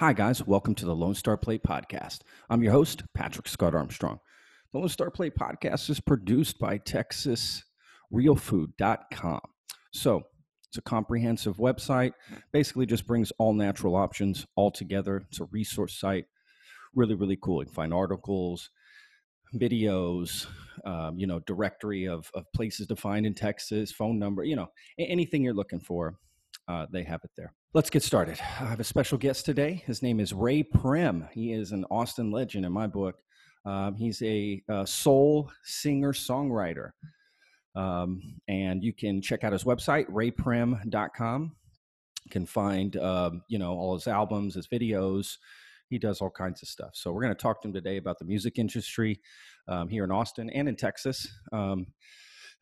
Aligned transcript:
Hi, 0.00 0.12
guys. 0.12 0.46
Welcome 0.46 0.76
to 0.76 0.86
the 0.86 0.94
Lone 0.94 1.16
Star 1.16 1.36
Plate 1.36 1.64
Podcast. 1.64 2.20
I'm 2.48 2.62
your 2.62 2.70
host, 2.70 3.02
Patrick 3.14 3.48
Scott 3.48 3.74
Armstrong. 3.74 4.20
The 4.72 4.78
Lone 4.78 4.88
Star 4.88 5.10
Plate 5.10 5.34
Podcast 5.34 5.90
is 5.90 5.98
produced 5.98 6.60
by 6.60 6.78
TexasRealFood.com. 6.78 9.40
So, 9.92 10.22
it's 10.68 10.78
a 10.78 10.82
comprehensive 10.82 11.56
website, 11.56 12.12
basically 12.52 12.86
just 12.86 13.08
brings 13.08 13.32
all 13.40 13.52
natural 13.52 13.96
options 13.96 14.46
all 14.54 14.70
together. 14.70 15.24
It's 15.30 15.40
a 15.40 15.46
resource 15.46 15.98
site. 15.98 16.26
Really, 16.94 17.16
really 17.16 17.38
cool. 17.42 17.62
You 17.62 17.66
can 17.66 17.74
find 17.74 17.92
articles, 17.92 18.70
videos, 19.56 20.46
um, 20.84 21.18
you 21.18 21.26
know, 21.26 21.40
directory 21.40 22.06
of, 22.06 22.30
of 22.34 22.44
places 22.54 22.86
to 22.86 22.94
find 22.94 23.26
in 23.26 23.34
Texas, 23.34 23.90
phone 23.90 24.20
number, 24.20 24.44
you 24.44 24.54
know, 24.54 24.68
anything 24.96 25.42
you're 25.42 25.54
looking 25.54 25.80
for, 25.80 26.20
uh, 26.68 26.86
they 26.90 27.02
have 27.02 27.20
it 27.24 27.30
there. 27.36 27.52
Let's 27.74 27.90
get 27.90 28.02
started. 28.02 28.38
I 28.40 28.66
have 28.66 28.80
a 28.80 28.84
special 28.84 29.18
guest 29.18 29.44
today. 29.44 29.82
His 29.86 30.02
name 30.02 30.20
is 30.20 30.32
Ray 30.32 30.62
Prim. 30.62 31.26
He 31.32 31.52
is 31.52 31.72
an 31.72 31.84
Austin 31.90 32.30
legend 32.30 32.66
in 32.66 32.72
my 32.72 32.86
book. 32.86 33.16
Um, 33.64 33.94
he's 33.94 34.22
a, 34.22 34.62
a, 34.68 34.86
soul 34.86 35.50
singer 35.64 36.12
songwriter. 36.12 36.90
Um, 37.74 38.22
and 38.48 38.82
you 38.82 38.92
can 38.92 39.20
check 39.20 39.44
out 39.44 39.52
his 39.52 39.64
website, 39.64 40.06
rayprim.com. 40.10 41.56
You 42.24 42.30
can 42.30 42.46
find, 42.46 42.96
um, 42.96 43.42
you 43.48 43.58
know, 43.58 43.72
all 43.72 43.94
his 43.94 44.06
albums, 44.06 44.54
his 44.54 44.68
videos. 44.68 45.36
He 45.88 45.98
does 45.98 46.20
all 46.20 46.30
kinds 46.30 46.62
of 46.62 46.68
stuff. 46.68 46.90
So 46.94 47.12
we're 47.12 47.22
going 47.22 47.34
to 47.34 47.40
talk 47.40 47.62
to 47.62 47.68
him 47.68 47.74
today 47.74 47.96
about 47.96 48.18
the 48.18 48.24
music 48.24 48.58
industry 48.58 49.20
um, 49.68 49.88
here 49.88 50.04
in 50.04 50.10
Austin 50.10 50.50
and 50.50 50.68
in 50.68 50.76
Texas. 50.76 51.26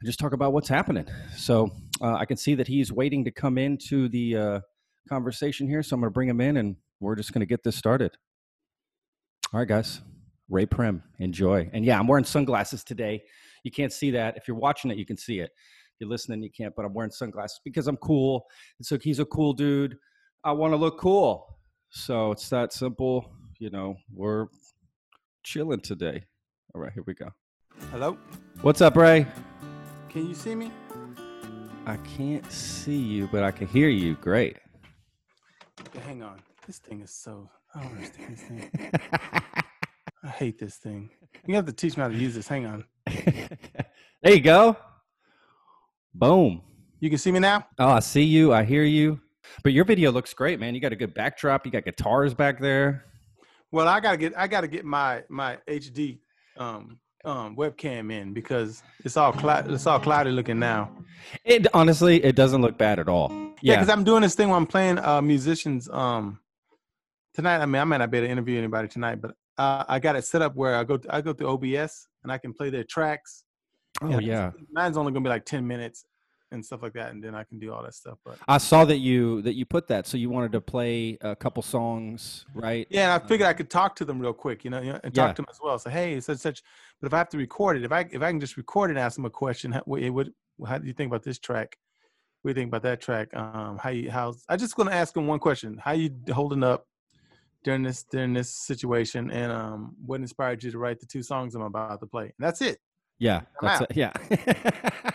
And 0.00 0.06
just 0.06 0.18
talk 0.18 0.32
about 0.32 0.52
what's 0.52 0.68
happening. 0.68 1.06
So 1.36 1.70
uh, 2.02 2.14
I 2.14 2.26
can 2.26 2.36
see 2.36 2.54
that 2.54 2.68
he's 2.68 2.92
waiting 2.92 3.24
to 3.24 3.30
come 3.30 3.56
into 3.56 4.08
the 4.08 4.36
uh, 4.36 4.60
conversation 5.08 5.68
here. 5.68 5.82
So 5.82 5.94
I'm 5.94 6.00
going 6.00 6.10
to 6.10 6.14
bring 6.14 6.28
him 6.28 6.40
in 6.40 6.58
and 6.58 6.76
we're 7.00 7.16
just 7.16 7.32
going 7.32 7.40
to 7.40 7.46
get 7.46 7.62
this 7.62 7.76
started. 7.76 8.12
All 9.52 9.60
right, 9.60 9.68
guys. 9.68 10.00
Ray 10.48 10.66
Prim, 10.66 11.02
enjoy. 11.18 11.68
And 11.72 11.84
yeah, 11.84 11.98
I'm 11.98 12.06
wearing 12.06 12.24
sunglasses 12.24 12.84
today. 12.84 13.22
You 13.64 13.70
can't 13.70 13.92
see 13.92 14.10
that. 14.12 14.36
If 14.36 14.46
you're 14.46 14.56
watching 14.56 14.90
it, 14.90 14.98
you 14.98 15.06
can 15.06 15.16
see 15.16 15.40
it. 15.40 15.50
If 15.50 16.00
you're 16.00 16.10
listening, 16.10 16.42
you 16.42 16.50
can't, 16.50 16.74
but 16.76 16.84
I'm 16.84 16.94
wearing 16.94 17.10
sunglasses 17.10 17.60
because 17.64 17.88
I'm 17.88 17.96
cool. 17.96 18.44
And 18.78 18.86
so 18.86 18.98
he's 18.98 19.18
a 19.18 19.24
cool 19.24 19.54
dude. 19.54 19.96
I 20.44 20.52
want 20.52 20.72
to 20.72 20.76
look 20.76 21.00
cool. 21.00 21.58
So 21.90 22.32
it's 22.32 22.48
that 22.50 22.72
simple. 22.72 23.32
You 23.58 23.70
know, 23.70 23.96
we're 24.14 24.46
chilling 25.42 25.80
today. 25.80 26.22
All 26.74 26.80
right, 26.80 26.92
here 26.92 27.02
we 27.06 27.14
go. 27.14 27.30
Hello. 27.90 28.18
What's 28.60 28.80
up, 28.80 28.96
Ray? 28.96 29.26
Can 30.16 30.28
you 30.28 30.34
see 30.34 30.54
me? 30.54 30.72
I 31.84 31.98
can't 31.98 32.50
see 32.50 32.96
you, 32.96 33.28
but 33.30 33.44
I 33.44 33.50
can 33.50 33.66
hear 33.66 33.90
you. 33.90 34.14
Great. 34.14 34.56
Hang 36.06 36.22
on. 36.22 36.40
This 36.66 36.78
thing 36.78 37.02
is 37.02 37.10
so. 37.10 37.50
I 37.74 37.82
don't 37.82 37.92
understand 37.92 38.32
this 38.32 38.40
thing. 38.44 38.90
I 40.24 40.28
hate 40.28 40.58
this 40.58 40.76
thing. 40.76 41.10
You 41.44 41.54
have 41.56 41.66
to 41.66 41.72
teach 41.74 41.98
me 41.98 42.02
how 42.02 42.08
to 42.08 42.14
use 42.14 42.34
this. 42.34 42.48
Hang 42.48 42.64
on. 42.64 42.86
there 43.06 44.32
you 44.32 44.40
go. 44.40 44.78
Boom. 46.14 46.62
You 46.98 47.10
can 47.10 47.18
see 47.18 47.30
me 47.30 47.40
now? 47.40 47.66
Oh, 47.78 47.90
I 47.90 48.00
see 48.00 48.24
you. 48.24 48.54
I 48.54 48.64
hear 48.64 48.84
you. 48.84 49.20
But 49.62 49.74
your 49.74 49.84
video 49.84 50.12
looks 50.12 50.32
great, 50.32 50.58
man. 50.58 50.74
You 50.74 50.80
got 50.80 50.92
a 50.92 50.96
good 50.96 51.12
backdrop. 51.12 51.66
You 51.66 51.72
got 51.72 51.84
guitars 51.84 52.32
back 52.32 52.58
there. 52.58 53.04
Well, 53.70 53.86
I 53.86 54.00
gotta 54.00 54.16
get 54.16 54.32
I 54.34 54.46
gotta 54.46 54.66
get 54.66 54.86
my 54.86 55.24
my 55.28 55.58
HD 55.68 56.20
um 56.56 57.00
um 57.26 57.56
webcam 57.56 58.12
in 58.12 58.32
because 58.32 58.82
it's 59.04 59.16
all 59.16 59.32
cloud 59.32 59.70
it's 59.70 59.86
all 59.86 59.98
cloudy 59.98 60.30
looking 60.30 60.58
now. 60.58 60.90
It 61.44 61.66
honestly 61.74 62.24
it 62.24 62.36
doesn't 62.36 62.62
look 62.62 62.78
bad 62.78 62.98
at 62.98 63.08
all. 63.08 63.30
Yeah, 63.60 63.74
because 63.74 63.88
yeah, 63.88 63.94
I'm 63.94 64.04
doing 64.04 64.22
this 64.22 64.34
thing 64.34 64.48
where 64.48 64.56
I'm 64.56 64.66
playing 64.66 64.98
uh 64.98 65.20
musicians 65.20 65.88
um 65.90 66.38
tonight. 67.34 67.58
I 67.58 67.66
mean, 67.66 67.80
I 67.80 67.84
might 67.84 67.98
not 67.98 68.10
be 68.10 68.18
able 68.18 68.28
to 68.28 68.32
interview 68.32 68.58
anybody 68.58 68.88
tonight, 68.88 69.20
but 69.20 69.32
uh, 69.58 69.84
I 69.88 69.98
got 69.98 70.16
it 70.16 70.24
set 70.24 70.42
up 70.42 70.54
where 70.54 70.76
I 70.76 70.84
go 70.84 70.98
I 71.10 71.20
go 71.20 71.32
through 71.32 71.48
OBS 71.48 72.08
and 72.22 72.32
I 72.32 72.38
can 72.38 72.52
play 72.52 72.70
their 72.70 72.84
tracks. 72.84 73.44
Oh 74.02 74.18
yeah, 74.18 74.50
mine's 74.72 74.96
only 74.96 75.12
gonna 75.12 75.24
be 75.24 75.30
like 75.30 75.44
ten 75.44 75.66
minutes, 75.66 76.04
and 76.52 76.64
stuff 76.64 76.82
like 76.82 76.92
that, 76.94 77.12
and 77.12 77.22
then 77.22 77.34
I 77.34 77.44
can 77.44 77.58
do 77.58 77.72
all 77.72 77.82
that 77.82 77.94
stuff. 77.94 78.18
But 78.24 78.38
I 78.46 78.58
saw 78.58 78.84
that 78.84 78.98
you 78.98 79.42
that 79.42 79.54
you 79.54 79.64
put 79.64 79.88
that, 79.88 80.06
so 80.06 80.16
you 80.16 80.30
wanted 80.30 80.52
to 80.52 80.60
play 80.60 81.18
a 81.20 81.34
couple 81.34 81.62
songs, 81.62 82.46
right? 82.54 82.86
Yeah, 82.90 83.14
and 83.14 83.22
I 83.22 83.26
figured 83.26 83.48
I 83.48 83.52
could 83.52 83.70
talk 83.70 83.96
to 83.96 84.04
them 84.04 84.20
real 84.20 84.32
quick, 84.32 84.64
you 84.64 84.70
know, 84.70 84.78
and 84.78 85.14
talk 85.14 85.28
yeah. 85.28 85.32
to 85.32 85.42
them 85.42 85.46
as 85.50 85.58
well. 85.62 85.78
So 85.78 85.90
hey, 85.90 86.20
such 86.20 86.38
such. 86.38 86.62
But 87.00 87.08
if 87.08 87.14
I 87.14 87.18
have 87.18 87.28
to 87.30 87.38
record 87.38 87.76
it, 87.76 87.84
if 87.84 87.92
I 87.92 88.06
if 88.10 88.22
I 88.22 88.30
can 88.30 88.40
just 88.40 88.56
record 88.56 88.90
it 88.90 88.92
and 88.92 88.98
ask 88.98 89.16
them 89.16 89.24
a 89.24 89.30
question, 89.30 89.72
what, 89.84 90.02
what 90.10 90.28
how 90.66 90.78
do 90.78 90.86
you 90.86 90.92
think 90.92 91.10
about 91.10 91.22
this 91.22 91.38
track? 91.38 91.76
What 92.42 92.54
do 92.54 92.60
you 92.60 92.62
think 92.62 92.70
about 92.70 92.82
that 92.82 93.00
track? 93.00 93.34
Um, 93.34 93.78
how 93.78 93.90
you 93.90 94.10
how's 94.10 94.44
I 94.48 94.56
just 94.56 94.76
gonna 94.76 94.92
ask 94.92 95.14
them 95.14 95.26
one 95.26 95.38
question: 95.38 95.78
How 95.82 95.92
you 95.92 96.10
holding 96.32 96.62
up 96.62 96.86
during 97.64 97.82
this 97.82 98.04
during 98.04 98.32
this 98.32 98.50
situation, 98.50 99.30
and 99.30 99.50
um, 99.50 99.96
what 100.04 100.20
inspired 100.20 100.62
you 100.62 100.70
to 100.70 100.78
write 100.78 101.00
the 101.00 101.06
two 101.06 101.22
songs 101.22 101.54
I'm 101.54 101.62
about 101.62 102.00
to 102.00 102.06
play? 102.06 102.24
And 102.24 102.32
that's 102.38 102.60
it. 102.62 102.78
Yeah, 103.18 103.42
that's 103.62 103.80
a, 103.80 103.86
yeah. 103.94 104.12
you 104.30 104.36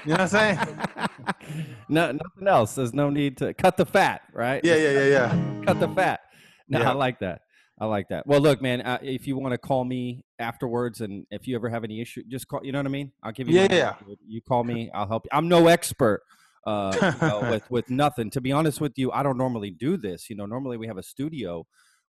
know 0.07 0.13
what 0.13 0.21
I'm 0.21 0.27
saying? 0.27 0.57
no, 1.89 2.11
nothing 2.11 2.47
else. 2.47 2.75
There's 2.75 2.93
no 2.93 3.09
need 3.09 3.37
to 3.37 3.53
cut 3.53 3.77
the 3.77 3.85
fat, 3.85 4.21
right? 4.33 4.59
Yeah, 4.63 4.75
yeah, 4.75 4.91
yeah, 4.91 5.05
yeah. 5.05 5.63
cut 5.65 5.79
the 5.79 5.87
fat. 5.89 6.21
No, 6.67 6.79
yeah. 6.79 6.89
I 6.89 6.93
like 6.93 7.19
that. 7.19 7.41
I 7.79 7.85
like 7.85 8.09
that. 8.09 8.25
Well, 8.25 8.39
look, 8.39 8.61
man. 8.61 8.81
Uh, 8.81 8.97
if 9.01 9.27
you 9.27 9.37
want 9.37 9.53
to 9.53 9.57
call 9.57 9.83
me 9.83 10.23
afterwards, 10.39 11.01
and 11.01 11.25
if 11.31 11.47
you 11.47 11.55
ever 11.55 11.69
have 11.69 11.83
any 11.83 12.01
issue, 12.01 12.23
just 12.27 12.47
call. 12.47 12.61
You 12.63 12.71
know 12.71 12.79
what 12.79 12.85
I 12.87 12.89
mean? 12.89 13.11
I'll 13.23 13.31
give 13.31 13.49
you. 13.49 13.59
Yeah, 13.59 13.67
yeah. 13.71 13.93
You 14.27 14.41
call 14.41 14.63
me. 14.63 14.89
I'll 14.93 15.07
help 15.07 15.25
you. 15.25 15.29
I'm 15.37 15.47
no 15.47 15.67
expert 15.67 16.21
uh, 16.65 17.13
you 17.21 17.27
know, 17.27 17.39
with 17.51 17.69
with 17.69 17.89
nothing. 17.89 18.29
To 18.31 18.41
be 18.41 18.51
honest 18.51 18.81
with 18.81 18.93
you, 18.97 19.11
I 19.11 19.23
don't 19.23 19.37
normally 19.37 19.71
do 19.71 19.97
this. 19.97 20.29
You 20.29 20.35
know, 20.35 20.45
normally 20.45 20.77
we 20.77 20.87
have 20.87 20.97
a 20.97 21.03
studio. 21.03 21.65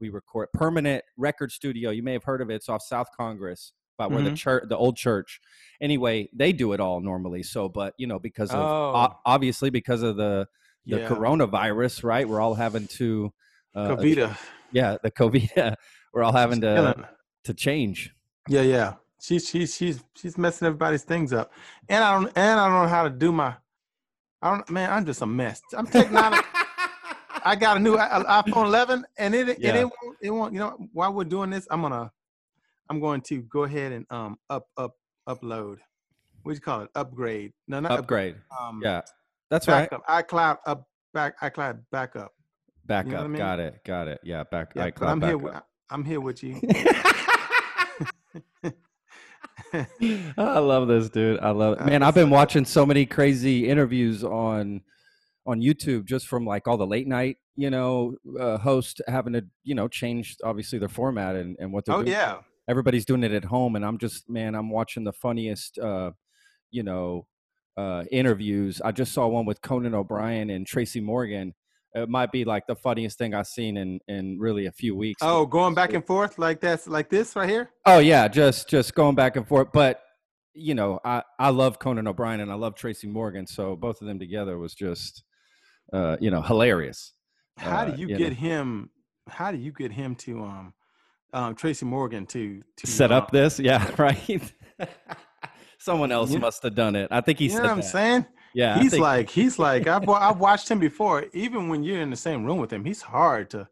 We 0.01 0.11
record 0.11 0.49
permanent 0.53 1.05
record 1.17 1.51
studio. 1.51 1.91
You 1.91 2.03
may 2.03 2.13
have 2.13 2.25
heard 2.25 2.41
of 2.41 2.51
it. 2.51 2.57
It's 2.57 2.69
off 2.69 2.83
South 2.83 3.09
Congress 3.17 3.73
but 3.99 4.11
where 4.11 4.21
mm-hmm. 4.21 4.31
the 4.31 4.37
church, 4.37 4.65
the 4.69 4.77
old 4.77 4.97
church. 4.97 5.41
Anyway, 5.81 6.29
they 6.33 6.53
do 6.53 6.73
it 6.73 6.81
all 6.81 7.01
normally. 7.01 7.43
So, 7.43 7.69
but 7.69 7.95
you 7.99 8.07
know, 8.07 8.19
because 8.19 8.51
of 8.51 8.59
oh. 8.59 9.15
obviously 9.25 9.71
because 9.71 10.03
of 10.03 10.17
the 10.17 10.49
the 10.87 11.01
yeah. 11.01 11.09
coronavirus, 11.09 12.05
right? 12.05 12.29
We're 12.29 12.41
all 12.41 12.55
having 12.55 12.87
to 12.89 13.33
uh, 13.75 13.89
COVID. 13.89 14.37
Yeah, 14.73 14.97
the 15.03 15.11
COVID. 15.11 15.75
We're 16.13 16.23
all 16.23 16.33
having 16.33 16.63
to 16.63 17.09
to 17.45 17.55
change. 17.55 18.15
Yeah, 18.49 18.63
yeah. 18.63 18.95
She's 19.21 19.49
she's 19.49 19.75
she's 19.75 20.03
she's 20.17 20.39
messing 20.39 20.67
everybody's 20.67 21.03
things 21.03 21.33
up, 21.33 21.53
and 21.89 22.03
I 22.03 22.15
don't 22.15 22.33
and 22.37 22.61
I 22.61 22.69
don't 22.69 22.83
know 22.83 22.89
how 22.89 23.05
to 23.05 23.11
do 23.11 23.33
my. 23.33 23.55
I 24.41 24.51
don't 24.51 24.71
man. 24.71 24.91
I'm 24.91 25.05
just 25.05 25.23
a 25.23 25.27
mess. 25.27 25.61
I'm 25.77 25.87
technology. 25.87 26.43
I 27.45 27.55
got 27.55 27.77
a 27.77 27.81
new 27.81 27.97
iPhone 27.97 28.65
11, 28.67 29.05
and 29.19 29.35
it 29.35 29.59
yeah. 29.61 29.71
it, 29.71 29.77
it 29.77 29.85
won't, 29.85 30.17
it 30.23 30.31
won't. 30.31 30.53
You 30.53 30.61
know, 30.61 30.89
while 30.93 31.13
we're 31.13 31.25
doing 31.25 31.51
this, 31.51 31.67
I'm 31.71 31.83
gonna 31.83 32.11
I'm 32.89 33.01
going 33.01 33.21
to 33.23 33.43
go 33.43 33.65
ahead 33.65 33.93
and 33.93 34.07
um 34.11 34.39
up 34.51 34.67
up 34.77 34.93
upload. 35.29 35.79
What 36.43 36.53
do 36.53 36.55
you 36.55 36.61
call 36.61 36.83
it? 36.83 36.91
Upgrade. 36.95 37.53
No, 37.67 37.81
not 37.81 37.93
upgrade. 37.93 38.37
Up, 38.53 38.61
um, 38.61 38.81
yeah, 38.83 39.03
that's 39.51 39.67
right. 39.69 39.91
iCloud 39.91 40.59
up 40.67 40.87
back. 41.13 41.41
iCloud 41.41 41.81
backup. 41.91 42.33
Backup. 42.85 43.11
You 43.11 43.17
know 43.17 43.25
I 43.25 43.27
mean? 43.27 43.39
Got 43.39 43.61
it. 43.61 43.81
Got 43.85 44.09
it. 44.09 44.21
Yeah. 44.23 44.45
Back. 44.45 44.73
Yeah, 44.77 44.91
iCloud. 44.91 45.09
I'm 45.09 45.21
backup. 45.21 45.29
here. 45.29 45.39
With, 45.39 45.63
I'm 45.91 46.05
here 46.05 46.21
with 46.21 46.43
you. 46.43 46.61
I 50.39 50.59
love 50.59 50.87
this, 50.87 51.09
dude. 51.09 51.41
I 51.41 51.51
love 51.51 51.81
it. 51.81 51.87
Man, 51.87 52.03
I've 52.03 52.15
been 52.15 52.31
watching 52.31 52.65
so 52.65 52.87
many 52.87 53.05
crazy 53.07 53.69
interviews 53.69 54.23
on 54.23 54.83
on 55.47 55.61
YouTube 55.61 56.05
just 56.05 56.27
from 56.27 56.45
like 56.45 56.67
all 56.67 56.77
the 56.77 56.87
late 56.87 57.07
night, 57.07 57.37
you 57.57 57.71
know, 57.71 58.17
uh, 58.39 58.59
host 58.59 59.01
having 59.07 59.33
to, 59.33 59.45
you 59.63 59.77
know, 59.77 59.87
change 59.87 60.37
obviously 60.43 60.79
their 60.79 60.89
format 60.89 61.37
and, 61.37 61.57
and 61.61 61.73
what 61.73 61.85
they're 61.85 61.95
oh, 61.95 62.03
doing. 62.03 62.13
yeah 62.13 62.39
everybody's 62.69 63.05
doing 63.05 63.23
it 63.23 63.33
at 63.33 63.45
home 63.45 63.77
and 63.77 63.85
i'm 63.85 63.99
just 63.99 64.29
man 64.29 64.55
i'm 64.55 64.71
watching 64.71 65.05
the 65.05 65.13
funniest 65.13 65.79
uh 65.79 66.11
you 66.71 66.83
know 66.83 67.27
uh 67.77 68.05
interviews. 68.11 68.81
I 68.83 68.93
just 68.93 69.13
saw 69.13 69.27
one 69.27 69.45
with 69.45 69.61
conan 69.61 69.95
o'brien 69.95 70.51
and 70.51 70.67
tracy 70.67 71.01
morgan. 71.01 71.55
It 71.95 72.09
might 72.09 72.31
be 72.31 72.45
like 72.45 72.67
the 72.67 72.77
funniest 72.77 73.19
thing 73.19 73.35
i've 73.35 73.47
seen 73.47 73.77
in 73.77 74.01
in 74.09 74.39
really 74.39 74.67
a 74.67 74.73
few 74.73 74.95
weeks 74.97 75.23
oh 75.23 75.47
going 75.47 75.75
back 75.75 75.93
and 75.93 76.05
forth 76.05 76.39
like 76.39 76.61
that's 76.61 76.87
like 76.87 77.09
this 77.09 77.37
right 77.37 77.49
here? 77.49 77.71
Oh 77.85 77.99
yeah 77.99 78.29
just 78.29 78.69
just 78.69 78.95
going 78.95 79.15
back 79.15 79.37
and 79.37 79.47
forth 79.47 79.69
but 79.73 80.03
you 80.55 80.75
know 80.75 81.01
i 81.05 81.23
i 81.39 81.51
love 81.51 81.79
conan 81.79 82.07
o'brien 82.07 82.41
and 82.41 82.51
i 82.51 82.55
love 82.55 82.75
tracy 82.75 83.07
morgan 83.07 83.47
so 83.47 83.77
both 83.77 84.01
of 84.01 84.07
them 84.07 84.19
together 84.19 84.59
was 84.59 84.75
just 84.75 85.23
uh 85.93 86.17
you 86.21 86.31
know 86.31 86.41
hilarious 86.43 87.13
how 87.59 87.85
do 87.85 87.93
you, 87.93 88.07
uh, 88.07 88.09
you 88.09 88.19
get 88.19 88.33
know. 88.33 88.37
him 88.37 88.91
how 89.29 89.51
do 89.51 89.59
you 89.59 89.73
get 89.73 89.93
him 89.93 90.15
to 90.15 90.43
um 90.43 90.73
um, 91.37 91.55
Tracy 91.55 91.85
Morgan 91.85 92.27
to, 92.27 92.63
to 92.79 92.87
set 92.87 93.13
up 93.13 93.25
uh, 93.25 93.31
this. 93.33 93.61
Yeah, 93.61 93.89
right. 93.99 94.53
Someone 95.79 96.11
else 96.11 96.33
yeah. 96.33 96.39
must 96.39 96.63
have 96.63 96.75
done 96.75 96.97
it. 96.97 97.09
I 97.11 97.21
think 97.21 97.39
he. 97.39 97.47
You 97.47 97.57
know 97.57 97.63
what 97.63 97.71
I'm 97.71 97.77
that. 97.79 97.85
saying? 97.85 98.27
Yeah, 98.55 98.81
he's 98.81 98.99
like 98.99 99.29
he's 99.29 99.59
like 99.69 99.87
I've 99.87 100.09
I've 100.09 100.39
watched 100.39 100.69
him 100.71 100.79
before. 100.79 101.27
Even 101.35 101.69
when 101.69 101.85
you're 101.85 102.01
in 102.01 102.11
the 102.11 102.17
same 102.17 102.45
room 102.45 102.59
with 102.59 102.73
him, 102.73 102.85
he's 102.85 103.03
hard 103.03 103.51
to. 103.51 103.69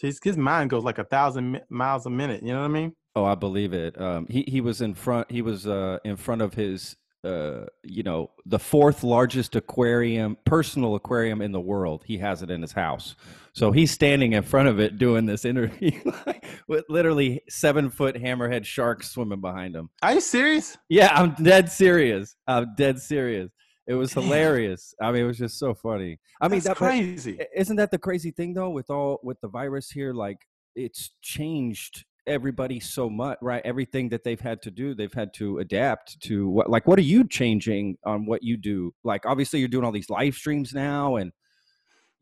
His 0.00 0.18
his 0.24 0.36
mind 0.36 0.70
goes 0.70 0.82
like 0.82 0.98
a 0.98 1.04
thousand 1.04 1.60
miles 1.68 2.06
a 2.06 2.10
minute. 2.10 2.42
You 2.42 2.54
know 2.54 2.60
what 2.60 2.64
I 2.64 2.68
mean? 2.68 2.96
Oh, 3.14 3.24
I 3.24 3.34
believe 3.34 3.74
it. 3.74 4.00
Um, 4.00 4.26
he 4.28 4.44
he 4.48 4.60
was 4.60 4.80
in 4.80 4.94
front. 4.94 5.30
He 5.30 5.42
was 5.42 5.66
uh 5.66 5.98
in 6.04 6.16
front 6.16 6.40
of 6.40 6.54
his 6.54 6.96
uh, 7.24 7.66
you 7.84 8.02
know, 8.02 8.30
the 8.46 8.58
fourth 8.58 9.04
largest 9.04 9.54
aquarium, 9.54 10.36
personal 10.44 10.94
aquarium 10.94 11.40
in 11.40 11.52
the 11.52 11.60
world. 11.60 12.02
He 12.04 12.18
has 12.18 12.42
it 12.42 12.50
in 12.50 12.60
his 12.62 12.72
house. 12.72 13.14
So 13.52 13.70
he's 13.70 13.90
standing 13.90 14.32
in 14.32 14.42
front 14.42 14.68
of 14.68 14.80
it 14.80 14.98
doing 14.98 15.26
this 15.26 15.44
interview 15.44 15.92
with 16.68 16.84
literally 16.88 17.42
seven 17.48 17.90
foot 17.90 18.16
hammerhead 18.16 18.64
sharks 18.64 19.10
swimming 19.10 19.40
behind 19.40 19.76
him. 19.76 19.90
Are 20.02 20.14
you 20.14 20.20
serious? 20.20 20.76
Yeah, 20.88 21.12
I'm 21.14 21.34
dead 21.34 21.70
serious. 21.70 22.34
I'm 22.46 22.74
dead 22.76 23.00
serious. 23.00 23.50
It 23.86 23.94
was 23.94 24.12
hilarious. 24.12 24.94
I 25.00 25.12
mean, 25.12 25.24
it 25.24 25.26
was 25.26 25.38
just 25.38 25.58
so 25.58 25.74
funny. 25.74 26.18
I 26.40 26.48
mean, 26.48 26.60
That's 26.60 26.66
that, 26.66 26.76
crazy. 26.76 27.38
isn't 27.54 27.76
that 27.76 27.90
the 27.90 27.98
crazy 27.98 28.30
thing 28.30 28.54
though? 28.54 28.70
With 28.70 28.90
all 28.90 29.20
with 29.22 29.40
the 29.40 29.48
virus 29.48 29.90
here, 29.90 30.12
like 30.12 30.38
it's 30.74 31.10
changed 31.20 32.04
everybody 32.26 32.80
so 32.80 33.10
much, 33.10 33.38
right? 33.42 33.62
Everything 33.64 34.08
that 34.10 34.24
they've 34.24 34.40
had 34.40 34.62
to 34.62 34.70
do, 34.70 34.94
they've 34.94 35.12
had 35.12 35.32
to 35.34 35.58
adapt 35.58 36.20
to 36.22 36.48
what. 36.48 36.70
Like, 36.70 36.86
what 36.86 36.98
are 36.98 37.02
you 37.02 37.26
changing 37.26 37.98
on 38.04 38.26
what 38.26 38.42
you 38.42 38.56
do? 38.56 38.94
Like, 39.04 39.26
obviously, 39.26 39.58
you're 39.60 39.68
doing 39.68 39.84
all 39.84 39.92
these 39.92 40.10
live 40.10 40.34
streams 40.34 40.72
now, 40.72 41.16
and 41.16 41.32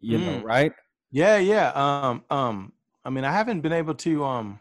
you 0.01 0.19
know, 0.19 0.41
Mm. 0.41 0.45
right? 0.45 0.73
Yeah, 1.13 1.39
yeah. 1.39 1.71
Um, 1.73 2.25
um, 2.31 2.73
I 3.05 3.11
mean, 3.11 3.25
I 3.25 3.33
haven't 3.33 3.61
been 3.61 3.73
able 3.73 3.95
to 3.95 4.25
um 4.25 4.61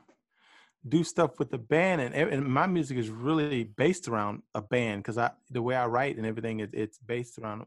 do 0.87 1.03
stuff 1.03 1.37
with 1.39 1.51
the 1.51 1.57
band, 1.57 2.01
and, 2.01 2.13
and 2.15 2.45
my 2.45 2.65
music 2.65 2.97
is 2.97 3.09
really 3.09 3.63
based 3.65 4.07
around 4.07 4.43
a 4.55 4.61
band 4.61 5.03
because 5.03 5.17
I 5.17 5.31
the 5.49 5.61
way 5.61 5.75
I 5.75 5.85
write 5.87 6.17
and 6.17 6.25
everything 6.25 6.61
is 6.61 6.69
it's 6.73 6.97
based 6.99 7.37
around 7.37 7.65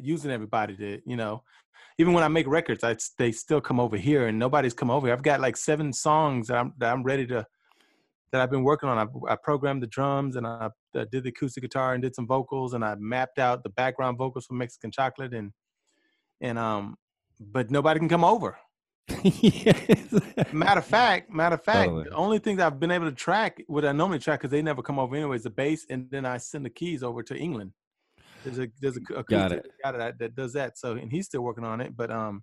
using 0.00 0.30
everybody 0.30 0.76
to 0.76 1.00
you 1.06 1.16
know. 1.16 1.42
Even 2.00 2.12
when 2.12 2.22
I 2.22 2.28
make 2.28 2.46
records, 2.46 2.84
I 2.84 2.96
they 3.18 3.32
still 3.32 3.60
come 3.60 3.80
over 3.80 3.96
here, 3.96 4.28
and 4.28 4.38
nobody's 4.38 4.74
come 4.74 4.90
over. 4.90 5.08
here. 5.08 5.14
I've 5.14 5.22
got 5.22 5.40
like 5.40 5.56
seven 5.56 5.92
songs 5.92 6.46
that 6.46 6.56
I'm 6.58 6.72
that 6.78 6.92
I'm 6.92 7.02
ready 7.02 7.26
to 7.26 7.44
that 8.32 8.40
I've 8.40 8.50
been 8.50 8.62
working 8.62 8.88
on. 8.88 8.98
I, 8.98 9.32
I 9.32 9.36
programmed 9.36 9.82
the 9.82 9.86
drums 9.86 10.36
and 10.36 10.46
I, 10.46 10.70
uh 10.94 11.04
did 11.10 11.24
the 11.24 11.30
acoustic 11.30 11.62
guitar 11.62 11.94
and 11.94 12.02
did 12.02 12.14
some 12.14 12.26
vocals, 12.26 12.74
and 12.74 12.84
I 12.84 12.94
mapped 12.96 13.38
out 13.38 13.62
the 13.62 13.70
background 13.70 14.18
vocals 14.18 14.46
for 14.46 14.54
Mexican 14.54 14.90
Chocolate, 14.90 15.34
and 15.34 15.52
and 16.40 16.58
um, 16.58 16.96
but 17.40 17.70
nobody 17.70 17.98
can 17.98 18.08
come 18.08 18.24
over. 18.24 18.58
yes. 19.22 20.14
Matter 20.52 20.80
of 20.80 20.86
fact, 20.86 21.30
matter 21.30 21.54
of 21.54 21.64
fact, 21.64 21.88
Totally. 21.88 22.04
the 22.04 22.14
only 22.14 22.38
thing 22.38 22.56
that 22.56 22.66
I've 22.66 22.80
been 22.80 22.90
able 22.90 23.06
to 23.06 23.12
track, 23.16 23.62
what 23.66 23.84
I 23.84 23.92
normally 23.92 24.18
track, 24.18 24.40
because 24.40 24.50
they 24.50 24.62
never 24.62 24.82
come 24.82 24.98
over 24.98 25.16
anyway, 25.16 25.36
is 25.36 25.44
the 25.44 25.50
bass, 25.50 25.86
and 25.88 26.10
then 26.10 26.26
I 26.26 26.36
send 26.36 26.64
the 26.64 26.70
keys 26.70 27.02
over 27.02 27.22
to 27.22 27.36
England. 27.36 27.72
There's 28.44 28.58
a 28.58 28.68
there's 28.80 28.96
a 28.96 29.14
acoustic 29.14 29.64
it. 29.64 29.70
guy 29.82 29.92
that, 29.92 30.18
that 30.18 30.34
does 30.34 30.52
that. 30.54 30.78
So 30.78 30.92
and 30.92 31.10
he's 31.10 31.26
still 31.26 31.42
working 31.42 31.64
on 31.64 31.80
it. 31.80 31.96
But 31.96 32.10
um, 32.10 32.42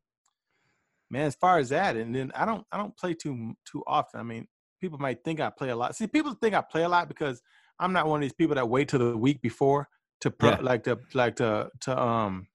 man, 1.10 1.26
as 1.26 1.36
far 1.36 1.58
as 1.58 1.70
that, 1.70 1.96
and 1.96 2.14
then 2.14 2.32
I 2.36 2.46
don't 2.46 2.66
I 2.72 2.78
don't 2.78 2.96
play 2.98 3.14
too 3.14 3.54
too 3.70 3.84
often. 3.88 4.20
I 4.20 4.24
mean, 4.24 4.48
people 4.82 5.00
might 5.00 5.24
think 5.24 5.40
I 5.40 5.50
play 5.50 5.70
a 5.70 5.76
lot. 5.76 5.96
See, 5.96 6.08
people 6.08 6.34
think 6.34 6.54
I 6.54 6.62
play 6.62 6.84
a 6.84 6.90
lot 6.90 7.08
because 7.08 7.42
I'm 7.80 7.94
not 7.94 8.08
one 8.08 8.20
of 8.20 8.22
these 8.22 8.34
people 8.34 8.56
that 8.56 8.68
wait 8.70 8.90
till 8.90 9.00
the 9.00 9.18
week 9.18 9.42
before 9.42 9.88
to 10.22 10.32
pro, 10.32 10.52
Yeah. 10.52 10.58
like 10.62 10.84
to 10.84 11.00
like 11.14 11.36
to 11.38 11.70
to 11.82 12.02
um 12.02 12.48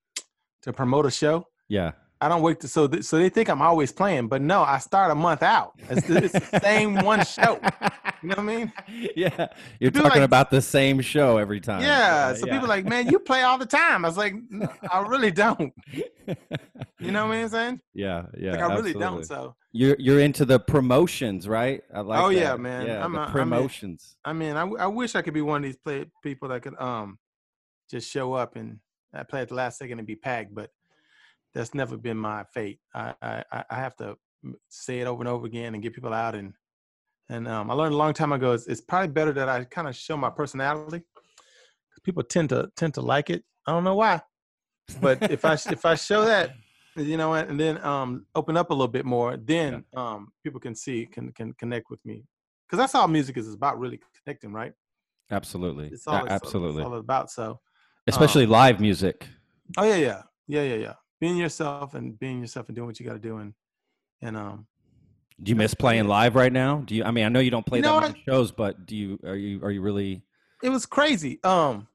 to 0.63 0.73
promote 0.73 1.07
a 1.07 1.11
show. 1.11 1.47
yeah. 1.69 1.93
I 2.23 2.29
don't 2.29 2.43
wait 2.43 2.61
to 2.61 2.69
so 2.69 2.87
th- 2.87 3.05
so 3.05 3.17
they 3.17 3.31
think 3.31 3.49
I'm 3.49 3.63
always 3.63 3.93
playing, 3.93 4.29
but 4.29 4.43
no, 4.43 4.63
I 4.63 4.77
start 4.79 5.11
a 5.11 5.15
month 5.15 5.43
out. 5.43 5.73
It's, 5.89 6.07
the- 6.07 6.25
it's 6.25 6.51
the 6.51 6.61
same 6.61 6.97
one 6.97 7.25
show. 7.25 7.59
You 8.23 8.29
know 8.29 8.35
what 8.35 8.39
I 8.41 8.43
mean? 8.43 8.73
Yeah, 9.17 9.47
you're 9.79 9.91
do 9.91 10.01
talking 10.03 10.21
like- 10.21 10.27
about 10.27 10.51
the 10.51 10.61
same 10.61 11.01
show 11.01 11.39
every 11.39 11.61
time. 11.61 11.81
Yeah. 11.83 12.35
So 12.35 12.47
people 12.47 12.69
like, 12.69 12.85
man, 12.85 13.09
you 13.09 13.19
play 13.19 13.43
all 13.43 13.57
the 13.57 13.65
time. 13.67 14.05
I 14.05 14.09
was 14.09 14.19
like, 14.19 14.35
"No, 14.51 14.69
I 14.93 15.01
really 15.01 15.31
don't. 15.31 15.73
You 17.01 17.11
know 17.13 17.27
what 17.27 17.37
I'm 17.39 17.49
saying? 17.49 17.81
yeah, 17.95 18.27
yeah. 18.39 18.53
Like 18.53 18.61
I 18.61 18.75
really 18.75 18.93
don't. 18.93 19.25
So 19.25 19.55
You're 19.73 19.97
you're 19.99 20.21
into 20.21 20.45
the 20.45 20.61
promotions, 20.61 21.49
right? 21.49 21.83
I 21.95 22.01
like. 22.01 22.21
Oh, 22.23 22.29
that. 22.29 22.35
yeah, 22.39 22.57
man. 22.57 22.87
Yeah, 22.87 23.03
I'm 23.05 23.13
the 23.15 23.23
a- 23.23 23.31
promotions. 23.31 24.17
I 24.25 24.33
mean, 24.35 24.55
I, 24.57 24.61
w- 24.61 24.79
I 24.79 24.87
wish 24.87 25.15
I 25.15 25.23
could 25.23 25.33
be 25.35 25.41
one 25.43 25.57
of 25.57 25.63
these 25.65 25.79
play 25.79 26.05
people 26.23 26.49
that 26.51 26.61
could 26.63 26.79
um 26.79 27.19
just 27.91 28.09
show 28.11 28.35
up 28.35 28.55
and 28.57 28.79
I 29.15 29.23
play 29.25 29.41
at 29.41 29.49
the 29.49 29.55
last 29.55 29.79
second 29.79 29.99
and 29.99 30.07
be 30.07 30.15
packed, 30.15 30.55
but 30.55 30.71
that's 31.55 31.75
never 31.75 31.97
been 31.97 32.17
my 32.17 32.45
fate. 32.55 32.81
I 32.95 33.15
I, 33.23 33.45
I- 33.71 33.77
have 33.77 33.97
to 33.97 34.17
say 34.69 35.01
it 35.01 35.07
over 35.07 35.21
and 35.23 35.29
over 35.29 35.47
again 35.47 35.75
and 35.75 35.83
get 35.83 35.93
people 35.95 36.13
out 36.15 36.35
and 36.35 36.55
and 37.29 37.47
um, 37.47 37.71
I 37.71 37.75
learned 37.75 37.95
a 37.95 37.97
long 37.97 38.13
time 38.15 38.33
ago 38.33 38.53
it's, 38.53 38.67
it's 38.67 38.81
probably 38.81 39.09
better 39.09 39.33
that 39.33 39.49
I 39.49 39.65
kind 39.65 39.87
of 39.87 39.95
show 39.95 40.17
my 40.17 40.31
personality. 40.31 41.03
People 42.03 42.23
tend 42.23 42.49
to 42.49 42.71
tend 42.77 42.95
to 42.95 43.03
like 43.03 43.29
it. 43.31 43.45
I 43.67 43.73
don't 43.73 43.85
know 43.85 43.97
why, 43.97 44.23
but 45.01 45.31
if 45.31 45.45
I 45.45 45.53
if 45.55 45.85
I 45.85 45.95
show 45.95 46.25
that, 46.25 46.53
you 46.97 47.17
know, 47.19 47.35
and 47.35 47.61
then 47.61 47.83
um 47.85 48.27
open 48.35 48.57
up 48.57 48.71
a 48.71 48.75
little 48.75 48.89
bit 48.89 49.05
more, 49.05 49.37
then 49.37 49.85
um 49.95 50.29
people 50.43 50.61
can 50.61 50.75
see 50.75 51.07
can 51.07 51.33
can 51.33 51.53
connect 51.55 51.91
with 51.91 52.01
me 52.07 52.25
because 52.67 52.79
that's 52.79 52.95
all 52.95 53.09
music 53.09 53.37
is, 53.37 53.47
is 53.47 53.55
about 53.55 53.79
really 53.79 54.01
connecting, 54.25 54.53
right? 54.53 54.73
Absolutely. 55.31 55.89
It's 55.89 56.07
all 56.07 56.17
A- 56.17 56.25
it's, 56.25 56.33
absolutely. 56.33 56.83
it's 56.83 56.87
all 56.91 56.95
about. 56.99 57.31
So, 57.31 57.61
Especially 58.07 58.47
live 58.47 58.81
music. 58.81 59.29
oh 59.77 59.85
yeah, 59.85 59.97
yeah, 59.97 60.23
yeah, 60.49 60.63
yeah, 60.63 60.75
yeah. 60.77 60.95
Being 61.21 61.37
yourself 61.37 61.95
and 61.95 62.19
being 62.19 62.41
yourself 62.41 62.69
and 62.69 62.77
doing 62.77 62.87
what 62.87 62.99
you 62.99 63.07
got 63.07 63.13
to 63.13 63.19
do 63.19 63.37
and 63.39 63.55
and 64.23 64.37
um 64.37 64.67
Do 65.43 65.51
you 65.51 65.57
miss 65.57 65.75
playing 65.75 66.09
live 66.09 66.35
right 66.35 66.53
now? 66.53 66.83
Do 66.87 66.95
you? 66.95 67.05
I 67.05 67.11
mean, 67.11 67.25
I 67.25 67.29
know 67.29 67.41
you 67.41 67.51
don't 67.51 67.67
play 67.67 67.79
You 67.79 67.83
know 67.83 68.01
that 68.01 68.13
many 68.13 68.23
shows, 68.27 68.53
but 68.53 68.87
do 68.87 68.97
you? 68.97 69.19
Are 69.25 69.37
you? 69.37 69.63
Are 69.63 69.71
you 69.71 69.81
really? 69.83 70.23
it 70.63 70.69
was 70.69 70.87
crazy. 70.87 71.41
Um, 71.43 71.89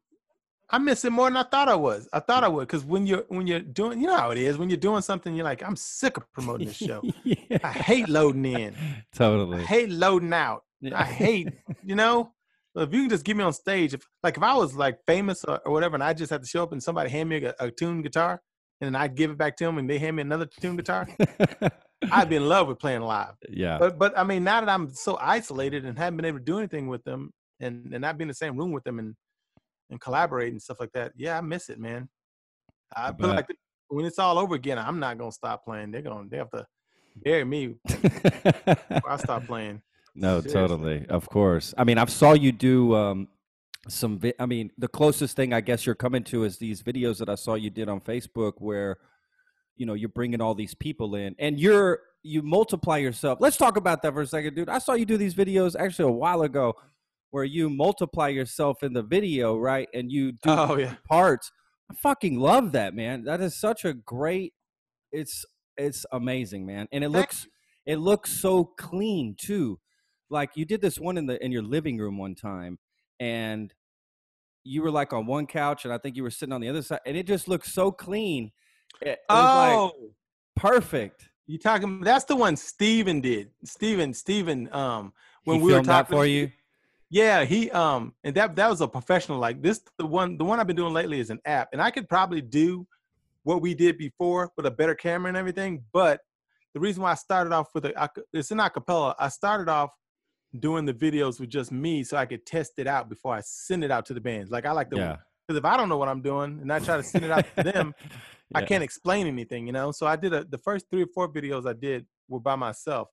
I 0.69 0.79
miss 0.79 1.05
it 1.05 1.11
more 1.11 1.29
than 1.29 1.37
I 1.37 1.43
thought 1.43 1.69
I 1.69 1.75
was. 1.75 2.09
I 2.11 2.19
thought 2.19 2.43
I 2.43 2.47
would 2.47 2.67
because 2.67 2.83
when 2.83 3.05
you're 3.05 3.25
when 3.27 3.45
you're 3.45 3.59
doing, 3.59 4.01
you 4.01 4.07
know 4.07 4.17
how 4.17 4.31
it 4.31 4.37
is. 4.37 4.57
When 4.57 4.69
you're 4.69 4.77
doing 4.77 5.01
something, 5.01 5.35
you're 5.35 5.45
like, 5.45 5.63
I'm 5.63 5.75
sick 5.75 6.17
of 6.17 6.31
promoting 6.31 6.67
this 6.67 6.77
show. 6.77 7.03
yeah. 7.23 7.59
I 7.63 7.71
hate 7.71 8.09
loading 8.09 8.45
in. 8.45 8.73
I 8.75 9.03
Totally. 9.15 9.63
hate 9.63 9.89
loading 9.89 10.33
out. 10.33 10.63
I 10.93 11.03
hate, 11.03 11.49
you 11.83 11.95
know. 11.95 12.31
If 12.77 12.93
you 12.93 13.01
can 13.03 13.09
just 13.09 13.23
get 13.23 13.37
me 13.37 13.43
on 13.43 13.53
stage, 13.53 13.93
if 13.93 14.05
like 14.21 14.35
if 14.35 14.43
I 14.43 14.53
was 14.55 14.75
like 14.75 14.97
famous 15.07 15.45
or, 15.45 15.61
or 15.65 15.71
whatever, 15.71 15.95
and 15.95 16.03
I 16.03 16.13
just 16.13 16.29
had 16.29 16.41
to 16.41 16.47
show 16.47 16.63
up 16.63 16.73
and 16.73 16.83
somebody 16.83 17.09
hand 17.09 17.29
me 17.29 17.45
a, 17.45 17.55
a 17.57 17.71
tuned 17.71 18.03
guitar, 18.03 18.41
and 18.81 18.87
then 18.93 18.95
I'd 19.01 19.15
give 19.15 19.31
it 19.31 19.37
back 19.37 19.55
to 19.57 19.65
them, 19.65 19.77
and 19.77 19.89
they 19.89 19.97
hand 19.97 20.15
me 20.17 20.21
another 20.21 20.45
tuned 20.45 20.77
guitar, 20.77 21.07
I'd 22.11 22.29
be 22.29 22.35
in 22.35 22.47
love 22.47 22.67
with 22.67 22.79
playing 22.79 23.01
live. 23.01 23.35
yeah. 23.49 23.77
But 23.77 23.97
but 23.97 24.17
I 24.17 24.23
mean, 24.23 24.43
now 24.43 24.59
that 24.61 24.69
I'm 24.69 24.89
so 24.93 25.17
isolated 25.21 25.85
and 25.85 25.97
haven't 25.97 26.17
been 26.17 26.25
able 26.25 26.39
to 26.39 26.43
do 26.45 26.57
anything 26.57 26.87
with 26.87 27.03
them, 27.03 27.31
and 27.59 27.91
and 27.93 28.01
not 28.01 28.17
be 28.17 28.23
in 28.23 28.27
the 28.27 28.33
same 28.33 28.57
room 28.57 28.71
with 28.71 28.83
them 28.83 28.99
and 28.99 29.15
and 29.89 29.99
collaborate 30.01 30.51
and 30.51 30.61
stuff 30.61 30.77
like 30.79 30.91
that, 30.93 31.13
yeah, 31.15 31.37
I 31.37 31.41
miss 31.41 31.69
it, 31.69 31.79
man. 31.79 32.09
I 32.95 33.07
I 33.09 33.13
feel 33.13 33.27
bet. 33.27 33.35
like 33.35 33.55
when 33.87 34.05
it's 34.05 34.19
all 34.19 34.37
over 34.39 34.55
again, 34.55 34.77
I'm 34.77 34.99
not 34.99 35.17
gonna 35.17 35.31
stop 35.31 35.63
playing. 35.63 35.91
They're 35.91 36.01
gonna 36.01 36.27
they 36.29 36.37
have 36.37 36.51
to 36.51 36.65
bury 37.15 37.45
me 37.45 37.75
before 37.85 39.09
I 39.09 39.17
stop 39.17 39.45
playing. 39.45 39.81
no, 40.15 40.41
Seriously. 40.41 40.51
totally. 40.51 41.05
Of 41.07 41.29
course. 41.29 41.73
I 41.77 41.83
mean, 41.85 41.97
I've 41.97 42.09
saw 42.11 42.33
you 42.33 42.51
do 42.51 42.93
um, 42.95 43.27
some. 43.87 44.19
Vi- 44.19 44.33
I 44.39 44.45
mean, 44.45 44.71
the 44.77 44.87
closest 44.87 45.35
thing 45.35 45.53
I 45.53 45.61
guess 45.61 45.85
you're 45.85 45.95
coming 45.95 46.23
to 46.25 46.43
is 46.43 46.57
these 46.57 46.81
videos 46.83 47.17
that 47.19 47.29
I 47.29 47.35
saw 47.35 47.55
you 47.55 47.69
did 47.69 47.89
on 47.89 48.01
Facebook, 48.01 48.53
where 48.57 48.97
you 49.77 49.85
know 49.85 49.93
you're 49.93 50.09
bringing 50.09 50.41
all 50.41 50.55
these 50.55 50.73
people 50.73 51.15
in, 51.15 51.35
and 51.39 51.59
you're 51.59 52.01
you 52.23 52.41
multiply 52.41 52.97
yourself. 52.97 53.39
Let's 53.39 53.57
talk 53.57 53.77
about 53.77 54.01
that 54.01 54.13
for 54.13 54.21
a 54.21 54.27
second, 54.27 54.55
dude. 54.55 54.69
I 54.69 54.79
saw 54.79 54.93
you 54.93 55.05
do 55.05 55.17
these 55.17 55.35
videos 55.35 55.75
actually 55.79 56.09
a 56.09 56.15
while 56.15 56.41
ago, 56.41 56.75
where 57.31 57.43
you 57.43 57.69
multiply 57.69 58.29
yourself 58.29 58.81
in 58.81 58.93
the 58.93 59.03
video, 59.03 59.57
right? 59.57 59.87
And 59.93 60.11
you 60.11 60.31
do 60.31 60.39
Oh 60.45 60.77
yeah, 60.77 60.95
parts. 61.07 61.51
I 61.89 61.93
fucking 61.93 62.39
love 62.39 62.71
that, 62.71 62.95
man. 62.95 63.25
That 63.25 63.41
is 63.41 63.55
such 63.55 63.85
a 63.85 63.93
great. 63.93 64.53
It's 65.11 65.45
it's 65.77 66.05
amazing, 66.11 66.65
man, 66.65 66.87
and 66.91 67.03
it 67.03 67.09
looks 67.09 67.47
it 67.85 67.97
looks 67.97 68.31
so 68.31 68.63
clean 68.63 69.35
too. 69.37 69.79
Like 70.29 70.51
you 70.55 70.65
did 70.65 70.81
this 70.81 70.99
one 70.99 71.17
in 71.17 71.27
the 71.27 71.43
in 71.43 71.51
your 71.51 71.61
living 71.61 71.97
room 71.99 72.17
one 72.17 72.35
time, 72.35 72.79
and 73.19 73.73
you 74.63 74.81
were 74.81 74.91
like 74.91 75.13
on 75.13 75.25
one 75.25 75.47
couch, 75.47 75.85
and 75.85 75.93
I 75.93 75.97
think 75.97 76.15
you 76.15 76.23
were 76.23 76.31
sitting 76.31 76.53
on 76.53 76.61
the 76.61 76.69
other 76.69 76.81
side, 76.81 77.01
and 77.05 77.15
it 77.15 77.27
just 77.27 77.47
looked 77.47 77.67
so 77.67 77.91
clean. 77.91 78.51
It, 79.01 79.19
Oh, 79.29 79.91
like 80.57 80.73
perfect. 80.73 81.29
you 81.47 81.57
talking? 81.59 82.01
That's 82.01 82.25
the 82.25 82.35
one 82.35 82.55
Steven 82.55 83.21
did. 83.21 83.51
Steven, 83.63 84.13
Steven. 84.13 84.73
Um, 84.73 85.13
when 85.43 85.57
he 85.57 85.63
we 85.63 85.73
were 85.73 85.81
talking 85.81 86.15
for 86.15 86.25
you. 86.25 86.51
Yeah, 87.09 87.45
he 87.45 87.69
um 87.71 88.13
and 88.23 88.35
that 88.35 88.55
that 88.55 88.69
was 88.69 88.81
a 88.81 88.87
professional 88.87 89.37
like 89.37 89.61
this 89.61 89.81
the 89.97 90.05
one 90.05 90.37
the 90.37 90.43
one 90.43 90.59
I've 90.59 90.67
been 90.67 90.75
doing 90.75 90.93
lately 90.93 91.19
is 91.19 91.29
an 91.29 91.39
app 91.45 91.69
and 91.71 91.81
I 91.81 91.91
could 91.91 92.09
probably 92.09 92.41
do 92.41 92.87
what 93.43 93.61
we 93.61 93.75
did 93.75 93.97
before 93.97 94.51
with 94.57 94.65
a 94.65 94.71
better 94.71 94.95
camera 94.95 95.27
and 95.29 95.37
everything 95.37 95.83
but 95.93 96.21
the 96.73 96.79
reason 96.79 97.03
why 97.03 97.11
I 97.11 97.15
started 97.15 97.53
off 97.53 97.67
with 97.75 97.85
a 97.85 98.09
it's 98.33 98.49
an 98.49 98.57
acapella 98.57 99.13
I 99.19 99.29
started 99.29 99.69
off 99.69 99.91
doing 100.59 100.85
the 100.85 100.93
videos 100.93 101.39
with 101.39 101.49
just 101.49 101.71
me 101.71 102.03
so 102.03 102.17
I 102.17 102.25
could 102.25 102.45
test 102.45 102.73
it 102.77 102.87
out 102.87 103.09
before 103.09 103.33
I 103.35 103.41
send 103.41 103.83
it 103.83 103.91
out 103.91 104.05
to 104.07 104.13
the 104.13 104.21
bands 104.21 104.51
like 104.51 104.65
I 104.65 104.71
like 104.71 104.89
to 104.91 104.97
Yeah. 104.97 105.17
because 105.47 105.57
if 105.57 105.65
I 105.65 105.77
don't 105.77 105.89
know 105.89 105.97
what 105.97 106.07
I'm 106.07 106.21
doing 106.21 106.59
and 106.61 106.71
I 106.71 106.79
try 106.79 106.97
to 106.97 107.03
send 107.03 107.25
it 107.25 107.31
out 107.31 107.45
to 107.57 107.63
them 107.63 107.93
I 108.53 108.61
can't 108.63 108.83
explain 108.83 109.27
anything, 109.27 109.65
you 109.65 109.73
know. 109.73 109.91
So 109.91 110.05
I 110.05 110.15
did 110.15 110.33
a, 110.33 110.43
the 110.43 110.57
first 110.57 110.85
three 110.89 111.03
or 111.03 111.07
four 111.07 111.27
videos 111.31 111.67
I 111.67 111.73
did 111.73 112.05
were 112.27 112.39
by 112.39 112.55
myself. 112.55 113.09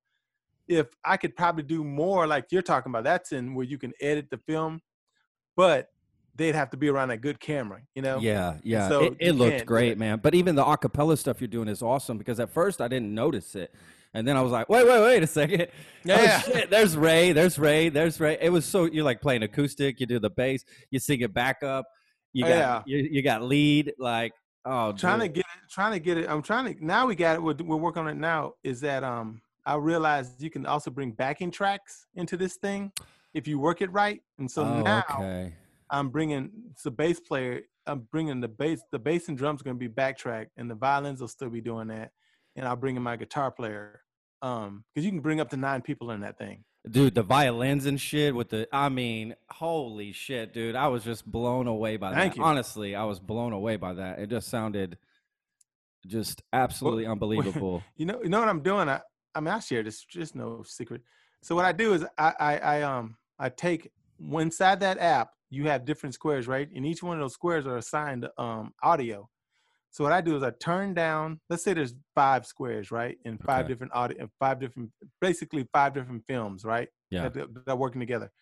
If 0.69 0.89
I 1.05 1.17
could 1.17 1.37
probably 1.37 1.63
do 1.63 1.83
more, 1.83 2.27
like 2.27 2.47
you're 2.51 2.63
talking 2.63 2.91
about, 2.91 3.05
that's 3.05 3.33
in 3.33 3.55
where 3.55 3.65
you 3.65 3.79
can 3.79 3.93
edit 4.01 4.29
the 4.31 4.39
film, 4.39 4.81
but 5.57 5.89
they'd 6.35 6.55
have 6.55 6.71
to 6.71 6.77
be 6.77 6.89
around 6.89 7.11
a 7.11 7.17
good 7.17 7.41
camera, 7.41 7.81
you 7.95 8.03
know. 8.03 8.19
Yeah, 8.21 8.59
yeah. 8.63 8.89
so 8.89 9.01
it 9.05 9.17
it 9.21 9.33
looked 9.33 9.67
great, 9.67 9.99
man. 9.99 10.21
But 10.23 10.35
even 10.35 10.55
the 10.55 10.65
acapella 10.65 11.19
stuff 11.19 11.41
you're 11.41 11.49
doing 11.49 11.69
is 11.69 11.83
awesome 11.83 12.19
because 12.19 12.39
at 12.41 12.51
first 12.51 12.81
I 12.81 12.89
didn't 12.89 13.15
notice 13.15 13.55
it. 13.55 13.75
And 14.14 14.28
then 14.28 14.37
I 14.37 14.42
was 14.42 14.52
like, 14.52 14.69
wait, 14.69 14.87
wait, 14.87 15.00
wait 15.00 15.23
a 15.23 15.26
second. 15.26 15.69
Yeah. 16.04 16.42
Oh, 16.45 16.50
shit. 16.50 16.69
There's 16.69 16.97
Ray. 16.97 17.31
There's 17.31 17.61
Ray. 17.61 17.88
There's 17.88 18.19
Ray. 18.19 18.37
It 18.40 18.50
was 18.50 18.64
so 18.66 18.87
you're 18.87 19.04
like 19.04 19.21
playing 19.21 19.45
acoustic. 19.45 20.00
You 20.00 20.07
do 20.07 20.19
the 20.19 20.31
bass. 20.31 20.64
You 20.90 20.99
sing 20.99 21.21
it 21.21 21.33
back 21.33 21.62
up. 21.62 21.87
You 22.33 22.45
Oh, 22.45 22.49
got 22.49 22.57
yeah. 22.57 22.83
you, 22.87 23.09
you 23.09 23.23
got 23.23 23.42
lead. 23.45 23.92
Like 24.00 24.33
oh, 24.64 24.90
trying 24.95 25.21
to 25.21 25.28
get 25.28 25.45
it, 25.45 25.71
trying 25.71 25.92
to 25.92 26.00
get 26.00 26.19
it. 26.19 26.28
I'm 26.28 26.42
trying 26.42 26.75
to 26.75 26.85
now 26.85 27.07
we 27.07 27.14
got 27.14 27.37
it. 27.37 27.42
We're, 27.45 27.54
we're 27.54 27.76
working 27.76 28.02
on 28.02 28.09
it 28.09 28.16
now. 28.16 28.54
Is 28.64 28.81
that 28.81 29.04
um 29.04 29.42
I 29.64 29.76
realized 29.76 30.42
you 30.42 30.50
can 30.50 30.66
also 30.66 30.90
bring 30.90 31.12
backing 31.12 31.52
tracks 31.52 32.07
into 32.16 32.37
this 32.37 32.57
thing 32.57 32.90
if 33.33 33.47
you 33.47 33.61
work 33.61 33.81
it 33.81 33.92
right. 33.92 34.21
And 34.40 34.50
so 34.50 34.64
oh, 34.64 34.83
now 34.83 35.04
okay. 35.09 35.54
I'm 35.88 36.09
bringing 36.09 36.50
the 36.83 36.90
bass 36.90 37.21
player. 37.21 37.61
I'm 37.87 38.09
bringing 38.11 38.40
the 38.40 38.49
bass. 38.49 38.83
The 38.90 38.99
bass 38.99 39.28
and 39.28 39.38
drums 39.38 39.62
going 39.62 39.78
to 39.78 39.88
be 39.88 39.88
backtrack, 39.88 40.47
and 40.57 40.69
the 40.69 40.75
violins 40.75 41.21
will 41.21 41.28
still 41.28 41.49
be 41.50 41.61
doing 41.61 41.87
that. 41.88 42.11
And 42.56 42.66
I'll 42.66 42.76
bring 42.76 42.97
in 42.97 43.02
my 43.02 43.16
guitar 43.16 43.50
player. 43.50 44.02
Um, 44.42 44.85
because 44.92 45.04
you 45.04 45.12
can 45.12 45.21
bring 45.21 45.40
up 45.40 45.50
to 45.50 45.56
nine 45.56 45.82
people 45.82 46.11
in 46.11 46.21
that 46.21 46.37
thing. 46.37 46.64
Dude, 46.90 47.14
the 47.14 47.23
violins 47.23 47.87
and 47.87 48.00
shit 48.00 48.35
with 48.35 48.49
the 48.49 48.66
I 48.73 48.88
mean, 48.88 49.37
holy 49.49 50.11
shit, 50.11 50.52
dude. 50.52 50.75
I 50.75 50.88
was 50.88 51.04
just 51.04 51.25
blown 51.25 51.68
away 51.68 51.97
by 51.97 52.12
Thank 52.12 52.32
that. 52.32 52.38
you. 52.38 52.44
Honestly, 52.44 52.97
I 52.97 53.04
was 53.04 53.21
blown 53.21 53.52
away 53.52 53.76
by 53.76 53.94
that. 53.94 54.18
It 54.18 54.30
just 54.30 54.49
sounded 54.49 54.99
just 56.06 56.42
absolutely 56.52 57.06
unbelievable. 57.12 57.85
You 57.97 58.06
know, 58.06 58.21
you 58.21 58.28
know 58.28 58.40
what 58.40 58.49
I'm 58.49 58.62
doing. 58.62 58.88
I, 58.88 59.00
I 59.32 59.40
mean, 59.40 59.54
I 59.54 59.61
share 59.61 59.85
this. 59.85 60.04
Just 60.04 60.35
no 60.35 60.64
secret. 60.66 61.02
So 61.40 61.54
what 61.54 61.64
I 61.64 61.71
do 61.71 61.94
is 61.94 62.04
I, 62.18 62.32
I, 62.40 62.59
I 62.59 62.82
um, 62.82 63.16
I 63.38 63.49
take 63.49 63.92
inside 64.32 64.80
that 64.80 64.99
app. 64.99 65.30
You 65.50 65.68
have 65.68 65.85
different 65.85 66.14
squares, 66.14 66.49
right? 66.49 66.68
And 66.75 66.85
each 66.85 67.02
one 67.02 67.16
of 67.16 67.21
those 67.21 67.35
squares 67.35 67.64
are 67.64 67.76
assigned 67.76 68.26
um 68.38 68.73
audio. 68.82 69.28
So 69.93 70.03
what 70.03 70.13
I 70.13 70.23
do 70.23 70.35
is 70.37 70.43
I 70.43 70.51
turn 70.51 70.95
down. 70.95 71.39
Let's 71.51 71.63
say 71.63 71.75
there's 71.75 71.95
five 72.15 72.47
squares, 72.47 72.91
right? 72.91 73.19
And 73.27 73.39
five 73.41 73.61
Okay. 73.67 73.69
different 73.69 73.93
audio, 73.95 74.29
five 74.41 74.59
different, 74.59 74.91
basically 75.21 75.69
five 75.73 75.93
different 75.93 76.25
films, 76.27 76.65
right? 76.65 76.89
Yeah. 77.11 77.29
that, 77.29 77.55
that 77.55 77.69
are 77.71 77.77
working 77.77 78.01
together. 78.01 78.33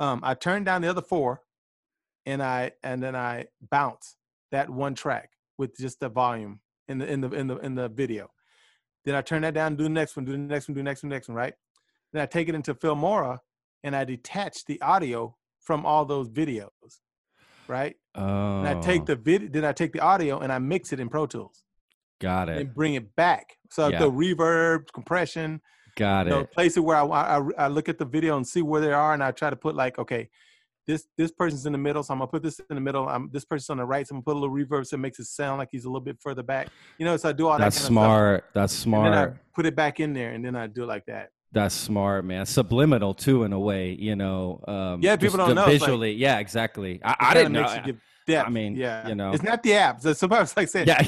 Um, 0.00 0.20
I 0.24 0.34
turn 0.34 0.64
down 0.64 0.82
the 0.82 0.88
other 0.88 1.02
four, 1.02 1.42
and 2.26 2.42
I 2.42 2.72
and 2.82 3.00
then 3.02 3.14
I 3.14 3.46
bounce 3.70 4.16
that 4.50 4.68
one 4.68 4.94
track 4.94 5.30
with 5.58 5.76
just 5.76 6.00
the 6.00 6.08
volume 6.08 6.60
in 6.88 6.98
the 6.98 7.06
in 7.06 7.20
the 7.20 7.30
in 7.30 7.46
the 7.46 7.56
in 7.58 7.74
the 7.76 7.88
video. 7.88 8.28
Then 9.04 9.14
I 9.14 9.22
turn 9.22 9.42
that 9.42 9.54
down, 9.54 9.76
do 9.76 9.84
the 9.84 9.88
next 9.90 10.16
one, 10.16 10.24
do 10.24 10.32
the 10.32 10.38
next 10.38 10.68
one, 10.68 10.74
do 10.74 10.80
the 10.80 10.84
next 10.84 11.02
one, 11.04 11.10
next 11.10 11.28
one, 11.28 11.36
right? 11.36 11.54
Then 12.12 12.20
I 12.22 12.26
take 12.26 12.48
it 12.48 12.54
into 12.56 12.74
Filmora 12.74 13.38
and 13.84 13.94
I 13.94 14.04
detach 14.04 14.64
the 14.64 14.80
audio 14.82 15.36
from 15.60 15.86
all 15.86 16.04
those 16.04 16.28
videos, 16.28 16.98
right? 17.70 17.96
Oh, 18.14 18.58
And 18.58 18.68
I 18.68 18.80
take 18.80 19.02
oh. 19.02 19.04
the 19.06 19.16
video, 19.16 19.48
then 19.48 19.64
I 19.64 19.72
take 19.72 19.92
the 19.92 20.00
audio 20.00 20.40
and 20.40 20.52
I 20.52 20.58
mix 20.58 20.92
it 20.92 21.00
in 21.00 21.08
Pro 21.08 21.26
Tools 21.26 21.62
got 22.20 22.48
it, 22.50 22.58
and 22.58 22.74
bring 22.74 22.94
it 22.94 23.16
back. 23.16 23.56
So 23.70 23.88
Yeah. 23.88 24.00
the 24.00 24.10
reverb, 24.10 24.92
compression, 24.92 25.60
got 25.96 26.26
you 26.26 26.30
know, 26.30 26.40
it. 26.40 26.52
place 26.52 26.76
it 26.76 26.80
where 26.80 26.96
I, 26.96 27.04
I 27.04 27.40
I 27.58 27.68
look 27.68 27.88
at 27.88 27.98
the 27.98 28.04
video 28.04 28.36
and 28.36 28.46
see 28.46 28.62
where 28.62 28.80
they 28.80 28.92
are, 28.92 29.14
and 29.14 29.22
I 29.22 29.30
try 29.30 29.48
to 29.48 29.56
put 29.56 29.74
like, 29.74 29.98
okay, 29.98 30.28
this 30.86 31.06
this 31.16 31.30
person's 31.30 31.66
in 31.66 31.72
the 31.72 31.78
middle, 31.78 32.02
so 32.02 32.12
I'm 32.12 32.18
gonna 32.18 32.30
put 32.30 32.42
this 32.42 32.60
in 32.68 32.74
the 32.74 32.80
middle. 32.80 33.08
I'm 33.08 33.30
this 33.32 33.44
person's 33.44 33.70
on 33.70 33.76
the 33.78 33.84
right, 33.84 34.06
so 34.06 34.14
I'm 34.14 34.22
gonna 34.22 34.24
put 34.24 34.36
a 34.36 34.40
little 34.40 34.54
reverb 34.54 34.86
so 34.86 34.96
it 34.96 34.98
makes 35.00 35.18
it 35.20 35.26
sound 35.26 35.58
like 35.58 35.68
he's 35.70 35.84
a 35.84 35.88
little 35.88 36.00
bit 36.00 36.18
further 36.20 36.42
back. 36.42 36.68
You 36.98 37.06
know, 37.06 37.16
so 37.16 37.28
I 37.28 37.32
do 37.32 37.46
all 37.48 37.58
That's 37.58 37.76
that. 37.76 37.82
kind 37.82 37.88
smart. 37.94 38.44
That's 38.54 38.72
stuff. 38.72 38.86
And 38.86 39.04
then 39.06 39.12
smart. 39.12 39.30
I 39.34 39.54
put 39.54 39.66
it 39.66 39.76
back 39.76 40.00
in 40.00 40.12
there, 40.12 40.32
and 40.32 40.44
then 40.44 40.56
I 40.56 40.66
do 40.66 40.82
it 40.82 40.86
like 40.86 41.06
that. 41.06 41.30
That's 41.52 41.74
smart, 41.74 42.24
man. 42.24 42.46
Subliminal 42.46 43.14
too, 43.14 43.44
in 43.44 43.52
a 43.52 43.58
way. 43.58 43.92
You 43.92 44.16
know. 44.16 44.62
Um, 44.68 45.00
Yeah, 45.02 45.16
people 45.16 45.38
don't 45.38 45.54
know, 45.54 45.62
it's 45.66 45.80
like- 45.80 45.88
visually. 45.88 46.12
yeah, 46.12 46.38
exactly. 46.38 47.00
I, 47.04 47.16
I 47.18 47.34
didn't 47.34 47.52
know. 47.52 47.82
give 47.84 48.00
depth. 48.26 48.50
mean, 48.50 48.76
yeah, 48.76 49.08
you 49.08 49.14
know. 49.14 49.32
it's 49.32 49.42
not 49.42 49.62
the 49.62 49.74
app. 49.74 50.00
So 50.00 50.12
sometimes 50.12 50.56
like 50.56 50.68
saying, 50.68 50.86
yeah. 50.88 51.02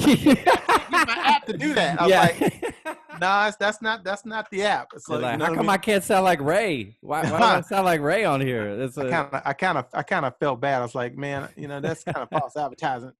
my 0.89 1.05
app 1.07 1.45
to 1.45 1.57
do 1.57 1.73
that. 1.73 1.99
I 1.99 2.03
was 2.03 2.11
yeah. 2.11 2.21
like, 2.21 3.19
no, 3.21 3.47
it's, 3.47 3.57
that's 3.57 3.81
not 3.81 4.03
that's 4.03 4.25
not 4.25 4.49
the 4.49 4.63
app. 4.63 4.89
It's 4.95 5.07
like, 5.07 5.21
like, 5.21 5.31
you 5.33 5.37
know 5.37 5.45
how 5.45 5.51
what 5.51 5.55
I 5.55 5.57
come 5.57 5.65
mean? 5.67 5.73
I 5.73 5.77
can't 5.77 6.03
sound 6.03 6.25
like 6.25 6.41
Ray? 6.41 6.97
Why, 7.01 7.23
why 7.23 7.37
do 7.37 7.43
I 7.43 7.61
sound 7.69 7.85
like 7.85 8.01
Ray 8.01 8.25
on 8.25 8.41
here? 8.41 8.67
It's 8.81 8.97
I 8.97 9.05
a, 9.05 9.09
kind 9.09 9.27
of, 9.31 9.41
I 9.45 9.53
kind 9.53 9.77
of, 9.77 9.85
I 9.93 10.03
kind 10.03 10.25
of 10.25 10.37
felt 10.37 10.59
bad. 10.59 10.79
I 10.79 10.81
was 10.83 10.95
like, 10.95 11.15
man, 11.15 11.49
you 11.55 11.67
know, 11.67 11.79
that's 11.79 12.03
kind 12.03 12.17
of 12.17 12.29
false 12.29 12.57
advertising. 12.57 13.13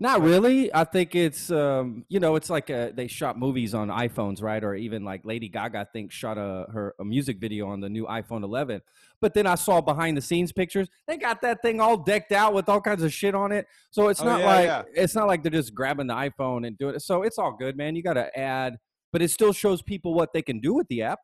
Not 0.00 0.22
really. 0.22 0.74
I 0.74 0.82
think 0.84 1.14
it's 1.14 1.50
um, 1.52 2.04
you 2.08 2.18
know, 2.18 2.34
it's 2.34 2.50
like 2.50 2.68
uh 2.68 2.90
they 2.94 3.06
shot 3.06 3.38
movies 3.38 3.74
on 3.74 3.88
iPhones, 3.88 4.42
right? 4.42 4.62
Or 4.62 4.74
even 4.74 5.04
like 5.04 5.24
Lady 5.24 5.48
Gaga, 5.48 5.78
I 5.78 5.84
think, 5.84 6.10
shot 6.10 6.36
a 6.36 6.66
her 6.72 6.94
a 6.98 7.04
music 7.04 7.38
video 7.38 7.68
on 7.68 7.80
the 7.80 7.88
new 7.88 8.04
iPhone 8.06 8.42
11. 8.42 8.82
But 9.20 9.34
then 9.34 9.46
I 9.46 9.54
saw 9.54 9.80
behind 9.80 10.16
the 10.16 10.20
scenes 10.20 10.50
pictures. 10.50 10.88
They 11.06 11.16
got 11.16 11.40
that 11.42 11.62
thing 11.62 11.80
all 11.80 11.96
decked 11.96 12.32
out 12.32 12.54
with 12.54 12.68
all 12.68 12.80
kinds 12.80 13.04
of 13.04 13.12
shit 13.12 13.36
on 13.36 13.52
it. 13.52 13.66
So 13.90 14.08
it's 14.08 14.20
Oh, 14.20 14.24
not 14.24 14.40
yeah, 14.40 14.46
like 14.46 14.64
yeah. 14.66 14.82
it's 14.94 15.14
not 15.14 15.28
like 15.28 15.42
they're 15.44 15.52
just 15.52 15.74
grabbing 15.74 16.08
the 16.08 16.14
iPhone 16.14 16.66
and 16.66 16.76
doing 16.76 16.96
it. 16.96 17.00
So 17.02 17.22
it's 17.22 17.38
all 17.38 17.52
good, 17.56 17.76
man. 17.76 17.94
You 17.94 18.02
got 18.02 18.14
to 18.14 18.36
add, 18.36 18.78
but 19.12 19.22
it 19.22 19.30
still 19.30 19.52
shows 19.52 19.80
people 19.80 20.12
what 20.12 20.32
they 20.32 20.42
can 20.42 20.58
do 20.60 20.74
with 20.74 20.88
the 20.88 21.02
app. 21.02 21.20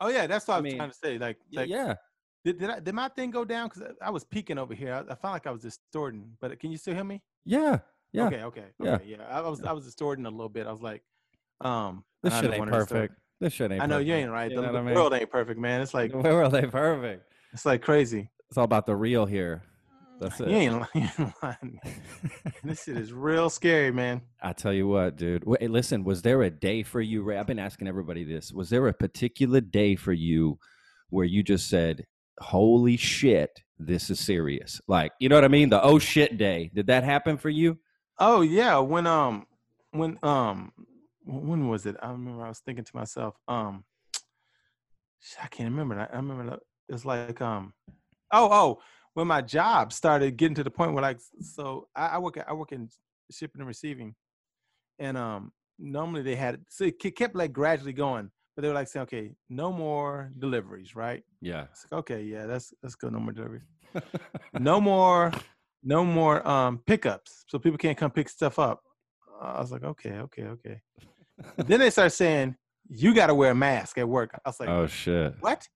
Oh 0.00 0.08
yeah, 0.08 0.26
that's 0.26 0.48
what 0.48 0.54
I 0.54 0.56
I 0.56 0.60
was 0.62 0.64
mean, 0.70 0.76
trying 0.78 0.90
to 0.90 0.96
say. 0.96 1.18
Like, 1.18 1.36
like 1.52 1.68
yeah. 1.68 1.94
did, 2.46 2.58
did 2.58 2.70
I 2.70 2.80
did 2.80 2.94
my 2.94 3.08
thing 3.08 3.30
go 3.30 3.44
down? 3.44 3.68
Because 3.68 3.82
I, 4.00 4.06
I 4.06 4.10
was 4.10 4.24
peeking 4.24 4.56
over 4.56 4.72
here. 4.74 4.94
I, 4.94 5.00
I 5.12 5.14
felt 5.16 5.32
like 5.34 5.46
I 5.46 5.50
was 5.50 5.60
distorting. 5.62 6.32
But 6.40 6.58
can 6.58 6.72
you 6.72 6.78
still 6.78 6.94
hear 6.94 7.04
me? 7.04 7.22
Yeah. 7.44 7.80
Yeah. 8.16 8.26
Okay, 8.26 8.42
okay, 8.44 8.64
Yeah. 8.82 8.94
okay. 8.94 9.04
Yeah, 9.06 9.22
I 9.30 9.40
was 9.42 9.62
I 9.62 9.72
was 9.72 9.84
distorting 9.84 10.26
a 10.26 10.30
little 10.30 10.48
bit. 10.48 10.66
I 10.66 10.72
was 10.72 10.80
like, 10.82 11.02
um, 11.60 12.04
This 12.22 12.38
shit 12.40 12.52
ain't 12.52 12.68
perfect. 12.68 13.14
This 13.40 13.52
shit 13.52 13.70
ain't 13.70 13.82
I 13.82 13.86
know 13.86 13.96
perfect. 13.96 14.08
you 14.08 14.14
ain't 14.14 14.30
right. 14.30 14.50
You 14.50 14.60
The, 14.62 14.72
the 14.72 14.78
I 14.78 14.82
mean? 14.82 14.94
world 14.94 15.12
ain't 15.12 15.30
perfect, 15.30 15.60
man. 15.60 15.80
It's 15.82 15.92
like 15.94 16.12
Where 16.12 16.42
are 16.42 16.48
they 16.48 16.66
perfect? 16.66 17.24
it's 17.52 17.66
like 17.66 17.82
crazy. 17.82 18.30
It's 18.48 18.56
all 18.56 18.64
about 18.64 18.86
the 18.86 18.96
real 18.96 19.26
here. 19.26 19.62
That's 20.18 20.40
it. 20.40 20.48
You 20.48 20.56
ain't, 20.56 20.86
you 20.94 21.02
ain't 21.18 21.34
lying. 21.42 21.80
this 22.64 22.84
shit 22.84 22.96
is 22.96 23.12
real 23.12 23.50
scary, 23.50 23.90
man. 23.92 24.22
I 24.42 24.54
tell 24.54 24.72
you 24.72 24.88
what, 24.88 25.16
dude. 25.16 25.44
Wait, 25.44 25.70
listen, 25.70 26.04
was 26.04 26.22
there 26.22 26.42
a 26.42 26.50
day 26.50 26.82
for 26.82 27.02
you, 27.02 27.22
Ray? 27.22 27.36
I've 27.36 27.46
been 27.46 27.58
asking 27.58 27.86
everybody 27.86 28.24
this. 28.24 28.50
Was 28.52 28.70
there 28.70 28.86
a 28.88 28.94
particular 28.94 29.60
day 29.60 29.94
for 29.94 30.14
you 30.14 30.58
where 31.10 31.26
you 31.26 31.42
just 31.42 31.68
said, 31.68 32.06
"Holy 32.40 32.96
shit, 32.96 33.60
this 33.78 34.08
is 34.08 34.18
serious"? 34.18 34.80
Like, 34.88 35.12
you 35.20 35.28
know 35.28 35.34
what 35.34 35.44
I 35.44 35.48
mean? 35.48 35.68
The 35.68 35.82
oh 35.82 35.98
shit 35.98 36.38
day. 36.38 36.70
Did 36.72 36.86
that 36.86 37.04
happen 37.04 37.36
for 37.36 37.50
you? 37.50 37.78
Oh 38.18 38.40
yeah, 38.40 38.78
when 38.78 39.06
um 39.06 39.46
when 39.90 40.18
um 40.22 40.72
when 41.24 41.68
was 41.68 41.86
it? 41.86 41.96
I 42.02 42.10
remember 42.10 42.44
I 42.44 42.48
was 42.48 42.60
thinking 42.60 42.84
to 42.84 42.96
myself, 42.96 43.36
um 43.48 43.84
I 45.42 45.48
can't 45.48 45.70
remember. 45.70 45.98
I, 45.98 46.12
I 46.12 46.16
remember 46.16 46.54
it 46.88 46.92
was 46.92 47.04
like 47.04 47.40
um 47.40 47.74
oh 48.32 48.48
oh 48.50 48.78
when 49.14 49.26
my 49.26 49.42
job 49.42 49.92
started 49.92 50.36
getting 50.36 50.54
to 50.54 50.64
the 50.64 50.70
point 50.70 50.92
where 50.92 51.02
like 51.02 51.20
so 51.40 51.88
I, 51.94 52.08
I 52.08 52.18
work 52.18 52.36
at, 52.36 52.48
I 52.48 52.52
work 52.52 52.72
in 52.72 52.88
shipping 53.30 53.60
and 53.60 53.68
receiving, 53.68 54.14
and 54.98 55.16
um 55.16 55.52
normally 55.78 56.22
they 56.22 56.36
had 56.36 56.60
so 56.68 56.84
it 56.84 56.98
kept 56.98 57.34
like 57.34 57.52
gradually 57.52 57.92
going, 57.92 58.30
but 58.54 58.62
they 58.62 58.68
were 58.68 58.74
like 58.74 58.88
saying 58.88 59.02
okay 59.04 59.32
no 59.50 59.72
more 59.72 60.32
deliveries 60.38 60.96
right. 60.96 61.22
Yeah. 61.42 61.66
It's 61.70 61.86
like, 61.90 61.98
okay 62.00 62.22
yeah 62.22 62.46
that's 62.46 62.72
that's 62.82 62.94
good 62.94 63.12
no 63.12 63.18
more 63.20 63.32
deliveries 63.32 63.66
no 64.58 64.80
more 64.80 65.32
no 65.86 66.04
more 66.04 66.46
um 66.46 66.78
pickups 66.86 67.44
so 67.46 67.58
people 67.58 67.78
can't 67.78 67.96
come 67.96 68.10
pick 68.10 68.28
stuff 68.28 68.58
up 68.58 68.82
i 69.40 69.60
was 69.60 69.70
like 69.70 69.84
okay 69.84 70.18
okay 70.18 70.44
okay 70.44 70.80
then 71.56 71.80
they 71.80 71.88
start 71.88 72.12
saying 72.12 72.54
you 72.88 73.14
got 73.14 73.28
to 73.28 73.34
wear 73.34 73.52
a 73.52 73.54
mask 73.54 73.96
at 73.96 74.08
work 74.08 74.30
i 74.34 74.48
was 74.48 74.60
like 74.60 74.68
oh 74.68 74.86
shit. 74.86 75.34
what 75.40 75.66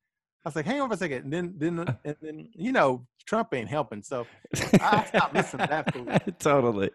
i 0.44 0.48
was 0.48 0.56
like 0.56 0.66
hang 0.66 0.80
on 0.80 0.88
for 0.88 0.94
a 0.94 0.98
second 0.98 1.24
and 1.24 1.32
then 1.32 1.54
then 1.56 1.96
and 2.04 2.16
then 2.20 2.48
you 2.54 2.72
know 2.72 3.06
trump 3.24 3.54
ain't 3.54 3.68
helping 3.68 4.02
so 4.02 4.26
I 4.80 5.04
stopped 5.04 5.34
listening 5.34 5.66
to 5.66 5.70
that 5.70 5.94
fool. 5.94 6.34
totally. 6.40 6.90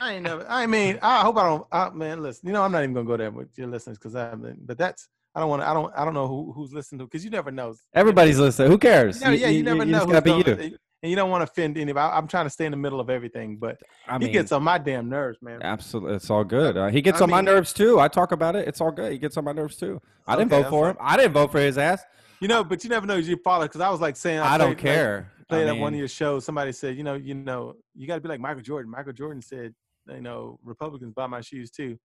i 0.00 0.14
ain't 0.14 0.22
never 0.22 0.46
i 0.48 0.66
mean 0.66 0.98
i 1.02 1.20
hope 1.20 1.36
i 1.36 1.44
don't 1.44 1.66
I, 1.70 1.90
man 1.90 2.22
listen 2.22 2.46
you 2.48 2.54
know 2.54 2.62
i'm 2.62 2.72
not 2.72 2.82
even 2.82 2.94
gonna 2.94 3.06
go 3.06 3.18
there 3.18 3.30
with 3.30 3.48
your 3.58 3.68
listeners 3.68 3.98
because 3.98 4.16
i 4.16 4.34
but 4.34 4.78
that's 4.78 5.08
i 5.34 5.40
don't 5.40 5.50
want 5.50 5.60
to 5.62 5.68
i 5.68 5.74
don't 5.74 5.92
i 5.94 6.04
don't 6.04 6.14
know 6.14 6.26
who, 6.26 6.52
who's 6.52 6.72
listening 6.72 7.00
to 7.00 7.04
because 7.04 7.24
you 7.24 7.30
never 7.30 7.50
know 7.50 7.74
Everybody's 7.92 8.38
listening. 8.38 8.70
Who 8.70 8.78
cares? 8.78 9.20
you 9.20 9.26
know, 9.26 9.32
yeah 9.32 9.48
you, 9.48 9.62
never 9.62 9.84
know 9.84 9.98
just 9.98 10.06
who's 10.06 10.12
gotta 10.12 10.54
be 10.54 10.68
you. 10.70 10.78
And 11.02 11.10
you 11.10 11.16
don't 11.16 11.30
want 11.30 11.40
to 11.44 11.50
offend 11.50 11.78
anybody 11.78 12.12
i'm 12.12 12.26
trying 12.26 12.46
to 12.46 12.50
stay 12.50 12.66
in 12.66 12.70
the 12.70 12.76
middle 12.76 13.00
of 13.00 13.10
everything 13.10 13.56
but 13.56 13.78
I 14.10 14.18
he 14.18 14.28
gets 14.28 14.50
on 14.50 14.62
my 14.64 14.76
damn 14.76 15.08
nerves, 15.08 15.38
man. 15.40 15.62
Absolutely, 15.62 16.16
it's 16.16 16.30
all 16.30 16.42
good. 16.42 16.76
Uh, 16.76 16.88
he 16.88 17.00
gets 17.00 17.20
I 17.20 17.24
on 17.24 17.30
my 17.30 17.40
nerves 17.40 17.72
too. 17.72 18.00
I 18.00 18.08
talk 18.08 18.32
about 18.32 18.56
it. 18.56 18.66
It's 18.66 18.80
all 18.80 18.90
good. 18.90 19.12
He 19.12 19.18
gets 19.18 19.36
on 19.36 19.44
my 19.44 19.52
nerves 19.52 19.76
too. 19.76 20.00
I 20.26 20.36
didn't 20.36 20.52
Okay, 20.52 20.62
vote 20.62 20.70
for 20.70 20.90
him. 20.90 20.96
I 21.00 21.16
didn't 21.16 21.32
vote 21.32 21.52
for 21.52 21.60
his 21.60 21.78
ass. 21.78 22.02
You 22.40 22.48
know, 22.48 22.64
but 22.64 22.82
you 22.82 22.90
never 22.90 23.06
know 23.06 23.16
you 23.16 23.36
follow 23.36 23.66
because 23.66 23.80
I 23.80 23.90
was 23.90 24.00
like 24.00 24.16
saying 24.16 24.40
I, 24.40 24.58
don't 24.58 24.68
played, 24.68 24.76
like, 24.76 24.78
care. 24.78 25.32
I 25.38 25.44
played 25.44 25.68
at 25.68 25.76
one 25.76 25.92
of 25.92 25.98
your 25.98 26.08
shows. 26.08 26.44
Somebody 26.44 26.72
said, 26.72 26.96
you 26.96 27.04
know, 27.04 27.14
you 27.14 27.34
know, 27.34 27.74
you 27.94 28.06
got 28.06 28.16
to 28.16 28.20
be 28.20 28.28
like 28.28 28.40
Michael 28.40 28.62
Jordan. 28.62 28.90
Michael 28.90 29.12
Jordan 29.12 29.42
said, 29.42 29.74
you 30.08 30.22
know, 30.22 30.58
Republicans 30.64 31.12
buy 31.14 31.26
my 31.26 31.40
shoes 31.40 31.70
too. 31.70 31.98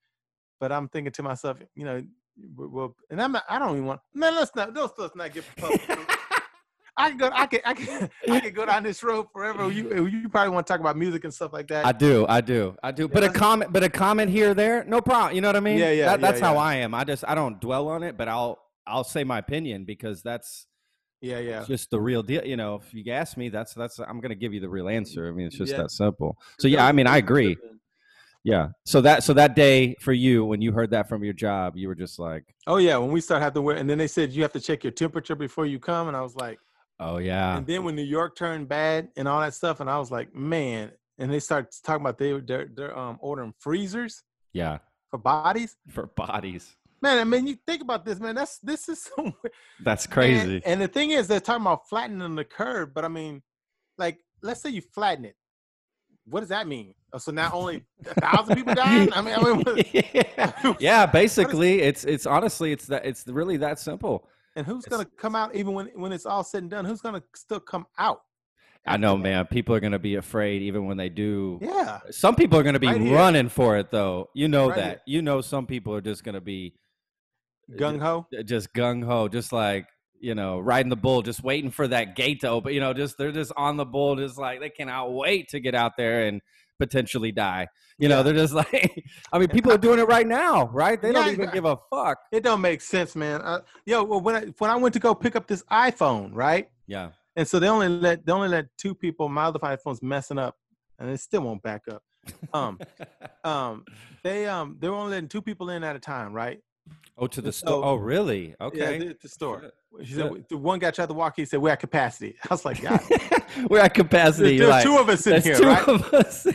But 0.59 0.71
I'm 0.71 0.87
thinking 0.89 1.13
to 1.13 1.23
myself, 1.23 1.57
you 1.73 1.85
know, 1.85 2.03
well, 2.55 2.95
and 3.09 3.21
I'm 3.21 3.31
not. 3.31 3.45
I 3.49 3.57
don't 3.57 3.71
even 3.71 3.85
want. 3.85 4.01
Man, 4.13 4.35
let's 4.35 4.53
not. 4.55 4.73
Those 4.73 4.91
let's 4.97 5.15
not 5.15 5.33
get 5.33 5.43
Republicans. 5.55 6.14
I 6.97 7.09
can 7.09 7.17
go. 7.17 7.29
I 7.33 7.45
can. 7.45 7.59
I 7.65 7.73
can. 7.73 8.09
I 8.29 8.39
can 8.39 8.53
go 8.53 8.65
down 8.65 8.83
this 8.83 9.03
road 9.03 9.27
forever. 9.33 9.69
You. 9.71 10.05
You 10.05 10.29
probably 10.29 10.53
want 10.53 10.65
to 10.65 10.71
talk 10.71 10.79
about 10.79 10.97
music 10.97 11.23
and 11.23 11.33
stuff 11.33 11.51
like 11.51 11.67
that. 11.67 11.85
I 11.85 11.91
do, 11.91 12.25
I 12.29 12.41
do, 12.41 12.75
I 12.81 12.91
do. 12.91 13.07
But 13.07 13.23
a 13.23 13.29
comment, 13.29 13.73
but 13.73 13.83
a 13.83 13.89
comment 13.89 14.31
here 14.31 14.51
or 14.51 14.53
there, 14.53 14.83
no 14.85 15.01
problem. 15.01 15.35
You 15.35 15.41
know 15.41 15.49
what 15.49 15.55
I 15.57 15.61
mean? 15.61 15.77
Yeah, 15.77 15.91
yeah, 15.91 16.05
That, 16.05 16.21
yeah, 16.21 16.27
that's 16.27 16.39
how 16.39 16.53
yeah. 16.53 16.59
I 16.59 16.75
am. 16.75 16.93
I 16.93 17.03
just 17.03 17.23
I 17.27 17.35
don't 17.35 17.59
dwell 17.59 17.89
on 17.89 18.03
it, 18.03 18.17
but 18.17 18.27
I'll 18.27 18.59
I'll 18.87 19.03
say 19.03 19.23
my 19.23 19.39
opinion 19.39 19.83
because 19.83 20.21
that's 20.21 20.67
yeah, 21.21 21.39
yeah. 21.39 21.63
just 21.65 21.89
the 21.91 21.99
real 21.99 22.23
deal. 22.23 22.45
You 22.45 22.55
know, 22.55 22.75
if 22.75 22.93
you 22.93 23.11
ask 23.11 23.35
me, 23.35 23.49
that's 23.49 23.73
that's 23.73 23.99
I'm 23.99 24.21
gonna 24.21 24.35
give 24.35 24.53
you 24.53 24.59
the 24.59 24.69
real 24.69 24.87
answer. 24.87 25.27
I 25.27 25.31
mean, 25.31 25.47
it's 25.47 25.57
just 25.57 25.71
Yeah. 25.71 25.79
that 25.79 25.91
simple. 25.91 26.37
So 26.59 26.67
yeah, 26.67 26.85
I 26.85 26.91
mean, 26.91 27.07
I 27.07 27.17
agree. 27.17 27.57
Yeah. 28.45 28.67
So 28.85 29.01
that 29.01 29.23
so 29.23 29.33
that 29.33 29.55
day 29.55 29.95
for 29.99 30.13
you, 30.13 30.45
when 30.45 30.61
you 30.61 30.71
heard 30.71 30.91
that 30.91 31.09
from 31.09 31.23
your 31.23 31.33
job, 31.33 31.75
you 31.75 31.87
were 31.87 31.95
just 31.95 32.19
like, 32.19 32.43
Oh 32.67 32.77
yeah, 32.77 32.95
when 32.97 33.11
we 33.11 33.19
start 33.19 33.41
having 33.41 33.55
to 33.55 33.61
wear, 33.63 33.75
and 33.75 33.89
then 33.89 33.97
they 33.97 34.07
said 34.07 34.31
you 34.31 34.43
have 34.43 34.53
to 34.53 34.59
check 34.59 34.83
your 34.83 34.91
temperature 34.91 35.35
before 35.35 35.65
you 35.65 35.79
come, 35.79 36.07
and 36.07 36.15
I 36.15 36.21
was 36.21 36.35
like, 36.35 36.59
oh 36.99 37.17
yeah, 37.17 37.57
and 37.57 37.67
then 37.67 37.83
when 37.83 37.95
New 37.95 38.03
York 38.03 38.35
turned 38.35 38.67
bad 38.67 39.09
and 39.15 39.27
all 39.27 39.41
that 39.41 39.53
stuff, 39.53 39.79
and 39.79 39.89
I 39.89 39.97
was 39.97 40.11
like, 40.11 40.33
man, 40.35 40.91
and 41.17 41.31
they 41.31 41.39
start 41.39 41.73
talking 41.83 42.01
about 42.01 42.17
they 42.17 42.39
they're, 42.39 42.69
they're 42.73 42.97
um 42.97 43.17
ordering 43.21 43.53
freezers 43.59 44.23
yeah, 44.53 44.79
for 45.11 45.19
bodies. 45.19 45.75
for 45.89 46.07
bodies. 46.07 46.75
Man, 47.01 47.19
I 47.19 47.23
mean, 47.23 47.45
you 47.45 47.57
think 47.67 47.81
about 47.81 48.05
this, 48.05 48.19
man. 48.19 48.35
That's 48.35 48.57
this 48.59 48.89
is 48.89 49.03
so. 49.17 49.33
That's 49.83 50.07
crazy. 50.07 50.61
And, 50.65 50.81
the 50.81 50.87
thing 50.87 51.11
is, 51.11 51.27
they're 51.27 51.39
talking 51.39 51.61
about 51.61 51.87
flattening 51.87 52.35
the 52.35 52.45
curve, 52.45 52.93
but 52.93 53.05
I 53.05 53.09
mean, 53.09 53.41
like, 53.97 54.19
let's 54.41 54.61
say 54.61 54.69
you 54.69 54.81
flatten 54.81 55.25
it. 55.25 55.35
What 56.27 56.39
does 56.39 56.49
that 56.49 56.67
mean? 56.67 56.95
Oh, 57.13 57.19
So 57.19 57.31
now 57.31 57.51
only 57.53 57.83
a 58.09 58.19
thousand 58.19 58.55
people 58.55 58.73
dying? 58.73 59.13
I 59.13 59.21
mean, 59.21 59.35
I 59.37 59.53
mean, 59.53 59.85
yeah. 60.13 60.73
yeah, 60.79 61.05
basically, 61.05 61.81
it's 61.81 62.03
it's 62.03 62.25
honestly 62.25 62.71
it's 62.71 62.87
that 62.87 63.05
it's 63.05 63.27
really 63.27 63.57
that 63.57 63.77
simple. 63.77 64.27
And 64.55 64.65
who's 64.65 64.85
gonna 64.85 65.05
come 65.17 65.35
out 65.35 65.55
even 65.55 65.73
when 65.73 65.87
when 65.95 66.11
it's 66.11 66.25
all 66.25 66.43
said 66.43 66.63
and 66.63 66.71
done? 66.71 66.85
Who's 66.85 67.01
gonna 67.01 67.23
still 67.35 67.59
come 67.59 67.85
out? 67.97 68.21
I 68.87 68.97
know, 68.97 69.17
man. 69.17 69.45
People 69.47 69.73
are 69.73 69.79
gonna 69.79 69.97
be 69.99 70.15
afraid 70.15 70.61
even 70.61 70.85
when 70.85 70.97
they 70.97 71.09
do. 71.09 71.57
Yeah, 71.61 71.99
Some 72.11 72.35
people 72.35 72.59
are 72.59 72.63
gonna 72.63 72.79
be 72.79 72.87
Right 72.87 73.11
running 73.11 73.49
for 73.49 73.77
it, 73.77 73.89
though. 73.89 74.29
You 74.35 74.47
know 74.47 74.67
Right 74.69 74.75
that. 74.75 74.89
here. 74.89 75.01
You 75.17 75.21
know, 75.23 75.41
some 75.41 75.65
people 75.65 75.93
are 75.95 76.01
just 76.01 76.23
gonna 76.23 76.41
be 76.41 76.75
gung 77.71 77.99
ho. 77.99 78.27
uh, 78.37 78.43
just 78.43 78.73
gung 78.73 79.03
ho, 79.03 79.27
just 79.27 79.51
like 79.51 79.87
you 80.19 80.33
know, 80.33 80.59
riding 80.59 80.89
the 80.89 80.95
bull, 80.95 81.21
just 81.21 81.43
waiting 81.43 81.69
for 81.69 81.87
that 81.87 82.15
gate 82.15 82.41
to 82.41 82.47
open. 82.49 82.73
You 82.73 82.79
know, 82.79 82.93
just 82.93 83.17
they're 83.17 83.31
just 83.31 83.51
on 83.57 83.75
the 83.77 83.85
bull, 83.85 84.15
just 84.15 84.37
like 84.37 84.59
they 84.59 84.69
cannot 84.69 85.13
wait 85.13 85.49
to 85.49 85.59
get 85.59 85.75
out 85.75 85.97
there 85.97 86.27
and 86.27 86.41
potentially 86.79 87.31
die. 87.31 87.67
You 87.97 88.09
know, 88.09 88.23
they're 88.23 88.33
just 88.33 88.53
like, 88.53 89.05
I 89.31 89.39
mean, 89.39 89.49
people 89.49 89.71
are 89.71 89.77
doing 89.77 89.99
it 89.99 90.07
right 90.07 90.27
now, 90.27 90.67
right? 90.73 91.01
They 91.01 91.11
don't 91.11 91.31
even 91.31 91.49
give 91.51 91.65
a 91.65 91.77
fuck. 91.89 92.17
It 92.31 92.43
don't 92.43 92.61
make 92.61 92.81
sense, 92.81 93.15
man. 93.15 93.41
Uh, 93.41 93.61
yo, 93.85 94.03
well, 94.03 94.21
when 94.21 94.35
I 94.35 94.41
when 94.57 94.69
I 94.69 94.75
went 94.75 94.93
to 94.93 94.99
go 94.99 95.15
pick 95.15 95.35
up 95.35 95.47
this 95.47 95.63
iPhone, 95.71 96.31
right? 96.33 96.69
Yeah, 96.87 97.09
And 97.35 97.47
so 97.47 97.59
they 97.59 97.67
only 97.67 97.89
let 97.89 98.25
they 98.25 98.31
only 98.31 98.49
let 98.49 98.67
two 98.77 98.93
people. 98.93 99.29
My 99.29 99.45
other 99.45 99.59
iPhone's 99.59 100.01
messing 100.01 100.37
up, 100.37 100.55
and 100.99 101.09
it 101.09 101.19
still 101.19 101.41
won't 101.41 101.63
back 101.63 101.83
up. 101.89 102.03
Um, 102.53 102.79
um, 103.43 103.85
they 104.23 104.45
um 104.45 104.77
they 104.79 104.89
were 104.89 104.95
only 104.95 105.11
letting 105.11 105.29
two 105.29 105.41
people 105.41 105.69
in 105.69 105.83
at 105.83 105.95
a 105.95 105.99
time, 105.99 106.33
right? 106.33 106.59
oh, 107.17 107.27
to 107.27 107.41
the 107.41 107.47
and 107.47 107.55
store. 107.55 107.83
Oh, 107.83 107.95
really? 107.95 108.55
Okay. 108.59 108.99
Yeah, 108.99 109.09
at 109.11 109.21
the 109.21 109.29
store. 109.29 109.61
Shit. 109.61 110.07
He 110.07 110.13
said 110.13 110.45
the 110.49 110.57
one 110.57 110.79
guy 110.79 110.91
tried 110.91 111.07
to 111.07 111.13
walk. 111.13 111.33
He 111.37 111.45
said 111.45 111.61
we're 111.61 111.69
at 111.69 111.79
capacity. 111.79 112.35
I 112.49 112.53
was 112.53 112.65
like, 112.65 112.81
God, 112.81 112.99
We're 113.69 113.79
at 113.79 113.93
capacity. 113.93 114.57
there's, 114.57 114.69
like, 114.69 114.83
two 114.83 114.97
of 114.97 115.07
us 115.07 115.25
in 115.25 115.41
here, 115.41 115.55
two 115.55 115.63
right? 115.63 115.87
of 115.87 116.13
us. 116.13 116.45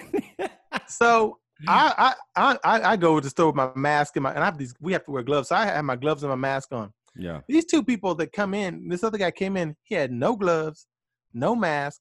So 1.01 1.39
I, 1.69 2.15
I 2.37 2.59
I 2.65 2.81
I 2.93 2.97
go 2.97 3.19
to 3.21 3.25
the 3.25 3.31
store 3.31 3.47
with 3.47 3.57
my 3.57 3.71
mask 3.75 4.17
and 4.17 4.23
my 4.23 4.31
and 4.31 4.41
I 4.41 4.45
have 4.47 4.59
these. 4.59 4.75
We 4.81 4.93
have 4.93 5.05
to 5.05 5.11
wear 5.11 5.23
gloves. 5.23 5.49
So 5.49 5.57
I 5.57 5.67
have 5.67 5.85
my 5.85 5.97
gloves 5.97 6.23
and 6.23 6.31
my 6.31 6.37
mask 6.37 6.73
on. 6.73 6.93
yeah. 7.17 7.41
These 7.49 7.67
two 7.67 7.83
people 7.83 8.15
that 8.17 8.33
come 8.33 8.55
in, 8.55 8.89
this 8.89 9.05
other 9.05 9.19
guy 9.19 9.31
came 9.31 9.57
in. 9.57 9.77
He 9.83 9.95
had 9.95 10.11
no 10.13 10.37
gloves, 10.37 10.87
no 11.35 11.55
mask, 11.55 12.01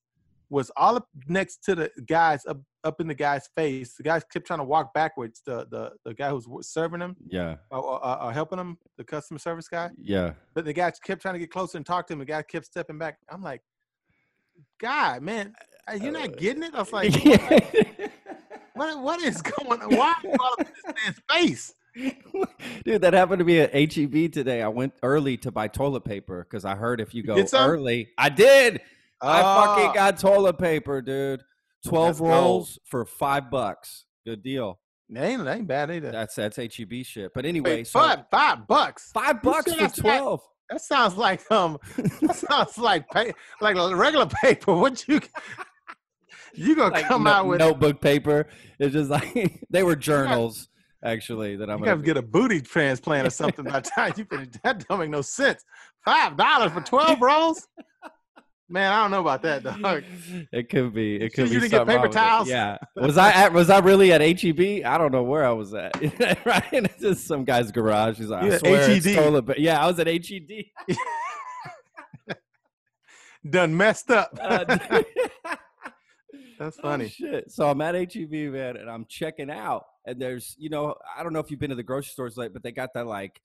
was 0.49 0.71
all 0.77 0.95
up 0.97 1.07
next 1.27 1.63
to 1.65 1.75
the 1.75 1.91
guys 2.07 2.45
up 2.47 2.59
up 2.85 3.01
in 3.01 3.07
the 3.07 3.13
guy's 3.15 3.49
face. 3.55 3.95
The 3.97 4.03
guys 4.03 4.23
kept 4.31 4.47
trying 4.47 4.59
to 4.59 4.65
walk 4.65 4.93
backwards. 4.93 5.41
The 5.45 5.67
the 5.69 5.91
the 6.05 6.13
guy 6.13 6.29
who's 6.29 6.47
serving 6.61 7.01
him 7.01 7.17
Yeah. 7.29 7.55
or, 7.71 7.83
or, 7.83 8.21
or 8.23 8.31
helping 8.31 8.59
him, 8.59 8.77
the 8.97 9.03
customer 9.03 9.39
service 9.39 9.67
guy. 9.67 9.89
Yeah. 10.01 10.33
But 10.53 10.63
the 10.65 10.73
guy 10.73 10.91
kept 11.03 11.21
trying 11.21 11.35
to 11.35 11.39
get 11.39 11.51
closer 11.51 11.77
and 11.77 11.85
talk 11.85 12.07
to 12.07 12.13
him. 12.13 12.19
The 12.19 12.25
guy 12.25 12.41
kept 12.43 12.65
stepping 12.65 12.97
back. 12.97 13.17
I'm 13.29 13.41
like, 13.43 13.61
God, 14.79 15.21
man, 15.21 15.53
uh, 15.89 15.93
you're 15.95 16.05
you 16.05 16.11
not 16.11 16.29
uh, 16.29 16.35
getting 16.37 16.63
it? 16.63 16.73
I 16.73 16.79
was 16.79 16.93
like, 16.93 17.13
what, 18.79 18.99
what 19.03 19.21
is 19.21 19.41
going 19.41 19.81
on? 19.81 19.95
Why 19.95 20.13
are 20.23 20.27
you 20.27 20.35
all 20.39 20.53
up 20.53 20.59
in 20.61 20.67
this 20.85 20.95
man's 21.05 21.21
face? 21.31 21.73
Dude, 22.85 23.01
that 23.01 23.13
happened 23.13 23.39
to 23.39 23.45
me 23.45 23.59
at 23.59 23.73
HEB 23.73 24.31
today. 24.31 24.61
I 24.61 24.67
went 24.69 24.93
early 25.03 25.37
to 25.37 25.51
buy 25.51 25.67
toilet 25.67 26.05
paper 26.05 26.47
because 26.49 26.63
I 26.65 26.75
heard 26.75 27.01
if 27.01 27.13
you 27.13 27.23
go 27.23 27.43
early, 27.53 28.09
I 28.17 28.29
did. 28.29 28.81
I 29.21 29.41
fucking 29.41 29.89
Oh, 29.89 29.93
got 29.93 30.17
toilet 30.19 30.57
paper, 30.57 31.01
dude. 31.01 31.41
Twelve 31.85 32.07
Let's 32.07 32.19
go. 32.19 32.27
rolls 32.27 32.79
for 32.85 33.05
five 33.05 33.49
bucks. 33.51 34.05
Good 34.25 34.43
deal. 34.43 34.79
That 35.09 35.23
ain't, 35.25 35.43
that 35.43 35.57
ain't 35.57 35.67
bad 35.67 35.91
either. 35.91 36.11
That's 36.11 36.35
that's 36.35 36.57
HEB 36.57 37.03
shit. 37.03 37.31
But 37.33 37.45
anyway, 37.45 37.77
Wait, 37.77 37.87
so 37.87 37.99
five, 37.99 38.25
five 38.31 38.67
bucks. 38.67 39.11
five 39.11 39.41
bucks 39.41 39.73
for 39.73 39.89
twelve. 40.01 40.41
That 40.69 40.81
sounds 40.81 41.15
like 41.17 41.49
um. 41.51 41.79
That 42.21 42.35
sounds 42.35 42.77
like 42.77 43.09
pay, 43.09 43.33
like 43.59 43.75
regular 43.75 44.27
paper. 44.27 44.73
What 44.73 45.05
you 45.07 45.19
you 46.53 46.75
gonna 46.75 46.93
Like 46.93 47.05
come 47.05 47.23
no- 47.23 47.29
out 47.31 47.47
with? 47.47 47.59
notebook 47.59 48.01
paper. 48.01 48.47
It's 48.79 48.93
just 48.93 49.09
like 49.09 49.65
they 49.69 49.83
were 49.83 49.95
journals 49.95 50.67
actually 51.03 51.55
that 51.57 51.69
I'm 51.69 51.79
You 51.79 51.85
gonna 51.85 52.01
get 52.01 52.17
a 52.17 52.21
booty 52.21 52.61
transplant 52.61 53.27
or 53.27 53.29
something 53.31 53.65
by 53.65 53.79
the 53.79 53.89
time 53.95 54.13
you 54.17 54.25
finish. 54.25 54.47
That 54.63 54.85
don't 54.87 54.99
make 54.99 55.09
no 55.09 55.21
sense. 55.21 55.63
Five 56.05 56.37
dollars 56.37 56.71
for 56.71 56.81
twelve 56.81 57.21
rolls. 57.21 57.67
Man, 58.71 58.91
I 58.93 59.01
don't 59.01 59.09
know 59.09 59.21
about 59.21 59.41
that, 59.41 59.63
dog. 59.63 60.03
It 60.51 60.69
could 60.69 60.93
be. 60.93 61.15
It 61.15 61.33
could 61.33 61.49
you 61.49 61.55
be. 61.59 61.67
didn't 61.69 61.87
get 61.87 61.87
paper 61.87 62.07
towels? 62.07 62.47
Yeah. 62.47 62.77
Was 62.95 63.17
I 63.17 63.31
at? 63.31 63.51
Was 63.51 63.71
I 63.71 63.79
really 63.79 64.11
at 64.13 64.21
HEB? 64.21 64.85
I 64.85 64.97
don't 64.99 65.11
know 65.11 65.23
where 65.23 65.43
I 65.43 65.51
was 65.53 65.73
at. 65.73 65.95
right. 66.45 66.63
It's 66.71 67.01
just 67.01 67.25
some 67.25 67.45
guy's 67.45 67.71
garage. 67.71 68.17
He's 68.19 68.27
like, 68.29 68.43
You 68.45 68.53
I 68.53 68.57
swear 68.59 68.91
it's 68.91 69.05
HED. 69.05 69.15
toilet 69.15 69.41
pa- 69.47 69.53
Yeah, 69.57 69.83
I 69.83 69.87
was 69.87 69.99
at 69.99 70.05
HED. 70.05 70.65
Done 73.49 73.75
messed 73.75 74.11
up. 74.11 74.37
Uh, 74.39 74.65
That's 76.59 76.77
oh, 76.79 76.83
funny. 76.83 77.07
shit. 77.07 77.51
So 77.51 77.69
I'm 77.69 77.81
at 77.81 77.95
HEB, 77.95 78.31
man, 78.31 78.77
and 78.77 78.89
I'm 78.89 79.05
checking 79.05 79.49
out. 79.49 79.85
And 80.05 80.21
there's, 80.21 80.55
you 80.59 80.69
know, 80.69 80.95
I 81.17 81.23
don't 81.23 81.33
know 81.33 81.39
if 81.39 81.49
you've 81.49 81.59
been 81.59 81.69
to 81.69 81.75
the 81.75 81.83
grocery 81.83 82.11
stores 82.11 82.37
like, 82.37 82.53
but 82.53 82.61
they 82.61 82.71
got 82.71 82.93
that 82.93 83.07
like 83.07 83.41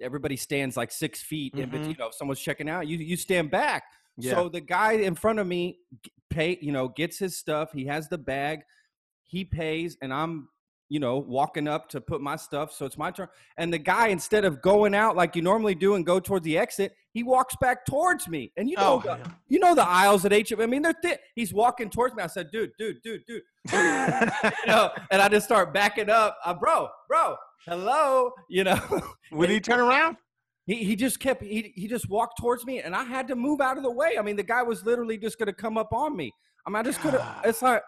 everybody 0.00 0.36
stands 0.36 0.76
like 0.76 0.92
six 0.92 1.22
feet 1.22 1.54
in 1.54 1.70
between. 1.70 1.88
Mhm. 1.88 1.92
You 1.92 1.96
know, 1.98 2.08
if 2.08 2.14
someone's 2.14 2.40
checking 2.40 2.68
out, 2.68 2.86
you 2.86 2.98
you 2.98 3.16
stand 3.16 3.50
back. 3.50 3.84
Yeah. 4.16 4.34
So 4.34 4.48
the 4.48 4.60
guy 4.60 4.92
in 4.92 5.14
front 5.14 5.38
of 5.38 5.46
me 5.46 5.78
pay, 6.28 6.58
you 6.60 6.72
know, 6.72 6.88
gets 6.88 7.18
his 7.18 7.36
stuff. 7.36 7.72
He 7.72 7.86
has 7.86 8.08
the 8.08 8.18
bag. 8.18 8.60
He 9.22 9.44
pays, 9.44 9.96
and 10.02 10.12
I'm, 10.12 10.48
you 10.88 10.98
know, 11.00 11.18
walking 11.18 11.68
up 11.68 11.88
to 11.90 12.00
put 12.00 12.20
my 12.20 12.34
stuff. 12.36 12.72
So 12.72 12.86
it's 12.86 12.96
my 12.96 13.10
turn. 13.10 13.28
And 13.58 13.72
the 13.72 13.78
guy, 13.78 14.08
instead 14.08 14.44
of 14.44 14.62
going 14.62 14.94
out 14.94 15.16
like 15.16 15.36
you 15.36 15.42
normally 15.42 15.74
do 15.74 15.94
and 15.96 16.04
go 16.06 16.18
towards 16.20 16.44
the 16.44 16.56
exit, 16.56 16.94
he 17.12 17.22
walks 17.22 17.54
back 17.60 17.84
towards 17.84 18.26
me. 18.28 18.52
And 18.56 18.70
you 18.70 18.76
know, 18.76 18.94
Oh, 18.94 19.00
the, 19.00 19.18
yeah. 19.18 19.30
you 19.48 19.58
know 19.58 19.74
the 19.74 19.86
aisles 19.86 20.24
at 20.24 20.32
HM. 20.32 20.60
I 20.60 20.66
mean, 20.66 20.82
they're 20.82 20.94
thick. 21.02 21.20
He's 21.34 21.52
walking 21.52 21.90
towards 21.90 22.14
me. 22.14 22.22
I 22.22 22.26
said, 22.26 22.50
dude, 22.50 22.70
dude, 22.78 23.02
dude, 23.02 23.20
dude. 23.26 23.42
you 23.72 23.78
know, 24.66 24.90
and 25.10 25.20
I 25.22 25.28
just 25.28 25.46
start 25.46 25.72
backing 25.74 26.10
up. 26.10 26.38
Uh, 26.44 26.54
bro, 26.54 26.88
bro, 27.08 27.36
hello. 27.66 28.32
You 28.48 28.64
know, 28.64 28.80
Would 29.32 29.50
he 29.50 29.60
turn 29.60 29.80
around? 29.80 30.16
he, 30.66 30.76
he 30.84 30.96
just 30.96 31.18
kept 31.20 31.42
he, 31.42 31.72
he 31.74 31.86
just 31.88 32.08
walked 32.10 32.38
towards 32.38 32.64
me 32.66 32.80
and 32.80 32.94
I 32.94 33.02
had 33.04 33.26
to 33.28 33.36
move 33.36 33.60
out 33.60 33.76
of 33.76 33.82
the 33.82 33.90
way. 33.90 34.16
I 34.18 34.22
mean, 34.22 34.36
the 34.36 34.42
guy 34.42 34.62
was 34.62 34.84
literally 34.84 35.16
just 35.18 35.38
gonna 35.38 35.52
come 35.52 35.76
up 35.78 35.92
on 35.92 36.16
me. 36.16 36.32
I 36.66 36.70
mean, 36.70 36.76
I 36.76 36.82
just 36.82 37.00
could 37.00 37.14
have. 37.14 37.40
It's 37.44 37.62
like, 37.62 37.82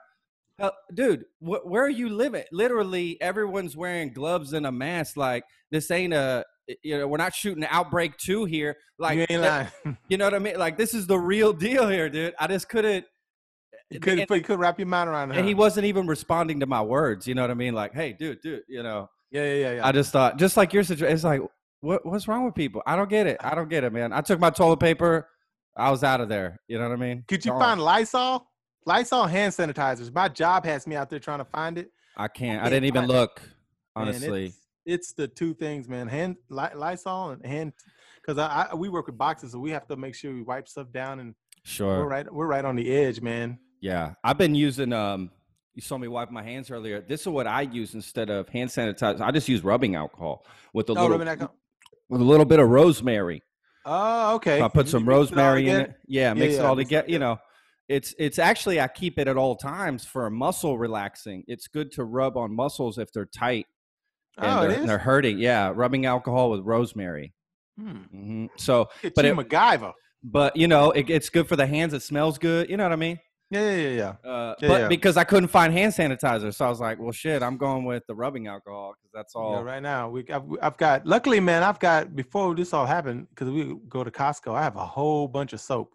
uh, 0.61 0.71
dude, 0.95 1.25
wh- 1.41 1.65
where 1.65 1.83
are 1.85 1.89
you 1.91 2.09
living? 2.09 2.45
Literally, 2.53 3.21
everyone's 3.21 3.77
wearing 3.77 4.13
gloves 4.13 4.53
and 4.53 4.67
a 4.67 4.73
mask. 4.73 5.17
Like 5.17 5.45
this 5.71 5.91
ain't 5.91 6.13
a. 6.15 6.45
You 6.85 6.99
know, 6.99 7.09
we're 7.09 7.17
not 7.17 7.35
shooting 7.35 7.65
Outbreak 7.69 8.17
Two 8.17 8.45
here. 8.45 8.77
Like, 8.99 9.17
you 9.17 9.27
ain't 9.29 9.43
that- 9.43 9.73
lying. 9.85 9.97
you 10.09 10.17
know 10.19 10.27
what 10.27 10.35
I 10.35 10.39
mean? 10.39 10.57
Like, 10.57 10.77
this 10.79 10.95
is 10.95 11.07
the 11.09 11.19
real 11.19 11.53
deal 11.53 11.89
here, 11.89 12.09
dude. 12.09 12.35
I 12.39 12.47
just 12.47 12.69
couldn't. 12.69 13.05
You 13.91 13.99
couldn't, 13.99 14.21
and, 14.21 14.31
you 14.31 14.43
couldn't 14.45 14.61
wrap 14.61 14.79
your 14.79 14.87
mind 14.87 15.11
around 15.11 15.33
it. 15.33 15.39
and 15.39 15.49
he 15.49 15.55
wasn't 15.55 15.87
even 15.87 16.07
responding 16.07 16.61
to 16.61 16.67
my 16.67 16.81
words. 16.81 17.27
You 17.27 17.35
know 17.35 17.43
what 17.43 17.51
I 17.51 17.55
mean? 17.55 17.75
Like, 17.75 17.93
hey, 17.93 18.13
dude, 18.13 18.41
dude. 18.41 18.63
You 18.69 18.85
know, 18.85 19.11
Yeah, 19.33 19.43
yeah, 19.43 19.55
yeah, 19.55 19.73
yeah. 19.77 19.87
I 19.87 19.91
just 19.91 20.13
thought, 20.13 20.39
just 20.39 20.57
like 20.57 20.73
your 20.73 20.85
situation, 20.85 21.13
it's 21.13 21.25
like, 21.25 21.41
what 21.81 22.07
what's 22.07 22.29
wrong 22.29 22.45
with 22.45 22.55
people? 22.55 22.83
I 22.87 22.95
don't 22.95 23.11
get 23.11 23.27
it. 23.27 23.39
I 23.41 23.57
don't 23.57 23.69
get 23.69 23.83
it, 23.83 23.93
man. 23.93 24.13
I 24.13 24.21
took 24.21 24.39
my 24.39 24.51
toilet 24.51 24.79
paper, 24.79 25.27
I 25.77 25.91
was 25.91 26.05
out 26.05 26.21
of 26.21 26.29
there. 26.29 26.61
You 26.69 26.79
know 26.79 26.89
what 26.89 26.93
I 26.93 27.01
mean? 27.01 27.25
Could 27.27 27.45
you 27.45 27.51
Gone. 27.51 27.61
find 27.61 27.81
Lysol? 27.81 28.47
Lysol 28.87 29.27
hand 29.27 29.53
sanitizers. 29.53 30.13
My 30.15 30.29
job 30.29 30.65
has 30.65 30.87
me 30.87 30.97
out 30.97 31.11
there 31.11 31.19
trying 31.19 31.39
to 31.39 31.45
find 31.45 31.79
it. 31.79 31.91
I 32.17 32.29
can't. 32.29 32.61
I 32.61 32.65
can't 32.65 32.73
didn't 32.73 32.85
even 32.87 33.03
find 33.03 33.11
it. 33.11 33.15
look. 33.15 33.41
Man, 33.97 34.09
Honestly, 34.09 34.47
it's, 34.47 34.59
it's 34.87 35.13
the 35.13 35.29
two 35.29 35.55
things, 35.55 35.89
man. 35.89 36.09
Hand 36.09 36.37
Ly- 36.49 36.73
Lysol 36.75 37.31
and 37.31 37.45
hand, 37.45 37.73
because 38.21 38.39
I, 38.39 38.69
I 38.71 38.75
we 38.75 38.89
work 38.89 39.07
with 39.07 39.19
boxes, 39.19 39.53
so 39.53 39.59
we 39.59 39.71
have 39.71 39.87
to 39.89 39.97
make 39.97 40.15
sure 40.15 40.33
we 40.33 40.43
wipe 40.43 40.69
stuff 40.69 40.91
down, 40.93 41.21
and 41.21 41.35
sure 41.65 41.99
we're 41.99 42.09
right 42.09 42.33
we're 42.33 42.47
right 42.47 42.65
on 42.65 42.77
the 42.77 42.91
edge, 42.93 43.21
man. 43.21 43.59
Yeah, 43.81 44.15
I've 44.25 44.39
been 44.39 44.55
using. 44.55 44.93
Um, 44.93 45.31
you 45.75 45.83
saw 45.83 45.97
me 45.99 46.09
wipe 46.09 46.31
my 46.31 46.43
hands 46.43 46.71
earlier. 46.71 47.01
This 47.01 47.21
is 47.23 47.29
what 47.29 47.47
I 47.47 47.63
use 47.63 47.95
instead 47.95 48.29
of 48.29 48.49
hand 48.49 48.71
sanitizer. 48.71 49.21
I 49.21 49.31
just 49.31 49.49
use 49.49 49.63
rubbing 49.63 49.95
alcohol 49.95 50.45
with 50.73 50.89
a 50.91 50.93
Oh, 50.93 51.07
little 51.07 51.49
with 52.09 52.21
a 52.21 52.25
little 52.25 52.45
bit 52.47 52.59
of 52.59 52.69
rosemary. 52.69 53.43
Oh, 53.85 54.35
okay. 54.37 54.59
So 54.59 54.65
I 54.65 54.69
put 54.69 54.89
some 54.89 55.09
rosemary 55.09 55.69
in 55.69 55.81
it. 55.81 55.95
Yeah, 56.07 56.35
mix 56.35 56.55
it 56.55 56.59
yeah, 56.59 56.63
all 56.65 56.77
together. 56.77 57.07
You 57.09 57.15
together. 57.19 57.35
know, 57.37 57.41
it's 57.97 58.15
it's 58.19 58.39
actually 58.39 58.81
I 58.81 58.89
keep 58.89 59.19
it 59.19 59.27
at 59.29 59.37
all 59.37 59.57
times 59.57 60.05
for 60.05 60.31
muscle 60.31 60.79
relaxing. 60.79 61.43
It's 61.49 61.67
good 61.69 61.91
to 61.93 62.05
rub 62.05 62.37
on 62.37 62.55
muscles 62.55 62.97
if 62.99 63.13
they're 63.13 63.27
tight 63.47 63.67
and 64.39 64.47
Oh, 64.47 64.69
they're, 64.69 64.79
and 64.81 64.89
they're 64.89 64.99
hurting. 64.99 65.39
Yeah, 65.39 65.73
rubbing 65.75 66.07
alcohol 66.07 66.51
with 66.51 66.61
rosemary. 66.61 67.33
Hmm. 67.79 67.97
hmm 68.13 68.47
So, 68.57 68.89
Get 69.03 69.15
but 69.17 69.25
it- 69.25 69.35
MacGyver. 69.37 69.93
but 70.23 70.57
you 70.57 70.69
know, 70.69 70.93
it, 70.93 71.11
it's 71.11 71.29
good 71.31 71.49
for 71.49 71.57
the 71.57 71.67
hands. 71.67 71.93
It 71.93 72.03
smells 72.03 72.39
good. 72.39 72.71
You 72.71 72.77
know 72.77 72.85
what 72.85 72.93
I 72.93 72.97
mean? 72.97 73.19
Yeah, 73.53 73.75
yeah, 73.75 73.89
yeah. 73.89 74.31
Uh, 74.31 74.55
Yeah, 74.61 74.69
but 74.69 74.81
yeah. 74.83 74.89
because 74.89 75.17
I 75.17 75.25
couldn't 75.25 75.49
find 75.49 75.73
hand 75.73 75.93
sanitizer, 75.93 76.55
so 76.55 76.65
I 76.67 76.69
was 76.69 76.79
like, 76.79 77.01
"Well, 77.01 77.11
shit, 77.11 77.43
I'm 77.43 77.57
going 77.57 77.85
with 77.85 78.05
the 78.07 78.15
rubbing 78.15 78.47
alcohol 78.47 78.95
because 78.97 79.11
that's 79.13 79.35
all." 79.35 79.55
Yeah, 79.57 79.63
right 79.73 79.83
now 79.83 80.09
we 80.09 80.21
I've, 80.31 80.45
I've 80.63 80.77
got 80.77 81.05
luckily 81.05 81.41
man 81.41 81.65
I've 81.65 81.81
got 81.81 82.15
before 82.15 82.55
this 82.55 82.73
all 82.73 82.87
happened 82.87 83.27
because 83.31 83.51
we 83.51 83.77
go 83.89 84.05
to 84.05 84.11
Costco 84.13 84.55
I 84.55 84.63
have 84.63 84.77
a 84.77 84.87
whole 84.87 85.27
bunch 85.27 85.53
of 85.53 85.61
soap 85.61 85.89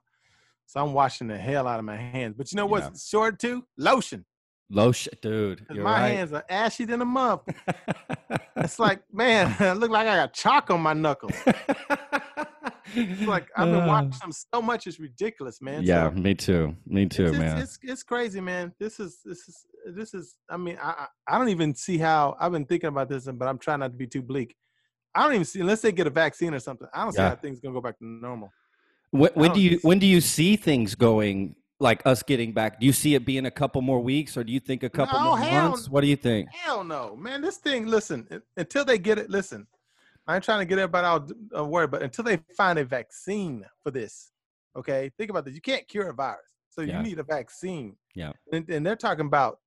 so 0.65 0.82
I'm 0.84 0.93
washing 0.93 1.28
the 1.28 1.38
hell 1.38 1.67
out 1.67 1.80
of 1.80 1.86
my 1.86 1.97
hands 1.97 2.36
but 2.38 2.51
you 2.51 2.56
know 2.58 2.65
Yeah. 2.65 2.71
what's 2.88 3.08
short 3.08 3.39
too 3.39 3.65
lotion 3.78 4.25
Lotion, 4.71 5.13
dude. 5.21 5.63
You're 5.71 5.84
my 5.84 5.93
right. 5.99 6.10
hands 6.13 6.34
are 6.34 6.43
ashy 6.49 6.86
than 6.86 6.99
a 7.01 7.06
month 7.06 7.41
it's 8.58 8.80
like 8.80 9.04
man 9.13 9.56
I 9.60 9.73
look 9.73 9.91
like 9.91 10.08
I 10.08 10.15
got 10.15 10.34
chalk 10.34 10.71
on 10.71 10.82
my 10.82 10.93
knuckles 10.93 11.36
it's 12.95 13.21
like 13.28 13.47
I've 13.56 13.69
been 13.69 13.84
Uh, 13.84 13.88
watching 13.88 14.19
them 14.21 14.32
so 14.32 14.62
much 14.62 14.88
it's 14.88 14.99
ridiculous 14.99 15.62
man 15.62 15.86
Yeah, 15.86 16.10
So 16.10 16.15
me 16.19 16.34
too. 16.34 16.75
Me 16.88 17.06
too, 17.06 17.25
it's, 17.25 17.32
man. 17.34 17.58
It's, 17.58 17.75
it's 17.78 17.80
it's 17.91 18.04
crazy, 18.04 18.41
man. 18.41 18.73
This 18.80 18.99
is 18.99 19.19
this 19.23 19.47
is 19.47 19.65
this 19.95 20.13
is. 20.13 20.36
I 20.49 20.58
mean, 20.58 20.78
I 20.82 20.89
I 21.28 21.36
I 21.36 21.38
don't 21.38 21.49
even 21.49 21.75
see 21.75 21.97
how. 21.97 22.36
I've 22.39 22.51
been 22.51 22.65
thinking 22.65 22.88
about 22.89 23.10
this, 23.10 23.25
but 23.25 23.47
I'm 23.47 23.58
trying 23.60 23.80
not 23.80 23.91
to 23.91 23.97
be 23.97 24.08
too 24.08 24.21
bleak. 24.21 24.56
I 25.13 25.23
don't 25.23 25.34
even 25.34 25.45
see 25.45 25.60
unless 25.62 25.82
they 25.82 25.91
get 25.91 26.08
a 26.08 26.12
vaccine 26.12 26.54
or 26.54 26.60
something. 26.60 26.88
I 26.93 27.04
don't 27.04 27.12
see 27.13 27.21
how 27.21 27.36
things 27.36 27.60
gonna 27.60 27.73
go 27.73 27.82
back 27.82 27.97
to 27.99 28.06
normal. 28.06 28.49
When, 29.15 29.32
when 29.34 29.49
don't 29.51 29.60
you 29.60 29.69
think 29.71 29.84
when 29.84 29.99
do 29.99 30.06
you 30.08 30.21
see 30.21 30.56
things 30.56 30.95
going 30.95 31.56
like 31.80 32.01
us 32.06 32.23
getting 32.23 32.54
back? 32.54 32.80
Do 32.80 32.86
you 32.86 32.93
see 32.93 33.15
it 33.15 33.25
being 33.25 33.45
a 33.45 33.51
couple 33.51 33.82
more 33.82 33.99
weeks, 33.99 34.38
or 34.38 34.43
do 34.43 34.51
you 34.54 34.60
think 34.60 34.84
a 34.84 34.89
couple 34.89 35.19
No, 35.19 35.36
more 35.36 35.39
months? 35.39 35.89
What 35.89 36.01
do 36.01 36.08
you 36.08 36.15
think? 36.15 36.49
Hell 36.54 36.84
no, 36.84 37.15
man. 37.15 37.41
This 37.41 37.58
thing. 37.58 37.86
Listen, 37.86 38.28
until 38.58 38.86
they 38.86 38.97
get 38.97 39.17
it. 39.17 39.30
Listen, 39.30 39.67
I 40.28 40.36
ain't 40.36 40.43
trying 40.43 40.60
to 40.60 40.65
get 40.65 40.80
everybody 40.80 41.06
out 41.06 41.32
uh, 41.56 41.65
worried, 41.65 41.91
but 41.91 42.01
until 42.01 42.23
they 42.23 42.39
find 42.58 42.80
a 42.80 42.86
vaccine 42.86 43.65
for 43.84 43.91
this, 43.91 44.32
okay. 44.75 45.12
Think 45.17 45.30
about 45.30 45.45
this. 45.45 45.54
You 45.56 45.62
can't 45.62 45.88
cure 45.88 46.10
a 46.10 46.13
virus, 46.13 46.51
so 46.69 46.82
Yeah. 46.82 46.97
you 46.97 47.04
need 47.04 47.19
a 47.19 47.23
vaccine. 47.23 47.95
Yeah. 48.15 48.32
And, 48.51 48.69
and 48.69 48.86
they're 48.86 48.95
talking 48.95 49.25
about 49.25 49.60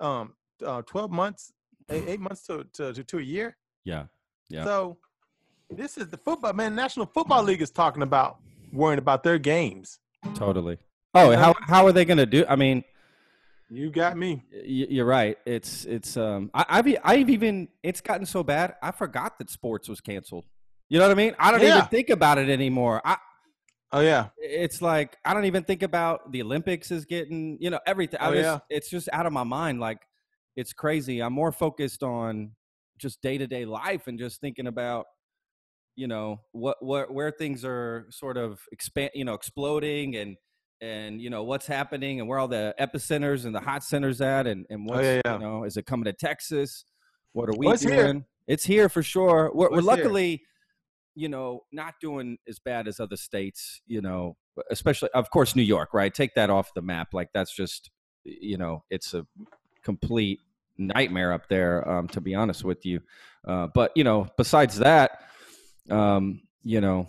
um 0.00 0.34
uh, 0.64 0.82
12 0.82 1.10
months, 1.10 1.52
eight, 1.90 2.04
eight 2.06 2.20
months 2.20 2.42
to, 2.46 2.64
to 2.74 2.92
to 2.92 3.04
to 3.04 3.18
a 3.18 3.22
year. 3.22 3.56
Yeah, 3.84 4.04
Yeah. 4.48 4.64
So 4.64 4.98
this 5.70 5.96
is 5.98 6.08
the 6.08 6.16
football 6.18 6.52
man. 6.52 6.74
National 6.74 7.06
Football 7.06 7.42
League 7.42 7.62
is 7.62 7.70
talking 7.70 8.02
about 8.02 8.38
worrying 8.74 8.98
about 8.98 9.22
their 9.22 9.38
games. 9.38 9.98
totally. 10.34 10.78
Oh, 11.14 11.30
know? 11.30 11.36
how 11.36 11.54
how 11.60 11.86
are 11.86 11.92
they 11.92 12.04
going 12.04 12.18
to 12.18 12.26
do? 12.26 12.44
I 12.48 12.56
mean, 12.56 12.82
You 13.70 13.90
got 13.90 14.16
me. 14.16 14.42
you're 14.64 15.06
right. 15.06 15.38
It's 15.46 15.84
it's 15.84 16.16
um 16.16 16.50
I, 16.52 16.64
I've 16.68 16.96
I've 17.04 17.30
even 17.30 17.68
it's 17.82 18.00
gotten 18.00 18.26
so 18.26 18.42
bad 18.42 18.74
I 18.82 18.90
forgot 18.90 19.38
that 19.38 19.48
sports 19.50 19.88
was 19.88 20.00
canceled. 20.00 20.44
You 20.88 20.98
know 20.98 21.06
what 21.06 21.12
I 21.12 21.14
mean? 21.14 21.34
I 21.38 21.50
don't 21.50 21.62
Yeah. 21.62 21.76
even 21.78 21.88
think 21.88 22.10
about 22.10 22.38
it 22.38 22.48
anymore. 22.50 23.00
I 23.04 23.16
Oh 23.92 24.00
yeah. 24.00 24.28
it's 24.38 24.82
like 24.82 25.16
I 25.24 25.34
don't 25.34 25.44
even 25.44 25.62
think 25.64 25.82
about 25.84 26.32
the 26.32 26.42
Olympics 26.42 26.90
is 26.90 27.04
getting 27.04 27.58
you 27.60 27.70
know 27.70 27.80
everything. 27.86 28.18
I 28.20 28.28
Oh, 28.28 28.34
just, 28.34 28.44
yeah. 28.44 28.58
it's 28.76 28.90
just 28.90 29.08
out 29.12 29.24
of 29.26 29.32
my 29.32 29.44
mind. 29.44 29.78
Like 29.80 29.98
it's 30.56 30.72
crazy. 30.72 31.20
I'm 31.20 31.32
more 31.32 31.52
focused 31.52 32.02
on 32.02 32.52
just 32.98 33.22
day 33.22 33.38
to 33.38 33.46
day 33.46 33.64
life 33.64 34.08
and 34.08 34.18
just 34.18 34.40
thinking 34.40 34.66
about 34.66 35.06
you 35.96 36.06
know 36.06 36.40
what 36.52 36.76
what 36.80 37.12
where 37.12 37.30
things 37.30 37.64
are 37.64 38.06
sort 38.10 38.36
of 38.36 38.60
expand 38.72 39.10
you 39.14 39.24
know 39.24 39.34
exploding 39.34 40.16
and 40.16 40.36
and 40.80 41.20
you 41.20 41.30
know 41.30 41.44
what's 41.44 41.66
happening 41.66 42.18
and 42.20 42.28
where 42.28 42.38
all 42.38 42.48
the 42.48 42.74
epicenters 42.80 43.44
and 43.44 43.54
the 43.54 43.60
hot 43.60 43.84
centers 43.84 44.20
at 44.20 44.46
and 44.46 44.66
and 44.70 44.86
what's 44.86 45.00
Oh, 45.00 45.02
yeah, 45.02 45.20
yeah. 45.24 45.32
you 45.34 45.38
know 45.40 45.64
is 45.64 45.76
it 45.76 45.86
coming 45.86 46.04
to 46.04 46.12
Texas? 46.12 46.84
What 47.32 47.48
are 47.48 47.54
we 47.56 47.66
Well, 47.66 47.74
it's 47.74 47.82
doing? 47.82 47.94
here. 47.94 48.24
It's 48.46 48.64
here 48.64 48.88
for 48.88 49.02
sure. 49.02 49.50
We're, 49.54 49.68
Well, 49.68 49.70
we're 49.70 49.78
it's 49.78 49.86
here. 49.88 49.96
luckily 50.04 50.42
you 51.16 51.28
know, 51.28 51.60
not 51.70 51.94
doing 52.00 52.36
as 52.48 52.58
bad 52.58 52.88
as 52.88 52.98
other 52.98 53.16
states, 53.16 53.80
you 53.86 54.02
know, 54.02 54.36
especially, 54.68 55.08
of 55.14 55.30
course, 55.30 55.54
New 55.54 55.62
York, 55.62 55.94
right? 55.94 56.12
Take 56.12 56.34
that 56.34 56.50
off 56.50 56.74
the 56.74 56.82
map. 56.82 57.14
Like, 57.14 57.28
that's 57.32 57.54
just, 57.54 57.88
you 58.24 58.56
know, 58.58 58.82
it's 58.90 59.14
a 59.14 59.24
complete 59.84 60.40
nightmare 60.76 61.32
up 61.32 61.48
there, 61.48 61.88
um, 61.88 62.08
to 62.08 62.20
be 62.20 62.34
honest 62.34 62.64
with 62.64 62.84
you. 62.84 63.00
Uh, 63.46 63.68
but, 63.72 63.92
you 63.94 64.02
know, 64.02 64.26
besides 64.36 64.76
that, 64.80 65.20
um, 65.90 66.42
you 66.62 66.80
know, 66.80 67.08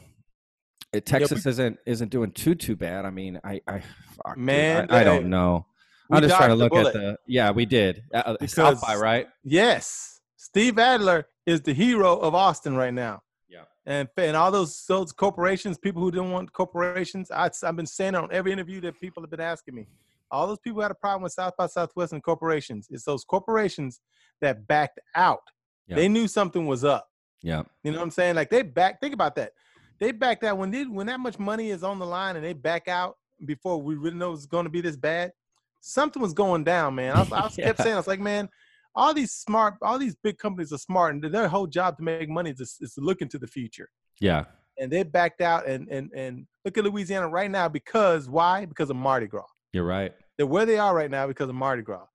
it, 0.93 1.09
Yeah, 1.09 1.17
we- 1.17 1.19
Texas 1.19 1.45
isn't 1.45 1.77
isn't 1.85 2.09
doing 2.09 2.31
too 2.31 2.55
too 2.55 2.75
bad. 2.75 3.05
I 3.05 3.09
mean, 3.09 3.39
I 3.43 3.61
I 3.67 3.81
fuck, 4.23 4.37
Man, 4.37 4.87
I, 4.89 5.01
I 5.01 5.03
don't 5.03 5.29
know. 5.29 5.65
I'm 6.11 6.21
just 6.21 6.35
trying 6.35 6.49
to 6.51 6.55
dodged 6.57 6.71
the 6.73 6.75
look 6.83 6.87
at 6.87 6.93
the 6.93 7.17
yeah, 7.27 7.51
we 7.51 7.65
did 7.65 8.03
uh, 8.13 8.17
uh, 8.17 8.31
Because- 8.39 8.53
South 8.53 8.81
by 8.81 8.95
right. 8.95 9.27
Yes. 9.43 10.21
Steve 10.37 10.77
Adler 10.77 11.25
is 11.47 11.61
the 11.61 11.73
hero 11.73 12.15
of 12.17 12.35
Austin 12.35 12.75
right 12.75 12.93
now. 12.93 13.23
Yeah. 13.49 13.63
And 13.87 14.07
and 14.17 14.37
all 14.37 14.51
those 14.51 14.85
those 14.87 15.11
corporations, 15.11 15.77
people 15.77 16.01
who 16.01 16.11
didn't 16.11 16.31
want 16.31 16.53
corporations, 16.53 17.31
I, 17.31 17.49
I've 17.63 17.75
been 17.75 17.87
saying 17.87 18.13
on 18.15 18.29
every 18.31 18.51
interview 18.51 18.79
that 18.81 18.99
people 19.01 19.23
have 19.23 19.31
been 19.31 19.41
asking 19.41 19.73
me. 19.75 19.87
All 20.31 20.47
those 20.47 20.59
people 20.59 20.81
had 20.81 20.91
a 20.91 20.95
problem 20.95 21.23
with 21.23 21.33
South 21.33 21.53
by 21.57 21.67
Southwest 21.67 22.13
and 22.13 22.21
corporations. 22.23 22.87
It's 22.91 23.03
those 23.03 23.23
corporations 23.23 24.01
that 24.41 24.67
backed 24.67 24.99
out. 25.15 25.41
Yeah. 25.87 25.95
They 25.95 26.07
knew 26.07 26.27
something 26.27 26.65
was 26.67 26.83
up. 26.83 27.07
Yeah, 27.45 27.61
You 27.83 27.91
know 27.91 27.99
what 27.99 28.05
I'm 28.05 28.11
saying? 28.11 28.35
Like 28.35 28.49
they 28.49 28.63
back. 28.63 28.99
Think 28.99 29.13
about 29.13 29.35
that. 29.35 29.51
They 29.99 30.11
backed 30.11 30.41
that 30.41 30.57
when 30.57 30.71
they, 30.71 30.83
when 30.85 31.05
that 31.07 31.19
much 31.19 31.37
money 31.37 31.69
is 31.69 31.83
on 31.83 31.99
the 31.99 32.05
line 32.05 32.35
and 32.35 32.43
they 32.43 32.53
back 32.53 32.87
out 32.87 33.17
before 33.45 33.79
we 33.81 33.95
really 33.95 34.17
know 34.17 34.33
it's 34.33 34.47
going 34.47 34.65
to 34.65 34.69
be 34.69 34.81
this 34.81 34.97
bad. 34.97 35.31
Something 35.79 36.21
was 36.23 36.33
going 36.33 36.63
down, 36.63 36.95
man. 36.95 37.15
I, 37.15 37.19
was, 37.19 37.31
I 37.31 37.43
was 37.43 37.55
kept 37.55 37.79
saying, 37.83 37.93
I 37.93 37.97
was 37.97 38.07
like, 38.07 38.19
man, 38.19 38.49
all 38.95 39.13
these 39.13 39.31
smart, 39.33 39.75
all 39.83 39.99
these 39.99 40.15
big 40.15 40.39
companies 40.39 40.73
are 40.73 40.79
smart, 40.79 41.13
and 41.13 41.23
their 41.23 41.47
whole 41.47 41.67
job 41.67 41.97
to 41.97 42.03
make 42.03 42.27
money 42.27 42.49
is, 42.49 42.77
is 42.81 42.93
to 42.95 43.01
look 43.01 43.21
into 43.21 43.37
the 43.37 43.45
future. 43.47 43.89
yeah, 44.19 44.45
And 44.79 44.91
they 44.91 45.03
backed 45.03 45.41
out, 45.41 45.67
and 45.67 45.87
and 45.89 46.09
and 46.15 46.47
look 46.65 46.77
at 46.79 46.83
Louisiana 46.83 47.27
right 47.27 47.51
now 47.51 47.69
because 47.69 48.27
why? 48.27 48.65
Because 48.65 48.89
of 48.89 48.95
Mardi 48.95 49.27
Gras. 49.27 49.45
you're 49.71 49.85
right. 49.85 50.13
They're 50.37 50.47
where 50.47 50.65
they 50.65 50.79
are 50.79 50.95
right 50.95 51.11
now 51.11 51.27
because 51.27 51.47
of 51.47 51.55
Mardi 51.55 51.83
Gras. 51.83 52.05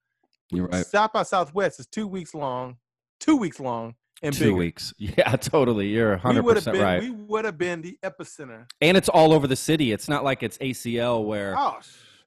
You're 0.51 0.67
right. 0.67 0.85
South 0.85 1.13
by 1.13 1.23
Southwest 1.23 1.79
is 1.79 1.87
two 1.87 2.09
weeks 2.09 2.35
long, 2.35 2.77
two 3.21 3.37
weeks 3.37 3.61
long, 3.61 3.95
and 4.23 4.35
Two 4.35 4.45
bigger. 4.47 4.57
weeks. 4.57 4.93
Yeah, 4.99 5.37
totally. 5.37 5.89
You're 5.89 6.11
We 6.11 6.17
100 6.17 6.43
would 6.45 6.57
have 6.57 6.65
percent 6.65 6.83
right. 6.83 7.03
we 7.03 7.11
would 7.11 7.45
have 7.45 7.59
been 7.59 7.83
the 7.83 7.99
epicenter. 8.03 8.67
and 8.81 8.97
it's 8.97 9.09
all 9.09 9.33
over 9.33 9.47
the 9.47 9.57
city. 9.57 9.93
It's 9.93 10.09
not 10.09 10.25
like 10.25 10.43
it's 10.43 10.59
ACL 10.59 11.25
where 11.25 11.55
Oh, 11.59 11.79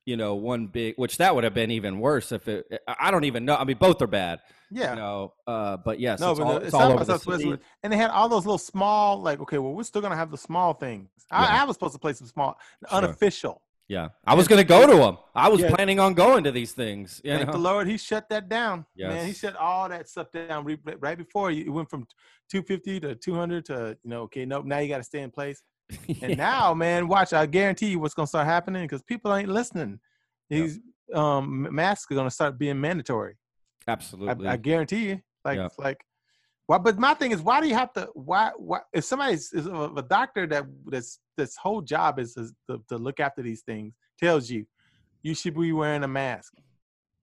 you 0.05 0.17
know 0.17 0.35
one 0.35 0.67
big, 0.67 0.95
which 0.97 1.17
that 1.17 1.33
would 1.33 1.43
have 1.45 1.53
been 1.53 1.71
even 1.71 1.99
worse 1.99 2.31
if 2.31 2.47
it. 2.47 2.65
I 2.87 3.09
don't 3.11 3.23
even 3.23 3.45
know. 3.45 3.55
I 3.55 3.63
mean, 3.63 3.77
both 3.77 4.01
are 4.01 4.07
bad. 4.07 4.39
yeah. 4.69 4.91
You 4.91 4.95
know, 4.97 5.33
uh, 5.47 5.77
but 5.77 5.99
yes, 5.99 6.19
No, 6.19 6.31
it's 6.31 6.39
but 6.39 6.45
all, 6.45 6.57
it's 6.57 6.73
all 6.73 6.91
over 6.91 7.05
the 7.05 7.17
city. 7.17 7.57
and 7.83 7.93
they 7.93 7.97
had 7.97 8.09
all 8.11 8.27
those 8.27 8.45
little 8.45 8.57
small, 8.57 9.21
like, 9.21 9.39
okay, 9.39 9.57
well, 9.59 9.73
we're 9.73 9.83
still 9.83 10.01
gonna 10.01 10.15
have 10.17 10.29
the 10.31 10.37
small 10.37 10.73
things. 10.73 11.09
Yeah. 11.31 11.37
I, 11.39 11.61
I 11.61 11.63
was 11.63 11.75
supposed 11.75 11.93
to 11.93 11.99
play 11.99 12.13
some 12.13 12.27
small, 12.27 12.59
Sure. 12.89 12.97
unofficial. 12.97 13.61
Yeah, 13.89 14.09
I 14.25 14.33
was 14.35 14.47
gonna 14.47 14.63
go 14.63 14.87
to 14.87 14.95
them. 14.95 15.17
I 15.35 15.49
was 15.49 15.61
Yeah. 15.61 15.75
planning 15.75 15.99
on 15.99 16.13
going 16.13 16.43
to 16.45 16.51
these 16.51 16.71
things. 16.71 17.19
You 17.23 17.33
Thank 17.37 17.51
the? 17.51 17.57
Lord, 17.57 17.87
He 17.87 17.97
shut 17.97 18.29
that 18.29 18.47
down. 18.47 18.85
Man, 18.97 19.25
He 19.27 19.33
shut 19.33 19.55
all 19.57 19.89
that 19.89 20.07
stuff 20.07 20.31
down 20.31 20.65
right 20.99 21.17
before 21.17 21.51
you. 21.51 21.65
It 21.65 21.69
went 21.69 21.89
from 21.89 22.07
250 22.49 22.99
to 23.01 23.15
200 23.15 23.65
to 23.65 23.97
you 24.03 24.09
know, 24.09 24.21
okay, 24.23 24.45
nope. 24.45 24.65
Now 24.65 24.79
you 24.79 24.87
got 24.87 24.97
to 24.97 25.03
stay 25.03 25.21
in 25.21 25.31
place. 25.31 25.61
And 26.21 26.37
now, 26.37 26.73
man, 26.73 27.07
watch. 27.09 27.33
I 27.33 27.45
guarantee 27.45 27.87
you, 27.89 27.99
what's 27.99 28.13
gonna 28.13 28.25
start 28.27 28.45
happening 28.47 28.83
because 28.83 29.03
people 29.03 29.35
ain't 29.35 29.49
listening. 29.49 29.99
Yep. 30.49 30.61
These 30.61 30.79
um, 31.13 31.67
masks 31.75 32.09
are 32.11 32.15
gonna 32.15 32.31
start 32.31 32.57
being 32.57 32.79
mandatory. 32.79 33.35
Absolutely. 33.87 34.47
I 34.47 34.55
guarantee 34.55 35.09
you. 35.09 35.21
Like, 35.43 35.57
Yeah. 35.57 35.65
it's 35.65 35.77
like, 35.77 36.05
why? 36.67 36.77
But 36.77 36.97
my 36.97 37.13
thing 37.15 37.31
is, 37.33 37.41
why 37.41 37.59
do 37.59 37.67
you 37.67 37.75
have 37.75 37.91
to? 37.93 38.09
Why? 38.13 38.51
Why? 38.55 38.79
If 38.93 39.03
somebody's 39.03 39.51
is 39.51 39.67
a 39.67 40.05
doctor 40.07 40.47
that 40.47 40.65
that's 40.85 41.19
that's 41.37 41.57
whole 41.57 41.81
job 41.81 42.19
is, 42.19 42.33
to, 42.33 42.81
to 42.89 42.97
look 42.97 43.19
after 43.19 43.41
these 43.41 43.61
things 43.61 43.93
tells 44.19 44.49
you 44.49 44.65
you 45.21 45.33
should 45.33 45.55
be 45.55 45.71
wearing 45.71 46.03
a 46.03 46.07
mask. 46.07 46.53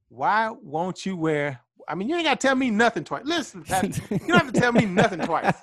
Why 0.08 0.50
won't 0.50 1.06
you 1.06 1.16
wear? 1.16 1.60
I 1.88 1.94
mean, 1.94 2.08
you 2.08 2.16
ain't 2.16 2.24
got 2.24 2.40
to 2.40 2.46
tell 2.46 2.56
me 2.56 2.70
nothing 2.70 3.04
twice. 3.04 3.22
Listen, 3.24 3.64
you 4.10 4.18
don't 4.28 4.44
have 4.44 4.52
to 4.52 4.60
tell 4.60 4.72
me 4.72 4.86
nothing 4.86 5.20
twice. 5.20 5.54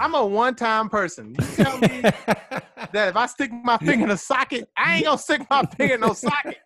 I'm 0.00 0.14
a 0.14 0.24
one-time 0.24 0.88
person. 0.88 1.34
You 1.34 1.46
tell 1.54 1.78
me 1.78 2.02
that 2.02 3.08
if 3.08 3.16
I 3.16 3.26
stick 3.26 3.50
my 3.52 3.78
finger 3.78 4.04
in 4.04 4.10
a 4.10 4.16
socket, 4.16 4.68
I 4.76 4.96
ain't 4.96 5.06
gonna 5.06 5.18
stick 5.18 5.42
my 5.50 5.64
finger 5.76 5.94
in 5.94 6.00
no 6.00 6.12
socket. 6.12 6.58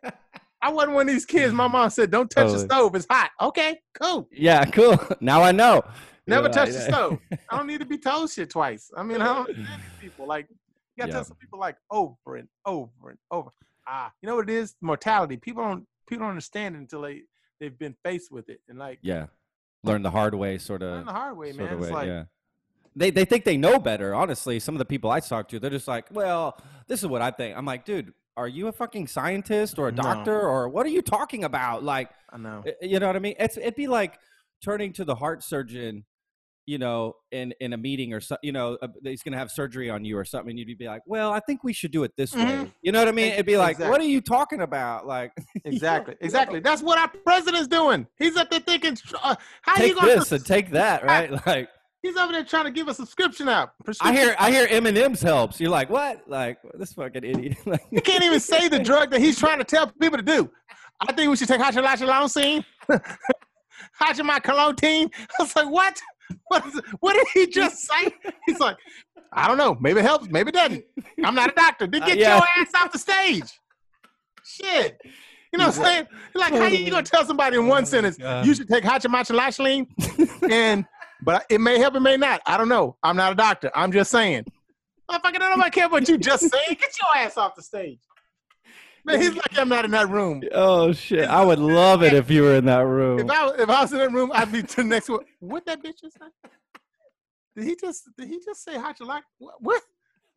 I 0.63 0.71
wasn't 0.71 0.95
one 0.95 1.09
of 1.09 1.15
these 1.15 1.27
kids. 1.27 1.53
My 1.53 1.67
mom 1.67 1.91
said, 1.91 2.11
"Don't 2.11 2.31
touch 2.31 2.53
the 2.53 2.61
stove; 2.61 2.95
it's 2.95 3.07
hot." 3.11 3.31
Okay, 3.41 3.81
cool. 4.01 4.29
yeah, 4.33 4.65
cool. 4.65 4.99
Now 5.21 5.43
I 5.43 5.53
know. 5.53 5.83
Never 6.27 6.47
Yeah, 6.47 6.53
touch 6.53 6.71
the 6.71 6.81
stove. 6.81 7.19
I 7.51 7.57
don't 7.57 7.67
need 7.67 7.81
to 7.81 7.87
be 7.87 7.99
told 7.99 8.31
shit 8.31 8.51
twice. 8.51 8.91
I 8.97 9.03
mean, 9.03 9.21
I 9.21 9.35
don't 9.35 9.51
people. 10.01 10.27
Like, 10.33 10.47
you 11.03 11.07
gotta 11.07 11.11
Yeah. 11.13 11.15
tell 11.19 11.25
some 11.25 11.37
people 11.37 11.59
like 11.59 11.77
over 11.91 12.37
and 12.37 12.49
over 12.65 13.11
and 13.11 13.19
over. 13.31 13.51
Ah, 13.87 14.13
you 14.21 14.29
know 14.29 14.37
what 14.37 14.49
it 14.49 14.55
is? 14.55 14.77
Mortality. 14.81 15.37
People 15.37 15.63
don't 15.65 15.87
people 16.07 16.23
don't 16.23 16.31
understand 16.31 16.77
it 16.77 16.79
until 16.79 17.03
they 17.03 17.23
they've 17.61 17.79
been 17.79 17.97
faced 18.05 18.31
with 18.31 18.49
it. 18.49 18.61
And 18.69 18.79
like, 18.79 18.99
Yeah, 19.03 19.27
learn 19.85 20.03
the 20.03 20.11
hard 20.11 20.35
way, 20.35 20.59
sort 20.59 20.83
of. 20.83 20.93
learn 20.93 21.07
the 21.07 21.13
hard 21.13 21.37
way, 21.37 21.53
sort 21.53 21.71
man. 21.71 21.81
way, 21.81 21.91
like, 21.91 22.07
yeah. 22.07 22.25
They 22.95 23.11
they 23.11 23.25
think 23.25 23.45
they 23.45 23.57
know 23.57 23.79
better. 23.79 24.15
Honestly, 24.15 24.59
some 24.61 24.75
of 24.75 24.79
the 24.79 24.85
people 24.85 25.11
I 25.11 25.21
talk 25.21 25.49
to, 25.49 25.59
they're 25.59 25.71
just 25.71 25.89
like, 25.89 26.07
"Well, 26.11 26.59
this 26.89 27.01
is 27.01 27.07
what 27.07 27.23
I 27.23 27.31
think." 27.31 27.57
I'm 27.57 27.65
like, 27.65 27.85
"Dude, 27.85 28.13
are 28.37 28.49
you 28.49 28.69
a 28.69 28.73
fucking 28.73 29.07
scientist 29.07 29.79
or 29.79 29.89
a 29.89 29.93
No. 29.93 30.03
doctor 30.03 30.39
or 30.39 30.69
what 30.69 30.85
are 30.87 30.91
you 30.91 31.01
talking 31.03 31.43
about?" 31.45 31.83
Like, 31.83 32.11
I 32.31 32.37
know. 32.37 32.63
you 32.83 32.99
know 33.01 33.07
what 33.07 33.17
I 33.17 33.21
mean? 33.21 33.35
It's 33.39 33.57
it'd 33.57 33.75
be 33.77 33.87
like 33.89 34.19
turning 34.63 34.93
to 34.95 35.05
the 35.05 35.15
heart 35.15 35.43
surgeon 35.43 36.05
you 36.67 36.79
know, 36.79 37.15
in 37.33 37.53
in 37.61 37.73
a 37.73 37.77
meeting 37.77 38.13
or 38.13 38.21
so, 38.21 38.37
you 38.43 38.53
know, 38.53 38.79
uh, 38.83 38.89
he's 39.03 39.23
going 39.23 39.33
to 39.33 39.39
have 39.39 39.51
surgery 39.51 39.91
on 39.91 40.05
you 40.05 40.17
or 40.17 40.25
something, 40.25 40.51
and 40.51 40.59
you'd 40.59 40.79
be 40.79 40.87
like, 40.87 41.03
"Well, 41.07 41.33
I 41.33 41.41
think 41.41 41.65
we 41.65 41.73
should 41.73 41.91
do 41.91 42.05
it 42.05 42.13
this 42.17 42.33
Mhm. 42.35 42.45
way." 42.65 42.73
You 42.83 42.93
know 42.93 43.01
what 43.01 43.09
I 43.09 43.13
mean? 43.13 43.33
It'd 43.33 43.47
be 43.47 43.57
like, 43.57 43.73
Exactly. 43.73 43.91
"What 43.91 44.01
are 44.01 44.05
you 44.05 44.21
talking 44.21 44.61
about?" 44.61 45.07
Like, 45.07 45.33
Exactly, 45.65 46.15
exactly. 46.21 46.61
That's 46.61 46.83
what 46.83 46.99
our 46.99 47.09
president's 47.09 47.67
doing. 47.69 48.07
He's 48.19 48.37
up 48.37 48.51
there 48.51 48.61
thinking, 48.61 48.97
uh, 49.23 49.35
how 49.63 49.77
you 49.83 49.89
take 49.89 49.97
gonna? 49.97 50.15
this 50.15 50.31
and 50.33 50.45
take 50.47 50.71
that, 50.71 51.05
right? 51.05 51.31
Like, 51.47 51.69
He's 52.03 52.17
over 52.17 52.33
there 52.33 52.45
trying 52.45 52.65
to 52.65 52.73
give 52.73 52.89
a 52.89 52.95
subscription 52.95 53.49
out. 53.49 53.75
I 54.01 54.13
hear 54.13 54.35
I 54.39 54.51
hear 54.51 54.67
M&M's 54.69 55.23
helps. 55.23 55.61
You're 55.61 55.71
like, 55.71 55.89
what? 55.89 56.29
Like 56.29 56.59
this 56.75 56.93
fucking 56.95 57.23
idiot. 57.25 57.59
Like, 57.67 57.83
He 57.91 58.01
can't 58.01 58.25
even 58.25 58.41
say 58.41 58.69
the 58.69 58.81
drug 58.81 59.11
that 59.13 59.21
he's 59.21 59.39
trying 59.39 59.59
to 59.59 59.65
tell 59.65 59.87
people 60.01 60.19
to 60.19 60.23
do. 60.25 60.51
I 61.01 61.13
think 61.13 61.31
we 61.31 61.37
should 61.37 61.47
take 61.49 61.61
hydroxychloroquine, 61.61 62.65
hydroxychloroquine. 64.01 65.11
I 65.39 65.43
was 65.43 65.57
like, 65.57 65.69
what? 65.71 66.01
What, 66.49 66.67
is 66.67 66.81
what 67.01 67.15
did 67.15 67.27
he 67.35 67.47
just 67.51 67.79
say? 67.89 68.13
He's 68.47 68.59
like, 68.61 68.77
I 69.33 69.49
don't 69.49 69.57
know. 69.59 69.77
Maybe 69.81 70.01
it 70.01 70.05
helps. 70.05 70.29
Maybe 70.29 70.51
it 70.51 70.55
doesn't. 70.55 70.85
I'm 71.25 71.35
not 71.35 71.51
a 71.51 71.55
doctor. 71.55 71.87
Then 71.87 72.03
Uh, 72.03 72.07
get 72.07 72.19
yeah. 72.19 72.37
your 72.37 72.45
ass 72.59 72.71
off 72.77 72.93
the 72.93 72.99
stage. 72.99 73.59
Shit. 74.45 75.01
You 75.53 75.59
know 75.59 75.67
what 75.67 75.77
I'm 75.79 75.85
saying? 75.85 76.07
Like, 76.35 76.53
how 76.53 76.61
are 76.61 76.69
you 76.69 76.91
gonna 76.91 77.03
tell 77.03 77.25
somebody 77.25 77.57
in 77.57 77.67
one 77.67 77.85
sentence 77.87 78.17
God. 78.17 78.47
you 78.47 78.55
should 78.55 78.69
take 78.69 78.85
hydroxychloroquine 78.85 79.87
and 80.51 80.87
but 81.23 81.45
it 81.51 81.61
may 81.61 81.79
help, 81.79 81.95
it 81.95 82.01
may 82.01 82.17
not. 82.17 82.41
I 82.47 82.57
don't 82.57 82.69
know. 82.69 82.97
I'm 83.03 83.17
not 83.17 83.33
a 83.33 83.35
doctor. 83.35 83.71
I'm 83.75 83.93
just 83.93 84.11
saying. 84.11 84.45
Motherfucker, 85.11 85.39
don't 85.39 85.51
nobody 85.51 85.71
care 85.71 85.89
what 85.89 86.09
you 86.09 86.17
just 86.19 86.49
saying. 86.51 86.65
Get 86.81 86.97
your 86.99 87.25
ass 87.25 87.37
off 87.37 87.55
the 87.55 87.63
stage. 87.63 87.99
Man, 89.05 89.21
he's 89.21 89.35
like 89.35 89.59
I'm 89.59 89.69
not 89.69 89.85
in 89.85 89.91
that 89.93 90.09
room. 90.09 90.43
oh 90.53 90.93
shit! 90.93 91.29
I 91.29 91.45
would 91.45 91.59
love 91.59 92.03
it 92.05 92.13
if 92.13 92.31
you 92.31 92.43
were 92.43 92.55
in 92.55 92.67
that 92.67 92.87
room. 92.87 93.19
If 93.21 93.31
I 93.31 93.49
if 93.59 93.69
I 93.69 93.83
was 93.83 93.93
in 93.93 93.99
that 93.99 94.13
room, 94.13 94.31
I'd 94.33 94.53
be 94.53 94.63
to 94.63 94.77
the 94.77 94.85
next 94.85 95.09
one. 95.09 95.21
What 95.41 95.67
that 95.67 95.83
bitch 95.83 96.01
just 96.03 96.19
say? 96.19 96.51
Did 97.57 97.65
he 97.65 97.77
just 97.77 98.09
did 98.17 98.29
he 98.29 98.39
just 98.45 98.63
say 98.65 98.75
hydroxychloroquine? 98.75 99.23
What? 99.39 99.55
what? 99.61 99.83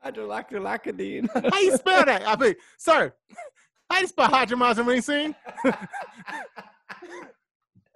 Hydroxychloroquine. 0.05 1.51
How 1.53 1.59
you 1.59 1.71
spell 1.77 2.05
that? 2.05 2.23
I 2.27 2.35
mean, 2.35 2.55
sir, 2.77 3.13
how 3.89 3.99
you 3.99 4.07
spell 4.07 4.29
hydroxychloroquine? 4.29 5.35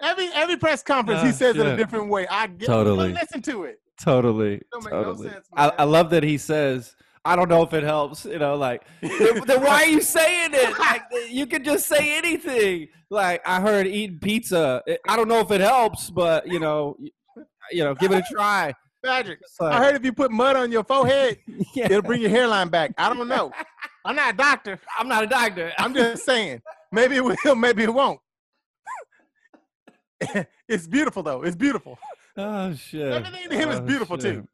Every 0.01 0.29
every 0.33 0.55
press 0.55 0.81
conference, 0.81 1.21
he 1.23 1.27
Oh, 1.27 1.31
says 1.31 1.57
it 1.57 1.65
a 1.65 1.75
different 1.75 2.07
way. 2.09 2.25
I 2.27 2.47
get 2.47 2.67
Totally. 2.67 3.11
listen 3.11 3.41
to 3.41 3.65
it. 3.65 3.81
Totally. 3.99 4.61
Don't 4.71 4.85
make 4.85 4.93
no 4.93 5.03
totally. 5.03 5.27
sense, 5.29 5.45
I. 5.53 5.73
I 5.77 5.83
love 5.83 6.09
that 6.11 6.23
he 6.23 6.37
says, 6.37 6.95
I 7.25 7.35
don't 7.35 7.49
know 7.49 7.63
if 7.63 7.73
it 7.73 7.83
helps. 7.83 8.25
You 8.25 8.39
know, 8.39 8.55
like, 8.55 8.83
then, 9.01 9.41
then 9.45 9.61
why 9.61 9.83
are 9.83 9.87
you 9.87 10.01
saying 10.01 10.51
it? 10.53 10.77
Like, 10.79 11.03
you 11.29 11.45
could 11.45 11.63
just 11.65 11.87
say 11.87 12.17
anything. 12.17 12.87
Like, 13.09 13.41
I 13.47 13.59
heard 13.59 13.87
eating 13.87 14.19
pizza. 14.19 14.81
I 15.07 15.15
don't 15.15 15.27
know 15.27 15.39
if 15.39 15.51
it 15.51 15.61
helps, 15.61 16.09
but, 16.09 16.47
you 16.47 16.59
know, 16.59 16.97
you 17.71 17.83
know, 17.83 17.93
give 17.95 18.11
it 18.11 18.19
a 18.29 18.33
try. 18.33 18.73
Patrick, 19.03 19.39
I 19.61 19.77
heard 19.77 19.95
if 19.95 20.03
you 20.03 20.11
put 20.11 20.29
mud 20.29 20.57
on 20.57 20.71
your 20.71 20.83
forehead, 20.83 21.37
yeah, 21.73 21.85
it'll 21.85 22.01
bring 22.01 22.21
your 22.21 22.29
hairline 22.29 22.67
back. 22.67 22.91
I 22.97 23.13
don't 23.13 23.27
know. 23.27 23.51
I'm 24.05 24.15
not 24.15 24.33
a 24.33 24.37
doctor. 24.37 24.79
I'm 24.97 25.07
not 25.07 25.23
a 25.23 25.27
doctor. 25.27 25.71
I'm 25.77 25.93
just 25.93 26.25
saying. 26.25 26.61
Maybe 26.91 27.15
it 27.15 27.23
will, 27.23 27.55
maybe 27.55 27.83
it 27.83 27.93
won't. 27.93 28.19
it's 30.67 30.87
beautiful 30.87 31.23
though. 31.23 31.43
It's 31.43 31.55
beautiful. 31.55 31.97
oh, 32.35 32.73
shit. 32.73 33.13
Everything 33.13 33.49
to 33.49 33.55
him 33.55 33.69
is 33.69 33.79
Oh, 33.79 33.81
beautiful, 33.81 34.17
too. 34.17 34.47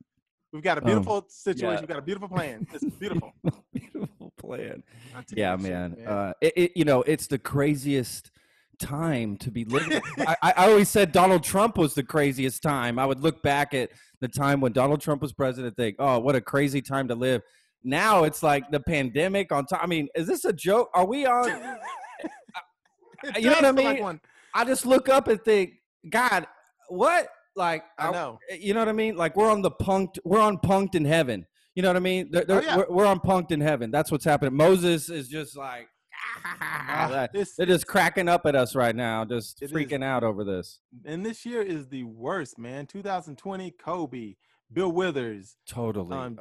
We've 0.56 0.64
got 0.64 0.78
a 0.78 0.82
Um, 0.82 0.86
beautiful 0.88 1.26
situation. 1.28 1.74
yeah. 1.74 1.80
We've 1.82 1.90
got 1.90 1.98
a 1.98 2.02
beautiful 2.02 2.30
plan. 2.30 2.66
It's 2.74 2.84
beautiful. 3.00 3.34
Beautiful 3.74 4.34
plan. 4.40 4.84
I'll 5.16 5.24
tell 5.24 5.38
you 5.38 5.44
Yeah, 5.44 5.58
shit, 5.58 5.70
man. 5.70 6.08
Uh, 6.08 6.34
it, 6.42 6.54
it, 6.56 6.72
you 6.78 6.86
know, 6.86 7.02
it's 7.02 7.28
the 7.28 7.38
craziest 7.40 8.32
time 8.80 9.36
to 9.38 9.52
be 9.52 9.66
living. 9.66 10.02
I, 10.20 10.36
I 10.42 10.52
always 10.70 10.88
said 10.90 11.12
Donald 11.12 11.44
Trump 11.44 11.78
was 11.78 11.94
the 11.94 12.04
craziest 12.04 12.64
time. 12.64 12.98
I 13.00 13.06
would 13.06 13.20
look 13.20 13.44
back 13.44 13.74
at 13.74 13.90
the 14.22 14.28
time 14.30 14.62
when 14.62 14.72
Donald 14.72 15.02
Trump 15.02 15.22
was 15.22 15.34
president, 15.34 15.68
and 15.68 15.76
think, 15.78 15.98
"Oh, 16.00 16.20
what 16.20 16.36
a 16.36 16.42
crazy 16.42 16.82
time 16.82 17.08
to 17.10 17.16
live." 17.16 17.42
Now 17.84 18.24
it's 18.24 18.42
like 18.42 18.72
the 18.72 18.80
pandemic 18.80 19.52
on 19.52 19.66
top. 19.66 19.84
I 19.84 19.88
mean, 19.88 20.08
is 20.16 20.26
this 20.28 20.46
a 20.46 20.54
joke? 20.54 20.90
Are 20.94 21.06
we 21.06 21.26
on? 21.26 21.50
You 23.40 23.50
know 23.50 23.56
what 23.56 23.66
I 23.66 23.70
like 23.72 23.96
mean? 23.96 24.04
one. 24.04 24.22
I 24.54 24.66
just 24.66 24.86
look 24.86 25.10
up 25.10 25.28
and 25.30 25.42
think, 25.44 25.72
God, 26.10 26.46
what? 26.90 27.28
Like, 27.56 27.84
I 27.98 28.12
know. 28.12 28.40
you 28.60 28.74
know 28.74 28.82
what 28.82 28.90
I 28.90 28.94
mean? 28.94 29.16
Like 29.16 29.36
we're 29.36 29.50
on 29.50 29.62
the 29.62 29.72
punked, 29.72 30.18
we're 30.26 30.42
on 30.42 30.58
punked 30.58 30.96
in 30.96 31.06
heaven. 31.06 31.46
You 31.74 31.82
know 31.84 31.90
what 31.90 31.98
I 31.98 32.00
mean? 32.02 32.30
They're, 32.32 32.46
they're, 32.46 32.58
Oh, 32.60 32.62
yeah. 32.64 32.78
we're, 32.78 32.88
we're 32.90 33.06
on 33.06 33.20
punked 33.20 33.52
in 33.52 33.60
heaven. 33.62 33.92
That's 33.92 34.12
what's 34.12 34.24
happening. 34.26 34.56
Moses 34.56 35.10
is 35.10 35.28
just 35.28 35.58
like, 35.58 35.88
Ah, 36.62 37.28
this, 37.34 37.56
they're 37.56 37.66
just 37.66 37.88
cracking 37.88 38.30
up 38.30 38.46
at 38.46 38.56
us 38.56 38.76
right 38.76 38.96
now, 38.96 39.26
just 39.26 39.62
It 39.62 39.66
is. 39.66 39.72
freaking 39.72 40.04
out 40.04 40.24
over 40.24 40.44
this. 40.44 40.80
and 41.06 41.26
this 41.26 41.46
year 41.46 41.62
is 41.62 41.88
the 41.88 42.04
worst, 42.04 42.58
man. 42.58 42.86
2020, 42.88 43.72
Kobe, 43.72 44.36
Bill 44.72 44.92
Withers, 44.92 45.56
Totally. 45.68 46.16
um, 46.16 46.40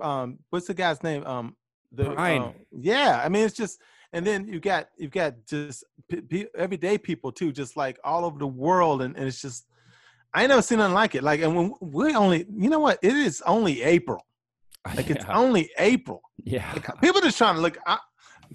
um, 0.00 0.38
what's 0.50 0.66
the 0.66 0.74
guy's 0.74 1.02
name? 1.02 1.24
Um, 1.26 1.56
the 1.92 2.04
Brian. 2.10 2.42
um, 2.42 2.54
yeah, 2.72 3.20
I 3.24 3.28
mean, 3.28 3.44
it's 3.44 3.56
just, 3.56 3.80
and 4.12 4.26
then 4.26 4.46
you 4.48 4.60
got 4.60 4.88
you've 4.96 5.10
got 5.10 5.34
just 5.46 5.84
p- 6.08 6.20
p- 6.22 6.46
everyday 6.56 6.98
people 6.98 7.32
too, 7.32 7.52
just 7.52 7.76
like 7.76 7.98
all 8.04 8.24
over 8.24 8.38
the 8.38 8.46
world, 8.46 9.02
and, 9.02 9.16
and 9.16 9.26
it's 9.26 9.40
just, 9.42 9.66
I 10.34 10.42
ain't 10.42 10.48
never 10.48 10.62
seen 10.62 10.78
nothing 10.78 10.94
like 10.94 11.14
it. 11.14 11.22
Like, 11.22 11.40
and 11.40 11.54
when 11.54 11.74
we 11.80 12.14
only, 12.14 12.46
you 12.56 12.70
know 12.70 12.80
what? 12.80 12.98
It 13.02 13.14
is 13.14 13.42
only 13.46 13.82
April. 13.82 14.24
Like 14.96 15.10
it's 15.10 15.24
only 15.28 15.70
April. 15.78 16.20
yeah. 16.42 16.68
Like, 16.72 17.00
people 17.00 17.20
just 17.20 17.38
trying 17.38 17.54
to 17.54 17.60
look. 17.60 17.78
I, 17.86 17.98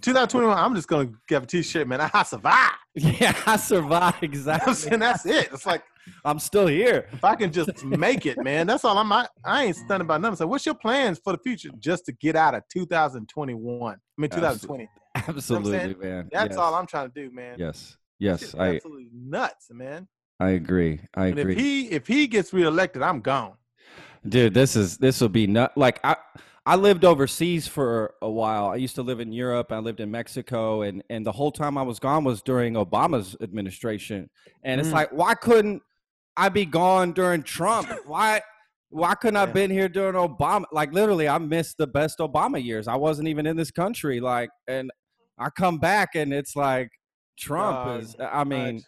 2021. 0.02 0.58
I'm 0.58 0.76
just 0.76 0.90
gonna 0.90 1.10
get 1.26 1.44
a 1.44 1.46
T-shirt, 1.46 1.88
man. 1.88 2.02
I 2.02 2.24
survived. 2.24 2.74
yeah, 2.96 3.34
I 3.46 3.56
survived 3.56 4.22
You 4.22 4.28
know 4.28 4.34
exactly. 4.34 4.74
saying? 4.74 5.00
That's 5.00 5.26
it. 5.26 5.50
It's 5.54 5.66
like 5.66 5.84
I'm 6.26 6.40
still 6.40 6.68
here. 6.68 7.08
if 7.12 7.24
I 7.24 7.36
can 7.36 7.52
just 7.52 7.84
make 7.86 8.26
it, 8.26 8.44
man. 8.44 8.68
That's 8.68 8.84
all 8.84 8.98
I'm. 8.98 9.12
I, 9.12 9.28
I 9.46 9.66
ain't 9.66 9.76
stunned 9.76 10.02
about 10.02 10.22
nothing. 10.22 10.36
So, 10.36 10.48
what's 10.48 10.66
your 10.66 10.76
plans 10.76 11.20
for 11.24 11.34
the 11.34 11.40
future, 11.40 11.70
just 11.80 12.06
to 12.06 12.12
get 12.12 12.36
out 12.36 12.56
of 12.56 12.64
2021? 12.72 13.94
I 13.94 13.98
mean, 14.18 14.30
2020. 14.30 14.90
Absolutely, 15.16 15.96
man. 15.96 16.30
That's 16.32 16.50
yes. 16.50 16.58
all 16.58 16.76
I'm 16.76 16.88
trying 16.88 17.10
to 17.10 17.14
do, 17.14 17.34
man. 17.34 17.56
Yes. 17.58 17.98
Yes, 18.20 18.56
I 18.56 18.76
absolutely 18.76 19.10
nuts, 19.14 19.68
man. 19.72 20.08
I 20.40 20.50
agree. 20.50 21.02
I 21.16 21.28
And 21.28 21.40
agree. 21.40 21.54
if 21.54 21.60
he 21.60 21.88
if 21.90 22.08
he 22.08 22.28
gets 22.28 22.54
reelected, 22.54 23.02
I'm 23.02 23.22
gone. 23.22 23.54
dude 24.28 24.54
this 24.54 24.76
is 24.76 24.98
this 24.98 25.22
will 25.22 25.30
be 25.30 25.48
nut 25.48 25.72
like 25.78 26.00
i 26.04 26.16
i 26.66 26.76
lived 26.76 27.06
overseas 27.06 27.68
for 27.68 28.14
a 28.22 28.30
while 28.30 28.66
i 28.68 28.76
used 28.76 28.96
to 28.96 29.02
live 29.04 29.20
in 29.20 29.32
europe 29.32 29.72
i 29.72 29.78
lived 29.78 30.00
in 30.00 30.10
mexico 30.12 30.82
and 30.82 31.02
and 31.10 31.26
the 31.26 31.32
whole 31.32 31.52
time 31.52 31.78
i 31.78 31.82
was 31.82 31.98
gone 32.00 32.24
was 32.24 32.42
during 32.42 32.74
obama's 32.74 33.36
administration 33.42 34.30
and 34.64 34.82
it's 34.82 34.90
Mm. 34.90 34.94
like 35.00 35.10
why 35.12 35.34
couldn't 35.34 35.82
i 36.36 36.50
be 36.50 36.66
gone 36.66 37.14
during 37.14 37.42
trump 37.44 37.88
why 38.06 38.42
why 38.90 39.14
couldn't 39.16 39.38
i 39.38 39.42
Yeah. 39.42 39.46
have 39.46 39.54
been 39.54 39.72
here 39.72 39.88
during 39.88 40.16
obama 40.16 40.66
like 40.74 40.92
literally 40.92 41.30
i 41.30 41.38
missed 41.38 41.78
the 41.78 41.88
best 41.88 42.18
obama 42.20 42.62
years 42.62 42.88
i 42.88 42.96
wasn't 42.96 43.28
even 43.28 43.46
in 43.46 43.56
this 43.56 43.72
country 43.72 44.20
like 44.20 44.50
and 44.68 44.90
i 45.38 45.50
come 45.50 45.78
back 45.78 46.16
and 46.16 46.34
it's 46.34 46.56
like 46.56 46.90
trump 47.38 47.86
Dog, 47.86 48.02
is 48.04 48.16
i 48.20 48.44
mean 48.44 48.84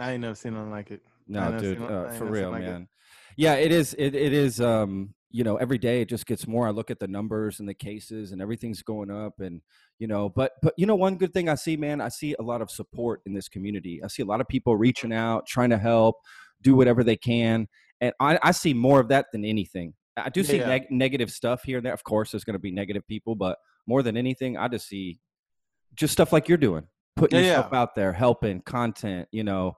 I 0.00 0.12
ain't 0.12 0.22
never 0.22 0.34
seen 0.34 0.54
nothing 0.54 0.70
like 0.70 0.90
it. 0.90 1.02
No, 1.26 1.58
dude, 1.58 1.80
uh, 1.82 2.10
for 2.10 2.24
real, 2.24 2.50
like 2.50 2.62
it. 2.62 2.66
man. 2.70 2.88
Yeah, 3.36 3.54
it 3.54 3.70
is. 3.72 3.94
It, 3.98 4.14
it 4.14 4.32
is. 4.32 4.60
Um, 4.60 5.14
you 5.30 5.44
know, 5.44 5.56
every 5.56 5.76
day 5.76 6.00
it 6.00 6.08
just 6.08 6.24
gets 6.26 6.46
more. 6.46 6.66
I 6.66 6.70
look 6.70 6.90
at 6.90 6.98
the 6.98 7.06
numbers 7.06 7.60
and 7.60 7.68
the 7.68 7.74
cases, 7.74 8.32
and 8.32 8.40
everything's 8.40 8.82
going 8.82 9.10
up. 9.10 9.34
And 9.40 9.60
you 9.98 10.06
know, 10.06 10.28
but 10.30 10.52
but 10.62 10.72
you 10.78 10.86
know, 10.86 10.94
one 10.96 11.16
good 11.16 11.34
thing 11.34 11.48
I 11.48 11.54
see, 11.54 11.76
man, 11.76 12.00
I 12.00 12.08
see 12.08 12.34
a 12.38 12.42
lot 12.42 12.62
of 12.62 12.70
support 12.70 13.20
in 13.26 13.34
this 13.34 13.48
community. 13.48 14.00
I 14.02 14.08
see 14.08 14.22
a 14.22 14.26
lot 14.26 14.40
of 14.40 14.48
people 14.48 14.76
reaching 14.76 15.12
out, 15.12 15.46
trying 15.46 15.70
to 15.70 15.78
help, 15.78 16.16
do 16.62 16.74
whatever 16.74 17.04
they 17.04 17.16
can, 17.16 17.68
and 18.00 18.14
I, 18.20 18.38
I 18.42 18.52
see 18.52 18.72
more 18.72 19.00
of 19.00 19.08
that 19.08 19.26
than 19.32 19.44
anything. 19.44 19.92
I 20.16 20.30
do 20.30 20.42
see 20.42 20.56
Yeah. 20.58 20.66
neg- 20.68 20.90
negative 20.90 21.30
stuff 21.30 21.62
here 21.62 21.76
and 21.76 21.86
there. 21.86 21.92
Of 21.92 22.02
course, 22.04 22.32
there's 22.32 22.42
going 22.44 22.54
to 22.54 22.58
be 22.58 22.72
negative 22.72 23.06
people, 23.06 23.34
but 23.36 23.58
more 23.86 24.02
than 24.02 24.16
anything, 24.16 24.56
I 24.56 24.66
just 24.68 24.88
see 24.88 25.20
just 25.94 26.12
stuff 26.12 26.32
like 26.32 26.48
you're 26.48 26.58
doing, 26.58 26.86
putting 27.18 27.38
Yeah, 27.40 27.46
yourself 27.46 27.72
out 27.72 27.94
there, 27.94 28.12
helping 28.12 28.60
content. 28.62 29.28
You 29.32 29.44
know, 29.44 29.76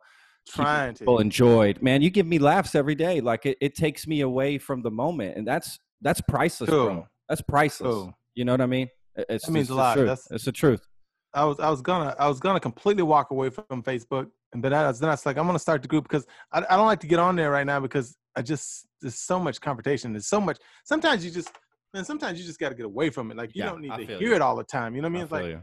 Trying 0.49 0.95
to. 0.95 0.99
people 1.01 1.19
enjoyed. 1.21 1.83
Man, 1.83 2.03
you 2.03 2.11
give 2.11 2.27
me 2.27 2.39
laughs 2.39 2.75
every 2.75 2.95
day. 2.95 3.21
Like 3.21 3.47
it, 3.47 3.59
it 3.61 3.75
takes 3.75 4.07
me 4.07 4.21
away 4.23 4.59
from 4.59 4.83
the 4.83 4.91
moment, 4.91 5.37
and 5.37 5.47
that's 5.47 5.79
that's 6.01 6.21
priceless, 6.23 6.71
bro. 6.71 7.07
That's 7.29 7.43
priceless. 7.43 7.95
Cool. 7.95 8.15
You 8.35 8.45
know 8.45 8.53
what 8.53 8.61
I 8.61 8.67
mean? 8.67 8.89
It- 9.17 9.27
It's 9.29 9.47
That 9.47 9.53
means 9.53 9.65
it's 9.67 9.71
a 9.73 9.75
lot. 9.75 9.95
truth. 9.95 10.07
That's- 10.07 10.29
it's 10.31 10.45
the 10.45 10.53
truth. 10.53 10.87
I 11.33 11.45
was 11.45 11.61
I 11.61 11.71
was 11.71 11.81
gonna 11.81 12.15
I 12.19 12.27
was 12.29 12.41
gonna 12.41 12.59
completely 12.61 13.05
walk 13.05 13.31
away 13.31 13.51
from 13.51 13.83
Facebook, 13.85 14.27
and 14.53 14.63
then 14.65 14.75
I 14.75 14.89
was 14.89 14.99
then 14.99 15.09
I 15.11 15.13
was 15.13 15.25
like 15.25 15.37
I'm 15.39 15.47
gonna 15.47 15.61
start 15.61 15.81
the 15.83 15.89
group 15.89 16.05
because 16.05 16.27
I, 16.53 16.59
I 16.69 16.77
don't 16.77 16.87
like 16.87 17.01
to 17.01 17.07
get 17.07 17.21
on 17.21 17.37
there 17.37 17.53
right 17.53 17.67
now 17.67 17.79
because 17.79 18.17
I 18.35 18.43
just 18.43 18.87
there's 19.01 19.15
so 19.15 19.39
much 19.39 19.61
confrontation. 19.61 20.13
There's 20.13 20.27
so 20.27 20.41
much. 20.41 20.59
Sometimes 20.85 21.25
you 21.25 21.31
just 21.31 21.51
man. 21.95 22.05
Sometimes 22.05 22.41
you 22.41 22.45
just 22.45 22.59
got 22.59 22.71
to 22.71 22.75
get 22.75 22.85
away 22.87 23.11
from 23.11 23.31
it. 23.31 23.37
Like 23.37 23.55
you 23.55 23.63
Yeah, 23.63 23.71
don't 23.71 23.81
need 23.81 23.93
I 23.93 23.99
to 23.99 24.07
hear 24.07 24.21
you. 24.21 24.35
it 24.35 24.43
all 24.43 24.57
the 24.57 24.65
time. 24.65 24.97
You 24.97 25.03
know 25.03 25.07
what 25.09 25.11
I 25.11 25.13
mean? 25.13 25.21
I 25.21 25.25
It's 25.25 25.33
like 25.33 25.47
you. 25.47 25.63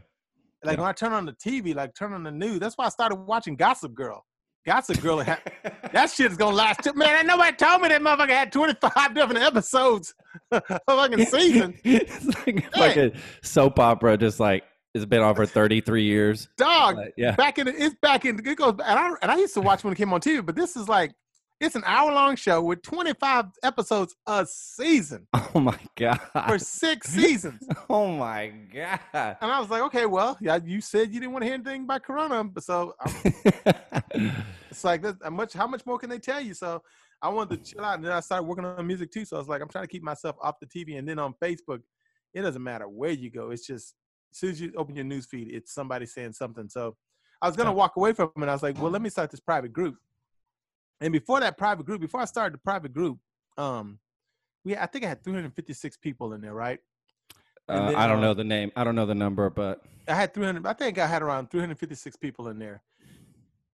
Like 0.64 0.76
Yeah. 0.76 0.82
when 0.82 0.88
I 0.90 0.92
turn 0.92 1.12
on 1.12 1.24
the 1.26 1.32
TV, 1.34 1.74
like 1.74 1.94
turn 1.94 2.12
on 2.12 2.22
the 2.24 2.30
news. 2.30 2.58
That's 2.60 2.76
why 2.76 2.86
I 2.86 2.88
started 2.90 3.16
watching 3.16 3.56
Gossip 3.56 3.94
Girl. 3.94 4.24
Gossip 4.66 5.00
Girl. 5.00 5.16
that 5.92 6.10
shit 6.10 6.30
is 6.30 6.36
gonna 6.36 6.54
last. 6.56 6.82
Too, 6.82 6.92
man, 6.94 7.26
nobody 7.26 7.56
told 7.56 7.82
me 7.82 7.88
that 7.88 8.02
motherfucker 8.02 8.28
had 8.30 8.52
25 8.52 9.14
different 9.14 9.40
episodes 9.42 10.12
a 10.50 10.60
fucking 10.88 11.24
season. 11.26 11.74
it's 11.84 12.24
like, 12.46 12.76
like 12.76 12.96
a 12.96 13.12
soap 13.42 13.78
opera, 13.78 14.16
just 14.16 14.40
like 14.40 14.64
it's 14.94 15.04
been 15.04 15.20
on 15.22 15.34
for 15.34 15.46
33 15.46 16.02
years. 16.02 16.48
Dog, 16.56 16.96
Like, 16.96 17.14
yeah. 17.16 17.34
back 17.36 17.58
in 17.58 17.68
it's 17.68 17.94
back 18.02 18.24
in 18.24 18.38
it 18.46 18.56
goes 18.56 18.72
and 18.72 18.98
I 18.98 19.10
and 19.22 19.30
I 19.30 19.36
used 19.36 19.54
to 19.54 19.60
watch 19.60 19.84
when 19.84 19.92
it 19.92 19.96
came 19.96 20.12
on 20.12 20.20
TV, 20.20 20.44
but 20.44 20.56
this 20.56 20.76
is 20.76 20.88
like 20.88 21.12
It's 21.60 21.74
an 21.74 21.82
hour 21.86 22.12
long 22.12 22.36
show 22.36 22.62
with 22.62 22.82
25 22.82 23.46
episodes 23.64 24.14
a 24.28 24.46
season 24.48 25.26
Oh 25.54 25.58
my 25.58 25.76
god. 25.96 26.20
for 26.46 26.56
six 26.58 27.08
seasons. 27.08 27.66
oh 27.90 28.06
my 28.06 28.52
god. 28.72 29.00
And 29.40 29.50
I 29.50 29.58
was 29.58 29.68
like, 29.68 29.82
okay, 29.82 30.06
well, 30.06 30.38
yeah, 30.40 30.60
you 30.64 30.80
said 30.80 31.12
you 31.12 31.18
didn't 31.18 31.32
want 31.32 31.42
to 31.42 31.46
hear 31.46 31.54
anything 31.54 31.82
about 31.82 32.04
Corona, 32.04 32.48
so 32.60 32.94
it's 34.14 34.84
like, 34.84 35.04
how 35.04 35.30
much, 35.30 35.52
how 35.52 35.66
much 35.66 35.84
more 35.84 35.98
can 35.98 36.10
they 36.10 36.20
tell 36.20 36.40
you? 36.40 36.54
So 36.54 36.80
I 37.20 37.28
wanted 37.28 37.64
to 37.64 37.72
chill 37.72 37.84
out, 37.84 37.96
and 37.96 38.04
then 38.04 38.12
I 38.12 38.20
started 38.20 38.44
working 38.44 38.64
on 38.64 38.86
music 38.86 39.10
too. 39.10 39.24
So 39.24 39.34
I 39.36 39.40
was 39.40 39.48
like, 39.48 39.60
I'm 39.60 39.68
trying 39.68 39.84
to 39.84 39.88
keep 39.90 40.04
myself 40.04 40.36
off 40.40 40.60
the 40.60 40.66
TV, 40.66 40.96
and 40.96 41.08
then 41.08 41.18
on 41.18 41.34
Facebook, 41.42 41.80
it 42.34 42.42
doesn't 42.42 42.62
matter 42.62 42.88
where 42.88 43.10
you 43.10 43.30
go. 43.30 43.50
It's 43.50 43.66
just 43.66 43.94
as 44.32 44.38
soon 44.38 44.50
as 44.50 44.60
you 44.60 44.72
open 44.76 44.94
your 44.94 45.04
news 45.04 45.26
feed, 45.26 45.48
it's 45.50 45.74
somebody 45.74 46.06
saying 46.06 46.34
something. 46.34 46.68
So 46.68 46.94
I 47.42 47.48
was 47.48 47.56
gonna 47.56 47.72
walk 47.72 47.96
away 47.96 48.12
from 48.12 48.26
it. 48.28 48.42
and 48.42 48.50
I 48.50 48.52
was 48.52 48.62
like, 48.62 48.80
well, 48.80 48.92
let 48.92 49.02
me 49.02 49.10
start 49.10 49.32
this 49.32 49.40
private 49.40 49.72
group. 49.72 49.96
And 51.00 51.12
before 51.12 51.40
that 51.40 51.56
private 51.56 51.86
group, 51.86 52.00
before 52.00 52.20
I 52.20 52.24
started 52.24 52.54
the 52.54 52.58
private 52.58 52.92
group, 52.92 53.18
um, 53.56 53.98
we 54.64 54.76
I 54.76 54.86
think 54.86 55.04
I 55.04 55.08
had 55.08 55.22
356 55.22 55.96
people 55.98 56.32
in 56.32 56.40
there, 56.40 56.54
right? 56.54 56.80
Uh, 57.68 57.90
then, 57.90 57.96
I 57.96 58.06
don't 58.06 58.18
uh, 58.18 58.22
know 58.22 58.34
the 58.34 58.44
name. 58.44 58.72
I 58.76 58.84
don't 58.84 58.94
know 58.94 59.06
the 59.06 59.14
number, 59.14 59.50
but 59.50 59.82
I 60.08 60.14
had 60.14 60.34
300. 60.34 60.66
I 60.66 60.72
think 60.72 60.98
I 60.98 61.06
had 61.06 61.22
around 61.22 61.50
356 61.50 62.16
people 62.16 62.48
in 62.48 62.58
there. 62.58 62.82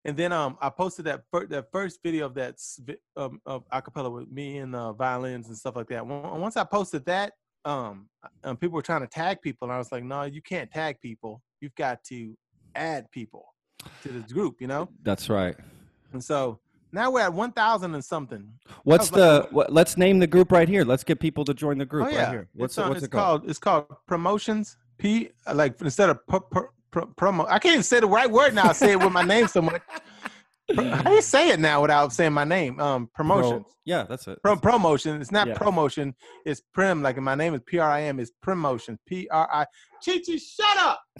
And 0.03 0.17
then 0.17 0.31
um, 0.31 0.57
I 0.61 0.69
posted 0.69 1.05
that 1.05 1.23
fir- 1.31 1.45
that 1.47 1.71
first 1.71 1.99
video 2.01 2.25
of 2.25 2.33
that 2.35 2.55
um, 3.15 3.39
of 3.45 3.69
acapella 3.69 4.11
with 4.11 4.31
me 4.31 4.57
and 4.57 4.75
uh, 4.75 4.93
violins 4.93 5.47
and 5.47 5.57
stuff 5.57 5.75
like 5.75 5.87
that. 5.89 6.05
Once 6.05 6.57
I 6.57 6.63
posted 6.63 7.05
that, 7.05 7.33
um, 7.65 8.09
um, 8.43 8.57
people 8.57 8.75
were 8.75 8.81
trying 8.81 9.01
to 9.01 9.07
tag 9.07 9.41
people, 9.41 9.67
and 9.67 9.73
I 9.73 9.77
was 9.77 9.91
like, 9.91 10.03
no, 10.03 10.23
you 10.23 10.41
can't 10.41 10.71
tag 10.71 10.99
people. 11.01 11.43
You've 11.59 11.75
got 11.75 12.03
to 12.05 12.35
add 12.73 13.11
people 13.11 13.53
to 14.01 14.09
this 14.09 14.31
group, 14.31 14.59
you 14.59 14.67
know. 14.67 14.89
that's 15.03 15.29
right. 15.29 15.55
And 16.13 16.23
so 16.23 16.59
now 16.91 17.11
we're 17.11 17.21
at 17.21 17.33
1,000 17.33 17.93
and 17.95 18.03
something. 18.03 18.47
What's 18.83 19.11
was 19.11 19.19
like- 19.19 19.49
the? 19.49 19.55
What, 19.55 19.73
let's 19.73 19.97
name 19.97 20.19
the 20.19 20.27
group 20.27 20.51
right 20.51 20.67
here. 20.67 20.83
Let's 20.83 21.03
get 21.03 21.19
people 21.19 21.45
to 21.45 21.53
join 21.53 21.77
the 21.77 21.85
group 21.85 22.07
oh 22.07 22.09
yeah, 22.09 22.23
right 22.23 22.31
here. 22.31 22.47
What's 22.53 22.73
it's, 22.73 22.77
it, 22.77 22.81
uh, 22.85 22.89
what's 22.89 22.97
it's 22.99 23.07
it 23.07 23.11
called? 23.11 23.49
It's 23.49 23.59
called 23.59 23.85
Primotions. 24.07 24.77
P 24.97 25.29
like 25.53 25.81
instead 25.81 26.09
of 26.11 26.25
pro, 26.27 26.39
pro, 26.41 26.67
pro, 26.91 27.05
promo. 27.07 27.45
I 27.49 27.57
can't 27.59 27.73
even 27.73 27.83
say 27.83 27.99
the 27.99 28.07
right 28.07 28.29
word 28.29 28.53
now. 28.53 28.69
I 28.69 28.73
say 28.73 28.91
it 28.91 28.99
with 28.99 29.11
my 29.11 29.23
name 29.23 29.47
so 29.47 29.61
much. 29.61 29.81
How 30.75 31.01
do 31.01 31.11
you 31.15 31.21
say 31.21 31.49
it 31.49 31.59
now 31.59 31.81
without 31.81 32.13
saying 32.13 32.33
my 32.33 32.43
name? 32.45 32.79
Um, 32.79 33.09
Pro- 33.13 33.25
promotions. 33.25 33.65
yeah, 33.83 34.03
that's 34.07 34.27
it. 34.27 34.41
Pro, 34.41 34.55
promotion. 34.55 35.19
It's 35.19 35.31
not 35.31 35.47
Yeah. 35.47 35.55
promotion. 35.55 36.13
It's 36.45 36.61
prim. 36.73 37.01
Like 37.01 37.17
my 37.17 37.35
name 37.35 37.55
is 37.55 37.61
P 37.65 37.79
R 37.79 37.89
I 37.89 38.03
M. 38.03 38.19
It's 38.19 38.31
promotion. 38.41 38.99
P 39.07 39.27
R 39.31 39.49
I. 39.51 39.65
Chichi, 40.01 40.37
shut 40.37 40.77
up. 40.77 41.01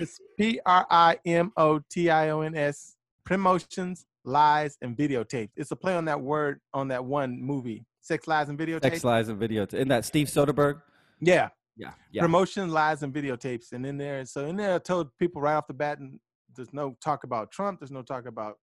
It's 0.00 0.20
P 0.38 0.60
R 0.66 0.86
I 0.90 1.18
M 1.24 1.50
O 1.56 1.80
T 1.90 2.08
I 2.10 2.30
O 2.30 2.40
N 2.42 2.54
S. 2.56 2.94
Primotions, 3.24 4.06
lies, 4.28 4.76
and 4.82 4.96
videotapes. 4.96 5.50
It's 5.56 5.70
a 5.70 5.76
play 5.76 5.94
on 5.94 6.04
that 6.04 6.20
word 6.20 6.60
on 6.74 6.88
that 6.88 7.04
one 7.04 7.40
movie, 7.42 7.84
Sex, 8.00 8.26
Lies, 8.28 8.48
and 8.48 8.58
Videotapes. 8.58 8.84
X 8.84 9.04
lies 9.04 9.28
and 9.28 9.38
video. 9.38 9.66
In 9.72 9.88
that 9.88 10.04
Steve 10.04 10.28
Soderbergh. 10.28 10.80
Yeah. 11.20 11.48
Yeah, 11.80 11.92
yeah. 12.10 12.22
promotion 12.22 12.70
lies 12.70 13.04
and 13.04 13.14
videotapes 13.14 13.70
and 13.70 13.86
in 13.86 13.96
there 13.98 14.24
so 14.24 14.46
in 14.46 14.56
there 14.56 14.74
i 14.74 14.78
told 14.78 15.16
people 15.16 15.40
right 15.40 15.54
off 15.54 15.68
the 15.68 15.72
bat 15.74 16.00
and 16.00 16.18
there's 16.56 16.72
no 16.72 16.96
talk 17.00 17.22
about 17.22 17.52
trump 17.52 17.78
there's 17.78 17.92
no 17.92 18.02
talk 18.02 18.26
about 18.26 18.56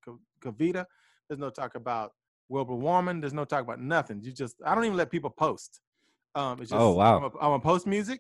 Kavita. 0.44 0.84
there's 1.30 1.40
no 1.40 1.50
talk 1.50 1.76
about 1.76 2.12
Wilbur 2.50 2.76
warming 2.76 3.22
there's 3.22 3.32
no 3.32 3.46
talk 3.46 3.62
about 3.62 3.80
nothing 3.80 4.20
you 4.22 4.34
just 4.34 4.58
i 4.66 4.76
don't 4.76 4.84
even 4.84 4.98
let 4.98 5.10
people 5.10 5.30
post 5.30 5.80
um 6.36 6.60
it's 6.60 6.72
just 6.72 6.74
Oh, 6.82 6.92
wow. 6.92 7.16
i'm 7.16 7.22
gonna- 7.22 7.36
I'm 7.36 7.50
gonna 7.52 7.60
post 7.62 7.88
music 7.88 8.20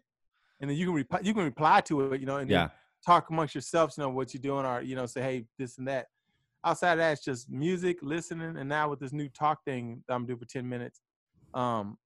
and 0.61 0.69
then 0.69 0.77
you 0.77 0.85
can 0.85 0.95
reply 0.95 1.19
you 1.21 1.33
can 1.33 1.43
reply 1.43 1.81
to 1.81 2.13
it 2.13 2.21
you 2.21 2.25
know 2.25 2.37
and 2.37 2.49
yeah. 2.49 2.69
talk 3.05 3.29
amongst 3.29 3.53
yourselves 3.53 3.97
you 3.97 4.03
know 4.03 4.09
what 4.11 4.33
you're 4.33 4.39
doing 4.41 4.65
or 4.65 4.81
you 4.81 4.95
know 4.95 5.05
say 5.07 5.21
hey 5.21 5.45
this 5.59 5.77
and 5.77 5.89
that 5.89 6.05
outside 6.65 6.93
of 6.93 6.97
that 6.97 7.13
it's 7.13 7.23
just 7.23 7.49
music 7.49 7.97
listening 8.01 8.57
and 8.57 8.67
now 8.67 8.89
with 8.89 8.99
this 8.99 9.13
new 9.13 9.29
talk 9.29 9.63
thing 9.65 10.03
that 10.07 10.15
i'm 10.15 10.25
doing 10.25 10.39
for 10.39 10.45
10 10.45 10.67
minutes 10.67 11.01
um 11.53 11.97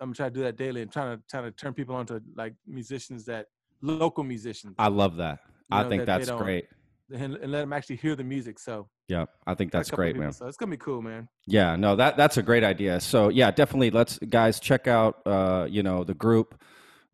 i'm 0.00 0.08
gonna 0.08 0.14
try 0.14 0.28
to 0.28 0.34
do 0.34 0.42
that 0.42 0.56
daily 0.56 0.82
and 0.82 0.92
trying 0.92 1.16
to 1.16 1.22
trying 1.28 1.44
to 1.44 1.50
turn 1.50 1.74
people 1.74 1.94
onto 1.94 2.20
like 2.36 2.54
musicians 2.66 3.24
that 3.24 3.46
local 3.82 4.24
musicians 4.24 4.74
I 4.78 4.88
love 4.88 5.16
that. 5.16 5.40
you 5.68 5.78
I 5.78 5.88
think 5.88 6.06
that 6.06 6.18
that's 6.18 6.30
great. 6.30 6.66
and, 7.12 7.34
and 7.34 7.52
let 7.52 7.60
them 7.60 7.72
actually 7.72 7.96
hear 7.96 8.16
the 8.16 8.24
music 8.24 8.58
so 8.58 8.88
Yeah, 9.08 9.26
I 9.46 9.54
think 9.54 9.72
that's 9.72 9.90
great, 9.90 10.14
people, 10.14 10.22
man. 10.22 10.32
so 10.32 10.46
it's 10.46 10.56
gonna 10.56 10.70
be 10.70 10.76
cool 10.78 11.02
man 11.02 11.28
Yeah, 11.46 11.76
no, 11.76 11.96
that 11.96 12.16
that's 12.16 12.36
a 12.38 12.42
great 12.42 12.64
idea. 12.64 13.00
So 13.00 13.28
yeah, 13.28 13.50
definitely 13.50 13.90
let's 13.90 14.18
guys 14.18 14.58
check 14.60 14.86
out 14.86 15.20
uh, 15.26 15.66
you 15.68 15.82
know, 15.82 16.04
the 16.04 16.14
group. 16.14 16.48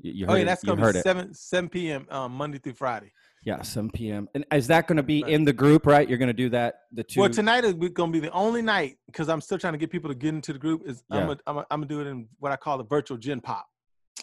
You, 0.01 0.13
you 0.13 0.27
heard 0.27 0.33
oh 0.33 0.37
yeah 0.37 0.45
that's 0.45 0.63
you 0.63 0.69
gonna 0.69 0.81
heard 0.81 0.95
be 0.95 1.01
it. 1.01 1.03
7 1.03 1.35
7 1.35 1.69
p.m 1.69 2.07
um 2.11 2.33
monday 2.33 2.59
through 2.59 2.75
friday 2.75 3.13
Yeah, 3.43 3.63
7 3.63 3.91
p.m. 3.91 4.29
And 4.35 4.45
is 4.53 4.67
that 4.67 4.87
going 4.87 4.97
to 4.99 5.03
be 5.03 5.21
in 5.27 5.45
the 5.45 5.53
group, 5.53 5.87
right? 5.87 6.07
You're 6.07 6.19
going 6.19 6.29
to 6.29 6.35
do 6.35 6.51
that 6.51 6.81
the 6.93 7.03
two 7.05 7.21
well 7.21 7.31
tonight 7.31 7.65
is 7.65 7.73
gonna 7.73 8.13
be 8.13 8.21
the 8.21 8.31
only 8.33 8.63
night 8.63 8.97
because 9.07 9.29
i'm 9.29 9.41
still 9.41 9.57
trying 9.59 9.73
to 9.75 9.79
get 9.79 9.91
people 9.91 10.11
to 10.11 10.15
get 10.15 10.35
into 10.35 10.53
the 10.53 10.59
group 10.59 10.83
is 10.87 11.05
i'm 11.11 11.21
gonna 11.29 11.39
I'm 11.47 11.55
gonna- 11.55 11.67
I'm 11.71 11.87
do 11.87 12.01
it 12.01 12.07
in 12.09 12.27
what 12.41 12.51
i 12.51 12.57
call 12.57 12.79
the 12.79 12.85
virtual 12.85 13.17
gin 13.17 13.41
pop. 13.41 13.65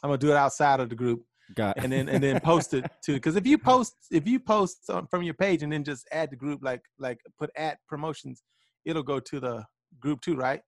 I'm 0.04 0.10
gonna 0.10 0.18
do 0.18 0.32
it 0.32 0.36
outside 0.36 0.80
of 0.82 0.90
the 0.90 0.96
group 0.96 1.24
got 1.56 1.78
and 1.78 1.90
then 1.92 2.10
and 2.10 2.22
then 2.22 2.40
post 2.52 2.74
it 2.74 2.86
to 3.06 3.14
because 3.14 3.38
if 3.38 3.48
you 3.48 3.58
post 3.58 3.94
if 4.12 4.28
you 4.28 4.38
post 4.40 4.90
from 5.10 5.24
your 5.24 5.34
page 5.34 5.64
and 5.64 5.72
then 5.72 5.84
just 5.86 6.06
add 6.12 6.30
the 6.30 6.36
group 6.36 6.60
like 6.62 6.82
like 7.00 7.20
put 7.40 7.50
at 7.56 7.78
promotions 7.88 8.44
it'll 8.84 9.02
go 9.14 9.20
to 9.20 9.40
the 9.40 9.64
group 10.00 10.20
too 10.22 10.36
right? 10.36 10.62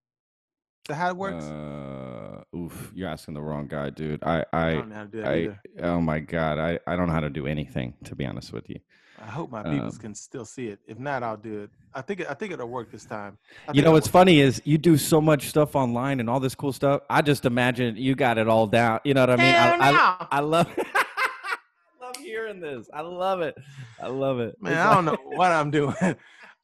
So 0.88 0.93
how 0.93 1.09
it 1.09 1.17
works? 1.17 1.43
Uh, 1.45 2.18
oof, 2.55 2.91
you're 2.95 3.09
asking 3.09 3.33
the 3.35 3.41
wrong 3.41 3.67
guy, 3.67 3.89
dude. 3.89 4.23
I 4.23 4.45
i 4.53 4.67
I 4.69 4.73
don't 4.73 4.89
know 4.89 4.95
how 4.95 5.03
to 5.03 5.07
do 5.09 5.21
that 5.21 5.27
I 5.31 5.35
either 5.35 5.59
oh 5.83 6.01
my 6.01 6.19
god, 6.19 6.57
I 6.59 6.79
I 6.88 6.95
don't 6.95 7.07
know 7.07 7.13
how 7.13 7.19
to 7.19 7.29
do 7.29 7.47
anything 7.47 7.93
to 8.05 8.15
be 8.15 8.25
honest 8.25 8.51
with 8.53 8.69
you. 8.69 8.79
i 9.21 9.25
hope 9.25 9.51
my 9.51 9.62
people 9.63 9.88
um, 9.88 9.91
can 9.91 10.15
still 10.15 10.45
see 10.45 10.67
it 10.67 10.79
if 10.88 10.97
not 10.97 11.23
i'll 11.23 11.35
do 11.35 11.59
it 11.63 11.69
i 11.93 12.01
think 12.01 12.17
i 12.29 12.33
think 12.33 12.53
it'll 12.53 12.69
work 12.69 12.89
this 12.89 13.03
time 13.05 13.38
I 13.67 13.73
You 13.73 13.81
know 13.81 13.91
what's 13.91 14.07
funny 14.07 14.39
is 14.39 14.62
you 14.63 14.77
do 14.77 14.97
so 14.97 15.19
much 15.19 15.49
stuff 15.49 15.75
online 15.75 16.21
and 16.21 16.29
all 16.29 16.39
this 16.39 16.55
cool 16.55 16.71
stuff. 16.71 17.01
I 17.09 17.21
just 17.21 17.43
imagine 17.45 17.97
you 17.97 18.15
got 18.15 18.38
it 18.38 18.47
all 18.47 18.65
down. 18.65 19.01
You 19.03 19.13
know 19.15 19.23
what 19.23 19.31
I 19.31 19.35
mean? 19.35 19.53
Hell 19.53 19.77
I, 19.81 19.91
no. 19.91 19.97
I, 19.97 20.27
I 20.31 20.39
love 20.39 20.67
I 20.77 22.05
love 22.05 22.15
hearing 22.17 22.59
this. 22.62 22.89
I 22.93 23.01
love 23.01 23.41
it. 23.41 23.55
I 24.01 24.07
love 24.07 24.39
it. 24.39 24.55
man 24.62 24.71
It's 24.73 24.81
i 24.81 24.93
don't 24.95 25.05
like- 25.05 25.19
know 25.19 25.38
what 25.38 25.51
i'm 25.51 25.69
doing 25.71 25.95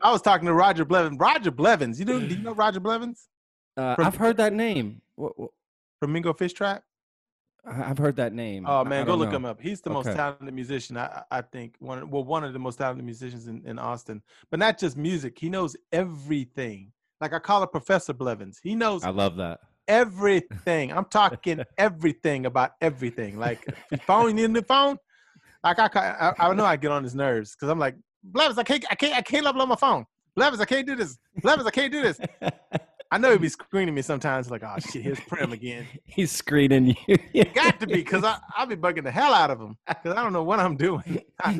i 0.02 0.12
was 0.12 0.22
talking 0.22 0.48
to 0.48 0.54
roger 0.54 0.86
blevins 0.86 1.20
roger 1.20 1.52
blevins 1.52 2.00
you 2.00 2.06
know 2.06 2.20
do 2.20 2.28
you 2.36 2.42
know 2.42 2.54
roger 2.54 2.80
blevins 2.80 3.28
Uh, 3.78 3.96
I've 4.00 4.16
heard 4.16 4.38
that 4.38 4.54
name. 4.54 5.02
What, 5.18 5.34
what, 5.38 5.52
from 6.06 6.14
mingo 6.14 6.34
fish 6.34 6.54
trap 6.54 6.84
I've 7.68 7.98
heard 7.98 8.16
that 8.18 8.32
name. 8.32 8.68
Oh 8.68 8.86
man, 8.86 9.08
go 9.08 9.16
look 9.16 9.32
know. 9.32 9.38
him 9.38 9.46
up. 9.46 9.60
He's 9.60 9.82
the 9.82 9.90
most 9.90 10.06
talented 10.06 10.54
musician. 10.54 10.98
I, 10.98 11.24
I 11.32 11.42
think 11.42 11.74
one 11.80 12.12
well 12.12 12.24
one 12.24 12.44
of 12.44 12.54
the 12.54 12.60
most 12.60 12.76
talented 12.76 13.04
musicians 13.04 13.48
in, 13.48 13.64
in 13.66 13.80
Austin. 13.80 14.22
But 14.52 14.60
not 14.60 14.78
just 14.78 14.96
music. 14.96 15.40
He 15.40 15.50
knows 15.50 15.76
everything. 15.92 16.92
Like 17.20 17.34
I 17.34 17.40
call 17.40 17.64
it 17.64 17.72
Professor 17.72 18.14
Blevins. 18.14 18.60
He 18.62 18.76
knows 18.76 19.04
I 19.04 19.10
love 19.10 19.38
that. 19.38 19.62
everything. 19.88 20.94
I'm 20.94 21.06
talking 21.06 21.64
everything 21.80 22.46
about 22.46 22.74
everything. 22.82 23.40
Like 23.40 23.66
phone, 24.06 24.38
you 24.38 24.48
need 24.48 24.58
a 24.58 24.64
phone. 24.64 25.00
Like 25.64 25.80
I 25.80 25.90
I, 25.96 26.34
I 26.38 26.54
know 26.54 26.66
I 26.66 26.76
get 26.76 26.92
on 26.92 27.04
his 27.04 27.16
nerves 27.16 27.56
because 27.56 27.70
I'm 27.70 27.80
like 27.80 27.96
Blevins, 28.24 28.60
I 28.60 28.64
can't 28.64 28.86
I 28.92 28.94
can't 28.94 29.16
I 29.16 29.22
can't 29.24 29.44
upload 29.48 29.70
my 29.70 29.76
phone. 29.76 30.06
Blevins, 30.36 30.62
I 30.62 30.66
can't 30.66 30.86
do 30.86 30.96
this. 30.96 31.18
Blevins, 31.42 31.66
I 31.66 31.72
can't 31.72 31.92
do 31.92 32.04
this. 32.04 32.20
I 33.12 33.18
know 33.18 33.32
he'd 33.32 33.42
be 33.42 33.48
um, 33.48 33.52
screening 33.52 33.96
me 33.96 34.02
sometimes. 34.02 34.50
Like 34.50 34.64
oh 34.64 34.76
shit, 34.80 35.04
here's 35.04 35.20
Prim 35.20 35.52
again. 35.52 35.88
He's 36.06 36.32
screening 36.32 36.96
you. 37.08 37.18
Got 37.54 37.80
to 37.80 37.88
be 37.88 37.94
because 37.96 38.24
I 38.24 38.38
I'll 38.56 38.66
be 38.66 38.76
bugging 38.76 39.04
the 39.04 39.12
hell 39.12 39.34
out 39.34 39.52
of 39.52 39.60
him 39.60 39.78
because 39.88 40.16
I 40.18 40.24
don't 40.24 40.34
know 40.34 40.44
what 40.44 40.60
I'm 40.60 40.76
doing. 40.76 41.22
I, 41.42 41.60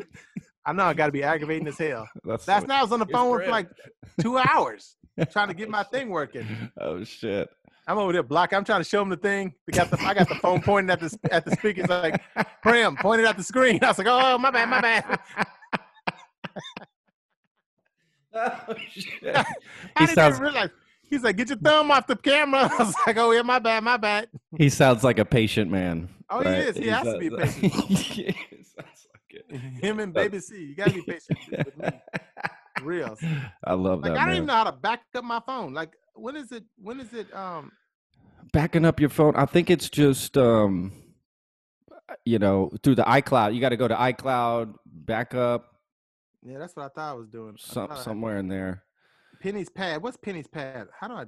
I 0.64 0.72
know 0.72 0.84
I 0.84 0.94
got 0.94 1.06
to 1.06 1.12
be 1.12 1.22
aggravating 1.22 1.68
as 1.68 1.78
hell. 1.78 2.08
That's 2.24 2.48
Last 2.48 2.62
so- 2.62 2.66
night 2.66 2.78
I 2.80 2.82
was 2.82 2.92
on 2.92 2.98
the 2.98 3.06
phone 3.06 3.40
for 3.40 3.46
like 3.48 3.68
two 4.20 4.38
hours 4.38 4.96
trying 5.30 5.48
to 5.48 5.54
get 5.54 5.68
my 5.70 5.82
thing 5.84 6.10
working. 6.10 6.46
Oh 6.80 7.04
shit. 7.04 7.48
I'm 7.88 7.98
over 7.98 8.12
there 8.12 8.24
blocking. 8.24 8.58
I'm 8.58 8.64
trying 8.64 8.80
to 8.80 8.88
show 8.88 9.00
him 9.00 9.08
the 9.10 9.16
thing. 9.16 9.54
We 9.66 9.72
got 9.72 9.90
the 9.90 10.00
I 10.00 10.12
got 10.12 10.28
the 10.28 10.34
phone 10.34 10.60
pointing 10.60 10.90
at 10.90 10.98
the 10.98 11.16
at 11.30 11.44
the 11.44 11.52
speaker. 11.52 11.82
It's 11.82 11.88
like 11.90 12.20
Prim 12.62 12.96
pointed 12.96 13.26
at 13.26 13.36
the 13.36 13.44
screen. 13.44 13.78
I 13.82 13.88
was 13.88 13.98
like, 13.98 14.08
oh 14.10 14.36
my 14.38 14.50
bad, 14.50 14.68
my 14.68 14.80
bad. 14.80 15.20
Oh 18.34 18.74
shit. 18.90 19.34
I 19.36 19.44
He 19.98 20.06
didn't 20.06 20.14
sounds 20.14 20.34
even 20.36 20.42
realize. 20.42 20.70
He's 21.08 21.22
like, 21.22 21.36
get 21.36 21.48
your 21.48 21.58
thumb 21.58 21.90
off 21.90 22.06
the 22.06 22.16
camera. 22.16 22.68
I 22.78 22.82
was 22.82 22.94
like, 23.06 23.16
oh 23.16 23.30
yeah, 23.30 23.42
my 23.42 23.58
bad, 23.58 23.84
my 23.84 23.96
bad. 23.96 24.28
he 24.58 24.68
sounds 24.68 25.04
like 25.04 25.18
a 25.18 25.24
patient 25.24 25.70
man. 25.70 26.08
Oh, 26.28 26.40
he 26.40 26.48
is. 26.48 26.76
He 26.76 26.88
has 26.88 27.04
to 27.04 27.18
be 27.18 27.30
patient. 27.30 27.72
He 27.88 28.32
sounds 28.64 29.06
like 29.14 29.44
it. 29.50 29.56
Him 29.82 30.00
and 30.00 30.12
Baby 30.12 30.40
C. 30.40 30.56
You 30.64 30.74
gotta 30.74 30.92
be 30.92 31.02
patient 31.02 31.38
with 31.50 31.78
me. 31.78 31.88
Real. 32.82 33.16
I 33.64 33.74
love 33.74 34.00
Like 34.02 34.12
that. 34.14 34.20
I 34.20 34.24
don't 34.26 34.34
even 34.34 34.46
know 34.46 34.54
how 34.54 34.64
to 34.64 34.72
back 34.72 35.02
up 35.14 35.24
my 35.24 35.40
phone. 35.46 35.72
Like 35.72 35.92
when 36.14 36.36
is 36.36 36.50
it? 36.52 36.64
When 36.78 37.00
is 37.00 37.12
it? 37.12 37.32
Um. 37.34 37.70
Backing 38.52 38.84
up 38.84 39.00
your 39.00 39.08
phone, 39.10 39.34
I 39.36 39.44
think 39.46 39.70
it's 39.70 39.88
just 39.90 40.36
um 40.36 40.92
you 42.24 42.38
know, 42.38 42.70
through 42.82 42.94
the 42.96 43.02
iCloud. 43.04 43.54
You 43.54 43.60
got 43.60 43.70
to 43.70 43.76
go 43.76 43.88
to 43.88 43.94
iCloud, 43.94 44.74
backup, 44.86 45.64
Yeah, 46.44 46.58
that's 46.58 46.76
what 46.76 46.84
I 46.84 46.88
thought 46.88 47.10
I 47.10 47.14
was 47.14 47.28
doing. 47.28 47.56
Some, 47.58 47.90
I- 47.90 47.96
somewhere 47.96 48.38
in 48.38 48.48
there. 48.48 48.84
Penny's 49.46 49.68
pad. 49.68 50.02
What's 50.02 50.16
Penny's 50.16 50.48
pad? 50.48 50.88
How 50.98 51.06
do 51.06 51.14
I? 51.14 51.24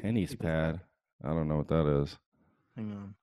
Penny's 0.00 0.34
pad. 0.34 0.80
I 1.22 1.34
don't 1.34 1.48
know 1.48 1.58
what 1.58 1.68
that 1.68 1.86
is. 2.02 2.16
Hang 2.74 2.90
on. 2.92 3.14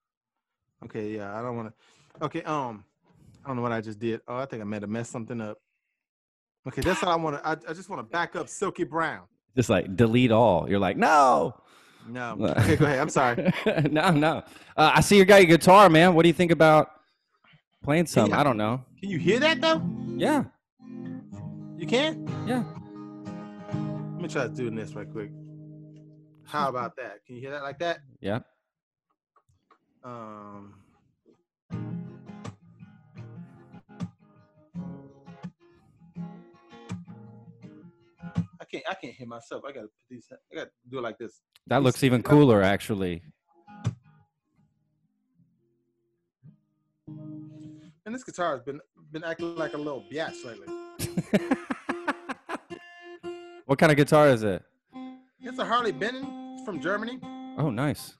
Okay, 0.85 1.15
yeah, 1.15 1.35
I 1.35 1.41
don't 1.41 1.57
want 1.57 1.73
to. 1.73 2.25
Okay, 2.25 2.43
um, 2.43 2.83
I 3.43 3.47
don't 3.47 3.55
know 3.55 3.63
what 3.63 3.71
I 3.71 3.81
just 3.81 3.97
did. 3.97 4.21
Oh, 4.27 4.35
I 4.37 4.45
think 4.45 4.61
I 4.61 4.65
might 4.65 4.83
have 4.83 4.89
messed 4.91 5.11
something 5.11 5.41
up. 5.41 5.57
Okay, 6.67 6.81
that's 6.83 7.01
all 7.01 7.09
I 7.09 7.15
want 7.15 7.37
to. 7.37 7.47
I, 7.47 7.53
I 7.71 7.73
just 7.73 7.89
want 7.89 8.01
to 8.01 8.03
back 8.03 8.35
up 8.35 8.47
Silky 8.47 8.83
Brown. 8.83 9.23
Just 9.55 9.67
like 9.71 9.95
delete 9.95 10.31
all. 10.31 10.69
You're 10.69 10.77
like, 10.77 10.95
no. 10.95 11.55
No. 12.07 12.37
Okay, 12.59 12.75
go 12.75 12.85
ahead. 12.85 12.99
I'm 12.99 13.09
sorry. 13.09 13.51
no, 13.89 14.11
no. 14.11 14.43
Uh, 14.77 14.91
I 14.93 15.01
see 15.01 15.17
you 15.17 15.25
got 15.25 15.37
your 15.37 15.57
guitar, 15.57 15.89
man. 15.89 16.13
What 16.13 16.21
do 16.21 16.29
you 16.29 16.33
think 16.33 16.51
about 16.51 16.91
playing 17.83 18.05
some? 18.05 18.29
Yeah. 18.29 18.41
I 18.41 18.43
don't 18.43 18.57
know. 18.57 18.85
Can 18.99 19.09
you 19.09 19.17
hear 19.17 19.39
that 19.39 19.59
though? 19.59 19.81
Yeah, 20.17 20.43
You 21.79 21.87
can? 21.87 22.27
yeah. 22.47 22.63
Let 24.19 24.27
me 24.27 24.33
try 24.33 24.47
doing 24.49 24.75
this 24.75 24.95
right 24.95 25.09
quick. 25.09 25.31
How 26.43 26.67
about 26.69 26.97
that? 26.97 27.25
Can 27.25 27.35
you 27.35 27.41
hear 27.41 27.51
that 27.51 27.63
like 27.63 27.79
that? 27.79 27.99
Yeah. 28.19 28.39
Um 30.03 30.73
I 38.59 38.65
can't 38.69 38.83
I 38.89 38.93
can't 38.95 39.13
hear 39.13 39.25
myself. 39.25 39.63
I 39.65 39.71
gotta 39.71 39.87
put 39.87 39.93
these 40.09 40.27
I 40.51 40.55
gotta 40.55 40.71
do 40.91 40.97
it 40.97 41.01
like 41.01 41.17
this. 41.17 41.39
That 41.67 41.81
looks 41.83 42.03
even 42.03 42.21
cooler, 42.21 42.61
actually. 42.61 43.23
And 47.07 48.13
this 48.13 48.25
guitar 48.25 48.51
has 48.51 48.63
been 48.63 48.81
been 49.13 49.23
acting 49.23 49.55
like 49.55 49.75
a 49.75 49.77
little 49.77 50.03
biatch 50.11 50.43
lately. 50.43 50.67
what 53.69 53.77
kind 53.77 53.91
of 53.91 53.97
guitar 53.97 54.27
is 54.29 54.41
it? 54.41 54.63
It's 55.41 55.59
a 55.59 55.63
Harley 55.65 55.91
Benton 55.91 56.65
from 56.65 56.81
Germany. 56.81 57.19
Oh, 57.59 57.69
nice. 57.69 58.15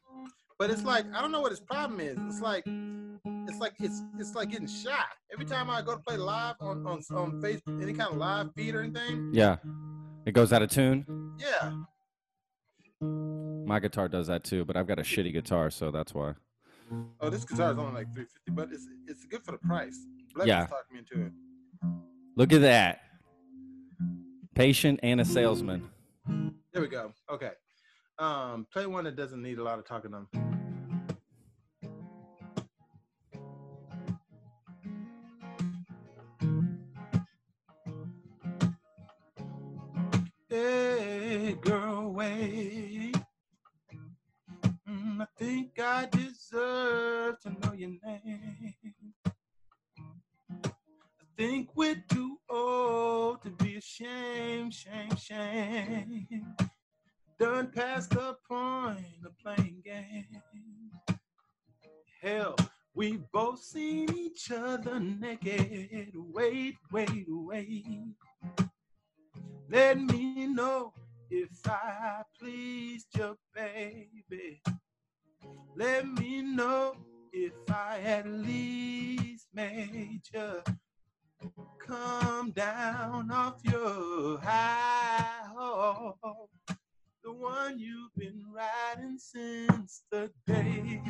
But 0.60 0.70
it's 0.70 0.84
like 0.84 1.06
I 1.12 1.22
don't 1.22 1.32
know 1.32 1.42
what 1.42 1.50
his 1.50 1.60
problem 1.60 2.00
is. 2.00 2.20
It's 2.28 2.40
like 2.40 2.64
it's 2.68 3.58
like 3.58 3.74
it's 3.80 4.04
it's 4.20 4.36
like 4.36 4.52
getting 4.52 4.68
shy. 4.68 4.94
Every 5.34 5.46
time 5.46 5.72
I 5.72 5.82
go 5.82 5.96
to 5.96 6.02
play 6.04 6.18
live 6.18 6.54
on 6.62 6.86
on, 6.86 7.02
on 7.16 7.42
Facebook, 7.42 7.82
any 7.82 7.94
kind 7.94 8.12
of 8.12 8.18
live 8.18 8.54
feed 8.56 8.76
or 8.76 8.82
anything, 8.84 9.32
Yeah. 9.34 9.56
It 10.28 10.34
goes 10.34 10.54
out 10.54 10.62
of 10.62 10.70
tune. 10.70 11.04
yeah. 11.40 11.72
My 13.02 13.80
guitar 13.80 14.08
does 14.08 14.28
that 14.28 14.44
too, 14.44 14.66
but 14.66 14.78
I've 14.78 14.86
got 14.86 15.00
a 15.00 15.04
shitty 15.04 15.34
guitar, 15.34 15.72
so 15.72 15.90
that's 15.90 16.14
why. 16.14 16.34
Oh, 17.22 17.30
this 17.32 17.44
guitar 17.44 17.72
is 17.72 17.80
only 17.80 17.94
like 17.94 18.14
three 18.14 18.26
fifty, 18.26 18.52
but 18.52 18.70
it's 18.72 18.86
it's 19.08 19.26
good 19.26 19.44
for 19.44 19.54
the 19.54 19.58
price. 19.58 19.98
Yeah. 20.46 20.68
talked 20.68 20.92
me 20.92 21.00
into 21.00 21.26
it. 21.26 21.32
Look 22.36 22.54
at 22.54 22.62
that. 22.62 23.00
Patient 24.60 25.00
and 25.04 25.22
a 25.22 25.26
salesman. 25.26 25.90
There 26.74 26.82
we 26.82 26.90
go. 26.90 27.14
Okay. 27.32 27.52
Um, 28.18 28.68
play 28.74 28.86
one 28.88 29.06
that 29.06 29.16
doesn't 29.16 29.42
need 29.42 29.58
a 29.58 29.64
lot 29.64 29.80
of 29.80 29.86
talking 29.86 30.14
on. 30.14 30.28
Hey, 40.50 41.56
girl, 41.62 42.12
wait. 42.12 43.16
Mm, 44.90 45.22
I 45.22 45.28
think 45.38 45.80
I 45.80 46.10
deserve 46.12 47.40
to 47.44 47.50
know 47.62 47.72
your 47.78 47.92
name. 48.04 48.76
I 49.26 50.72
think 51.38 51.70
we're 51.78 52.04
too 52.10 52.40
old 52.50 53.39
ashamed, 53.90 54.74
shame, 54.74 55.16
shame. 55.18 56.56
Done 57.40 57.72
past 57.74 58.12
the 58.12 58.36
point 58.48 59.26
of 59.26 59.38
playing 59.40 59.82
games. 59.84 60.44
Hell, 62.22 62.56
we've 62.94 63.24
both 63.32 63.62
seen 63.64 64.14
each 64.16 64.52
other 64.52 65.00
naked. 65.00 66.12
Wait, 66.16 66.76
wait, 66.92 67.26
wait. 67.28 68.16
Let 69.70 70.00
me 70.00 70.48
know 70.48 70.94
if 71.32 71.50
I 71.66 72.22
pleased 72.40 73.08
your 73.18 73.36
baby. 73.56 74.62
Let 75.76 76.06
me 76.06 76.42
know 76.42 76.96
if 77.32 77.54
I 77.72 78.02
at 78.04 78.28
least 78.28 79.48
made 79.54 80.22
you 80.34 80.62
come 81.86 82.52
down 82.52 83.32
off 83.32 83.60
your 83.64 84.40
high 84.40 85.48
horse, 85.56 86.16
the 87.24 87.32
one 87.32 87.80
you've 87.80 88.14
been 88.18 88.44
riding 88.54 89.18
since 89.18 90.04
the 90.12 90.32
day 90.46 91.02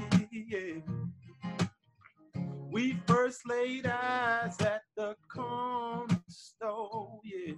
we 2.72 2.98
first 3.08 3.42
laid 3.48 3.88
eyes 3.88 4.56
at 4.62 4.82
the 4.96 5.16
corner 5.28 6.22
store. 6.30 7.20
Yeah, 7.24 7.56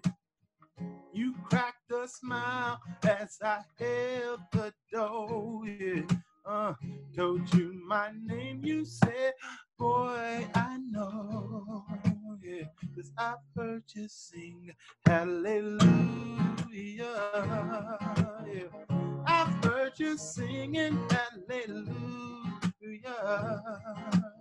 you 1.13 1.36
cracked 1.49 1.91
a 1.91 2.07
smile 2.07 2.80
as 3.03 3.38
I 3.43 3.59
held 3.78 4.39
the 4.51 4.74
door. 4.91 5.61
Yeah, 5.65 6.03
uh, 6.45 6.74
told 7.15 7.53
you 7.53 7.74
my 7.86 8.11
name. 8.26 8.61
You 8.63 8.86
said, 8.86 9.34
"Boy, 9.78 10.47
I 10.55 10.78
know." 10.89 12.01
'Cause 12.95 13.12
I've 13.18 13.43
heard 13.56 13.84
you 13.95 14.08
sing 14.10 14.72
Hallelujah. 15.06 15.89
Yeah, 18.47 18.72
I've 19.26 19.64
heard 19.66 19.93
you 19.99 20.18
singing 20.18 20.97
Hallelujah. 21.10 21.88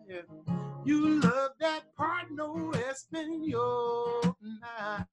Yeah. 0.08 0.22
You 0.84 1.20
love 1.20 1.52
that 1.60 1.84
part, 1.96 2.30
no 2.32 2.72
Espanol 2.72 4.36
now. 4.62 5.06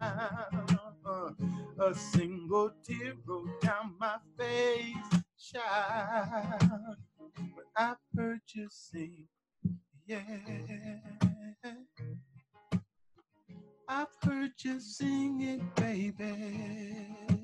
A 1.80 1.94
single 1.94 2.72
tear 2.84 3.14
rolled 3.26 3.50
down 3.62 3.96
my 4.00 4.18
face, 4.38 5.24
child. 5.40 6.98
But 7.56 7.66
I've 7.76 7.98
heard 8.18 8.42
you 8.56 8.68
sing, 8.72 9.28
yeah. 10.08 10.22
I've 14.00 14.16
heard 14.22 14.52
you 14.64 14.80
sing 14.80 15.42
it, 15.42 15.76
baby. 15.76 17.37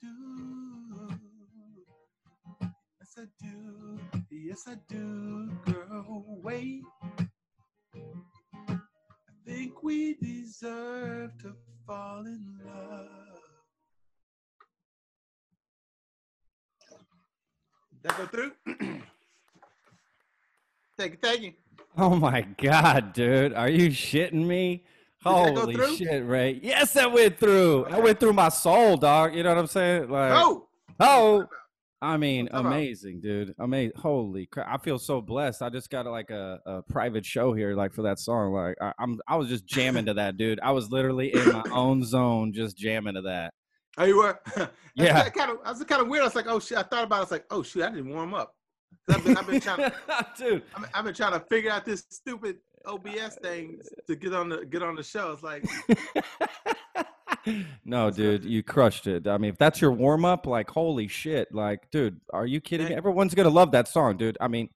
Do. 0.00 1.08
Yes, 3.00 3.18
I 3.18 3.24
do. 3.42 3.98
Yes, 4.30 4.64
I 4.66 4.76
do, 4.88 5.50
girl. 5.66 6.24
Wait. 6.42 6.82
I 7.98 8.76
think 9.46 9.82
we 9.82 10.14
deserve 10.14 11.36
to 11.38 11.54
fall 11.86 12.26
in 12.26 12.58
love. 12.64 13.18
That 18.02 18.16
go 18.16 18.26
through? 18.26 18.52
thank 20.96 21.12
you, 21.12 21.18
thank 21.20 21.40
you. 21.42 21.52
Oh 21.98 22.14
my 22.14 22.42
god, 22.42 23.12
dude. 23.12 23.52
Are 23.52 23.68
you 23.68 23.90
shitting 23.90 24.46
me? 24.46 24.84
That 25.24 25.54
go 25.54 25.60
Holy 25.60 25.96
shit, 25.96 26.26
Ray. 26.26 26.60
Yes, 26.62 26.92
that 26.94 27.12
went 27.12 27.38
through. 27.38 27.86
That 27.90 28.02
went 28.02 28.18
through 28.20 28.32
my 28.32 28.48
soul, 28.48 28.96
dog. 28.96 29.34
You 29.34 29.42
know 29.42 29.50
what 29.50 29.58
I'm 29.58 29.66
saying? 29.66 30.08
Like 30.08 30.32
Oh, 30.34 30.66
Oh, 30.98 31.46
I 32.02 32.16
mean, 32.16 32.48
amazing, 32.52 33.20
dude. 33.20 33.54
Amazing. 33.58 33.92
Holy 33.96 34.46
crap. 34.46 34.66
I 34.70 34.78
feel 34.82 34.98
so 34.98 35.20
blessed. 35.20 35.60
I 35.60 35.68
just 35.68 35.90
got 35.90 36.06
like 36.06 36.30
a, 36.30 36.58
a 36.64 36.82
private 36.82 37.26
show 37.26 37.52
here, 37.52 37.74
like 37.74 37.92
for 37.92 38.02
that 38.02 38.18
song. 38.18 38.52
Like 38.54 38.76
I, 38.80 38.92
I'm 38.98 39.20
I 39.28 39.36
was 39.36 39.48
just 39.48 39.66
jamming 39.66 40.06
to 40.06 40.14
that, 40.14 40.38
dude. 40.38 40.60
I 40.62 40.70
was 40.72 40.90
literally 40.90 41.34
in 41.34 41.52
my 41.52 41.62
own 41.72 42.02
zone 42.04 42.52
just 42.54 42.76
jamming 42.78 43.14
to 43.14 43.22
that. 43.22 43.52
oh, 43.98 44.04
you 44.04 44.16
were. 44.18 44.40
Yeah. 44.96 45.28
kind 45.30 45.50
of. 45.52 45.58
I 45.64 45.70
was 45.70 45.82
kind 45.84 46.02
of 46.02 46.08
weird. 46.08 46.22
I 46.22 46.26
was 46.26 46.34
like, 46.34 46.46
oh 46.48 46.58
shit. 46.58 46.76
I 46.76 46.82
thought 46.82 47.04
about. 47.04 47.16
it. 47.16 47.18
I 47.18 47.20
was 47.20 47.30
like, 47.30 47.44
oh 47.50 47.62
shit. 47.62 47.82
I 47.84 47.90
didn't 47.90 48.12
warm 48.12 48.34
up. 48.34 48.54
I've 49.08 49.24
been, 49.24 49.36
I've 49.36 49.46
been 49.46 49.60
trying 49.60 49.78
to. 49.90 49.92
dude. 50.36 50.62
I've 50.74 50.82
been, 50.82 50.90
I've 50.94 51.04
been 51.04 51.14
trying 51.14 51.32
to 51.32 51.40
figure 51.46 51.70
out 51.70 51.84
this 51.84 52.04
stupid 52.10 52.56
OBS 52.86 53.36
thing 53.42 53.80
to 54.06 54.16
get 54.16 54.32
on 54.34 54.48
the 54.48 54.64
get 54.66 54.82
on 54.82 54.94
the 54.94 55.02
show. 55.02 55.32
It's 55.32 55.42
like, 55.42 55.64
no, 57.84 58.10
dude, 58.10 58.44
you 58.44 58.62
crushed 58.62 59.06
it. 59.06 59.26
I 59.26 59.38
mean, 59.38 59.50
if 59.50 59.58
that's 59.58 59.80
your 59.80 59.92
warm 59.92 60.24
up, 60.24 60.46
like, 60.46 60.70
holy 60.70 61.08
shit. 61.08 61.52
Like, 61.54 61.90
dude, 61.90 62.20
are 62.32 62.46
you 62.46 62.60
kidding 62.60 62.86
me? 62.86 62.90
Thank- 62.90 62.98
Everyone's 62.98 63.34
going 63.34 63.48
to 63.48 63.54
love 63.54 63.72
that 63.72 63.88
song, 63.88 64.16
dude. 64.16 64.36
I 64.40 64.48
mean, 64.48 64.68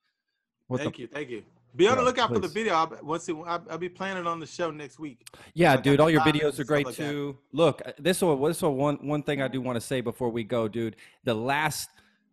what 0.68 0.80
thank 0.80 0.96
the. 0.96 1.02
you, 1.02 1.08
thank 1.08 1.30
you. 1.30 1.42
Be 1.76 1.88
on 1.88 1.96
the 1.96 2.04
lookout 2.04 2.32
for 2.32 2.38
the 2.38 2.46
video. 2.46 2.74
I'll, 2.74 2.98
once 3.02 3.28
it, 3.28 3.34
I'll, 3.34 3.64
I'll 3.68 3.78
be 3.78 3.88
planning 3.88 4.20
it 4.22 4.26
on 4.28 4.38
the 4.38 4.46
show 4.46 4.70
next 4.70 5.00
week. 5.00 5.26
Yeah, 5.54 5.76
dude, 5.76 5.98
all 5.98 6.08
your 6.08 6.20
videos 6.20 6.60
are 6.60 6.64
great 6.64 6.86
like 6.86 6.94
that. 6.94 7.10
too. 7.10 7.36
Look, 7.52 7.82
uh, 7.84 7.90
this 7.98 8.22
will 8.22 8.40
this 8.44 8.62
will 8.62 8.76
one 8.76 8.96
one 9.02 9.24
thing 9.24 9.42
I 9.42 9.48
do 9.48 9.60
want 9.60 9.74
to 9.74 9.80
say 9.80 10.00
before 10.00 10.28
we 10.30 10.44
go, 10.44 10.68
dude. 10.68 10.94
The 11.24 11.34
last 11.34 11.88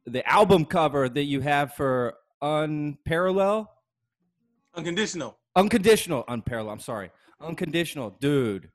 the 0.05 0.27
album 0.29 0.63
cover 0.65 1.09
that 1.09 1.23
you 1.23 1.41
have 1.41 1.73
for 1.73 2.13
Unparallel, 2.43 3.65
Unconditional. 4.75 5.37
Unconditional, 5.55 6.23
unparalleled. 6.27 6.71
I'm 6.71 6.79
sorry, 6.79 7.11
Unconditional, 7.41 8.11
dude. 8.19 8.69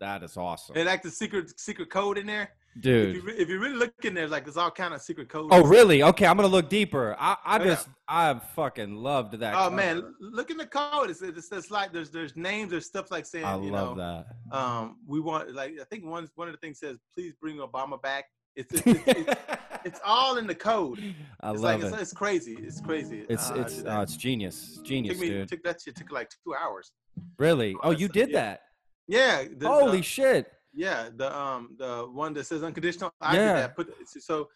That 0.00 0.22
is 0.22 0.36
awesome, 0.36 0.76
And 0.76 0.86
like 0.86 1.02
the 1.02 1.10
secret 1.10 1.58
secret 1.58 1.90
code 1.90 2.18
in 2.18 2.26
there. 2.26 2.50
If 2.76 2.82
dude. 2.82 3.14
you, 3.16 3.22
re- 3.22 3.36
if 3.38 3.48
you 3.48 3.58
really 3.58 3.76
look 3.76 3.94
in 4.04 4.12
there, 4.12 4.28
like 4.28 4.44
there's 4.44 4.58
all 4.58 4.70
kind 4.70 4.92
of 4.92 5.00
secret 5.00 5.30
codes. 5.30 5.48
Oh, 5.50 5.64
really? 5.64 6.02
Okay, 6.02 6.26
I'm 6.26 6.36
gonna 6.36 6.48
look 6.48 6.68
deeper. 6.68 7.16
I, 7.18 7.36
I 7.42 7.58
yeah. 7.58 7.64
just, 7.64 7.88
I 8.06 8.34
fucking 8.54 8.96
loved 8.96 9.38
that. 9.40 9.54
Oh 9.56 9.70
man, 9.70 10.14
look 10.20 10.50
in 10.50 10.58
the 10.58 10.66
code. 10.66 11.08
It's, 11.08 11.22
it's, 11.22 11.50
it's 11.50 11.70
like 11.70 11.94
there's 11.94 12.10
there's 12.10 12.36
names, 12.36 12.70
there's 12.70 12.84
stuff 12.84 13.10
like 13.10 13.24
saying, 13.24 13.46
I 13.46 13.56
you 13.58 13.70
love 13.70 13.96
know, 13.96 14.24
that. 14.52 14.56
um, 14.56 14.98
we 15.06 15.20
want 15.20 15.54
like 15.54 15.72
I 15.80 15.84
think 15.84 16.04
one 16.04 16.28
one 16.34 16.48
of 16.48 16.52
the 16.52 16.58
things 16.58 16.78
says, 16.78 16.98
please 17.14 17.32
bring 17.40 17.56
Obama 17.56 18.00
back. 18.02 18.26
It's 18.54 18.74
it's, 18.74 18.82
it's, 19.06 19.40
it's, 19.86 20.00
all 20.04 20.36
in 20.38 20.46
the 20.46 20.54
code. 20.54 20.98
I 21.40 21.50
It's 21.52 21.60
love 21.62 21.80
like 21.80 21.82
it. 21.82 21.92
it's, 21.94 22.02
it's 22.02 22.12
crazy. 22.12 22.56
It's 22.60 22.80
crazy. 22.80 23.24
It's 23.28 23.50
uh, 23.50 23.54
it's 23.62 23.84
uh, 23.84 24.00
it's 24.02 24.16
genius, 24.16 24.80
genius, 24.84 25.14
took 25.14 25.20
me 25.22 25.28
dude. 25.30 25.48
took 25.48 25.62
that 25.62 25.80
shit 25.82 25.96
took 25.96 26.10
like 26.12 26.28
two 26.44 26.54
hours. 26.54 26.92
Really? 27.38 27.76
Oh, 27.82 27.90
you 27.92 28.08
did 28.08 28.30
yeah. 28.30 28.40
that? 28.40 28.60
Yeah. 29.08 29.44
The, 29.56 29.68
Holy 29.68 29.98
the, 29.98 30.02
shit! 30.02 30.52
yeah. 30.74 31.08
The 31.14 31.28
um 31.36 31.76
the 31.78 32.08
one 32.12 32.32
that 32.34 32.44
says 32.46 32.62
unconditional. 32.62 33.10
I 33.20 33.34
Yeah. 33.36 33.40
did 33.46 33.56
that. 33.62 33.76
Put 33.76 33.94
so 34.06 34.48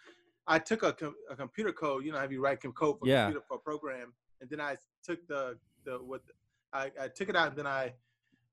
I 0.47 0.59
took 0.59 0.83
a, 0.83 0.93
com- 0.93 1.15
a 1.31 1.37
computer 1.37 1.73
code. 1.73 2.05
You 2.05 2.13
know, 2.13 2.19
have 2.19 2.33
you 2.33 2.43
write 2.43 2.61
code 2.63 2.99
for 2.99 3.07
Yeah. 3.07 3.25
computer 3.27 3.45
for 3.49 3.57
a 3.57 3.61
program, 3.61 4.13
and 4.41 4.51
then 4.51 4.61
I 4.61 4.77
took 5.05 5.27
the 5.29 5.57
the 5.85 5.95
what 5.99 6.23
I, 6.73 6.91
I 7.01 7.09
took 7.09 7.29
it 7.29 7.37
out 7.37 7.49
and 7.49 7.57
then 7.57 7.67
I 7.67 7.93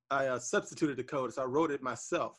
I 0.10 0.28
uh, 0.28 0.40
substituted 0.40 0.98
the 0.98 1.04
code. 1.04 1.34
So 1.34 1.42
I 1.42 1.46
wrote 1.46 1.72
it 1.72 1.82
myself. 1.82 2.38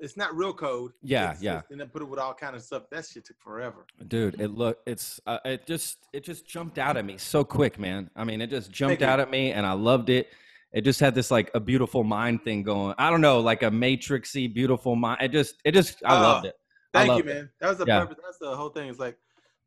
It's 0.00 0.16
not 0.16 0.34
real 0.36 0.52
code. 0.52 0.92
Yeah, 1.02 1.32
It's 1.32 1.42
yeah. 1.42 1.54
just- 1.60 1.70
and 1.70 1.80
then 1.80 1.88
put 1.88 2.02
it 2.02 2.06
with 2.06 2.18
all 2.18 2.34
kind 2.34 2.56
of 2.56 2.62
stuff. 2.62 2.84
That 2.90 3.06
shit 3.06 3.24
took 3.24 3.38
forever. 3.40 3.86
dude 4.08 4.40
it 4.40 4.48
look 4.48 4.78
it's 4.86 5.20
uh, 5.26 5.38
it 5.44 5.66
just 5.66 6.08
it 6.12 6.24
just 6.24 6.46
jumped 6.46 6.78
out 6.78 6.96
at 6.96 7.04
me 7.04 7.16
so 7.18 7.44
quick 7.44 7.78
man 7.78 8.10
i 8.16 8.24
mean 8.24 8.40
it 8.40 8.50
just 8.50 8.70
jumped 8.70 8.90
Thank 8.90 9.00
you. 9.00 9.06
out 9.06 9.20
at 9.20 9.30
me 9.30 9.52
and 9.52 9.64
i 9.64 9.72
loved 9.72 10.10
it 10.10 10.28
it 10.72 10.80
just 10.82 10.98
had 10.98 11.14
this 11.14 11.30
like 11.30 11.50
a 11.54 11.60
beautiful 11.60 12.02
mind 12.02 12.42
thing 12.42 12.62
going 12.64 12.94
i 12.98 13.10
don't 13.10 13.20
know 13.20 13.38
like 13.40 13.62
a 13.62 13.70
matrixy 13.70 14.52
beautiful 14.52 14.96
mind 14.96 15.18
it 15.22 15.30
just 15.30 15.54
it 15.64 15.72
just 15.72 16.02
i 16.04 16.16
Oh, 16.18 16.20
loved 16.22 16.46
it 16.46 16.54
Thank 16.92 17.06
you, 17.06 17.12
loved 17.14 17.28
it. 17.28 17.34
man. 17.34 17.50
That 17.60 17.68
was 17.70 17.78
the 17.78 17.86
Yeah. 17.86 18.00
purpose. 18.00 18.18
That's 18.22 18.38
the 18.38 18.54
whole 18.54 18.68
thing. 18.68 18.90
It's 18.90 18.98
like 18.98 19.16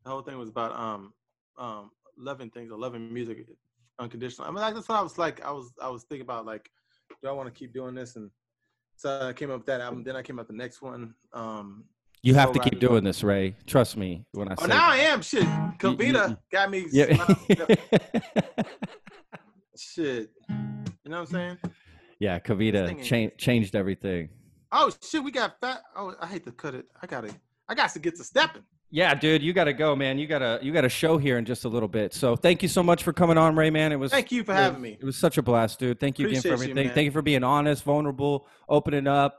the 0.04 0.10
whole 0.10 0.22
thing 0.22 0.38
was 0.38 0.48
about 0.48 0.72
um 0.78 1.12
um 1.58 1.90
loving 2.16 2.50
things 2.50 2.70
or 2.70 2.78
loving 2.78 3.12
music 3.12 3.48
unconditional. 3.98 4.46
I 4.46 4.50
mean, 4.52 4.60
like, 4.60 4.74
that's 4.74 4.88
what 4.88 4.98
I 4.98 5.02
was 5.02 5.18
like. 5.18 5.44
I 5.44 5.50
was 5.50 5.72
I 5.82 5.88
was 5.88 6.04
thinking 6.04 6.22
about 6.24 6.46
like, 6.46 6.70
do 7.22 7.28
I 7.28 7.32
want 7.32 7.52
to 7.52 7.58
keep 7.58 7.72
doing 7.74 7.94
this? 7.96 8.14
And 8.14 8.30
so 8.96 9.28
I 9.28 9.32
came 9.32 9.50
up 9.50 9.58
with 9.58 9.66
that 9.66 9.80
album. 9.80 10.02
Then 10.04 10.16
I 10.16 10.22
came 10.22 10.38
up 10.38 10.48
with 10.48 10.56
the 10.56 10.62
next 10.62 10.82
one. 10.82 11.14
Um, 11.32 11.84
you 12.22 12.34
have 12.34 12.52
to 12.52 12.58
keep 12.58 12.80
doing 12.80 13.04
this 13.04 13.22
ray 13.22 13.54
trust 13.66 13.96
me 13.96 14.24
when 14.32 14.48
i 14.48 14.54
oh, 14.58 14.62
say 14.62 14.68
now 14.68 14.88
I 14.90 14.96
am 14.96 15.22
shit. 15.22 15.44
Kavita 15.78 16.36
got 16.50 16.70
me. 16.70 16.86
yeah 16.90 17.14
shit. 19.78 20.30
You 20.48 21.10
know 21.10 21.20
what 21.20 21.20
I'm 21.20 21.26
saying? 21.26 21.58
yeah 22.18 22.38
kavita 22.40 23.00
cha- 23.04 23.36
changed 23.36 23.76
everything 23.76 24.30
Oh 24.72 24.90
shit, 25.02 25.22
we 25.22 25.30
got 25.30 25.58
fat. 25.60 25.82
Oh, 25.96 26.14
I 26.20 26.26
hate 26.26 26.44
to 26.44 26.52
cut 26.52 26.74
it. 26.74 26.86
I 27.00 27.06
gotta. 27.06 27.34
I 27.68 27.74
got 27.74 27.90
to 27.90 27.98
get 27.98 28.16
to 28.16 28.24
stepping. 28.24 28.62
Yeah 28.90 29.14
dude 29.14 29.42
you 29.42 29.52
gotta 29.52 29.72
go 29.72 29.96
man 29.96 30.18
you 30.18 30.26
gotta 30.26 30.58
you 30.62 30.72
got 30.72 30.84
a 30.84 30.88
show 30.88 31.18
here 31.18 31.38
in 31.38 31.44
just 31.44 31.64
a 31.64 31.68
little 31.68 31.88
bit 31.88 32.14
so 32.14 32.36
thank 32.36 32.62
you 32.62 32.68
so 32.68 32.82
much 32.82 33.02
for 33.02 33.12
coming 33.12 33.36
on 33.36 33.56
ray 33.56 33.68
man 33.70 33.90
it 33.92 33.96
was 33.96 34.12
Thank 34.12 34.30
you 34.30 34.44
for 34.44 34.52
it- 34.52 34.56
having 34.56 34.80
me. 34.80 34.96
It 35.00 35.04
was 35.04 35.16
such 35.16 35.38
a 35.38 35.42
blast, 35.42 35.78
dude. 35.80 35.98
Thank 35.98 36.18
you 36.18 36.28
again 36.28 36.40
for 36.42 36.48
Appreciate 36.48 36.66
you, 36.68 36.72
everything. 36.72 36.94
Thank 36.94 37.04
you 37.06 37.10
for 37.10 37.22
being 37.22 37.42
honest, 37.44 37.82
vulnerable, 37.84 38.46
opening 38.68 39.06
up. 39.06 39.38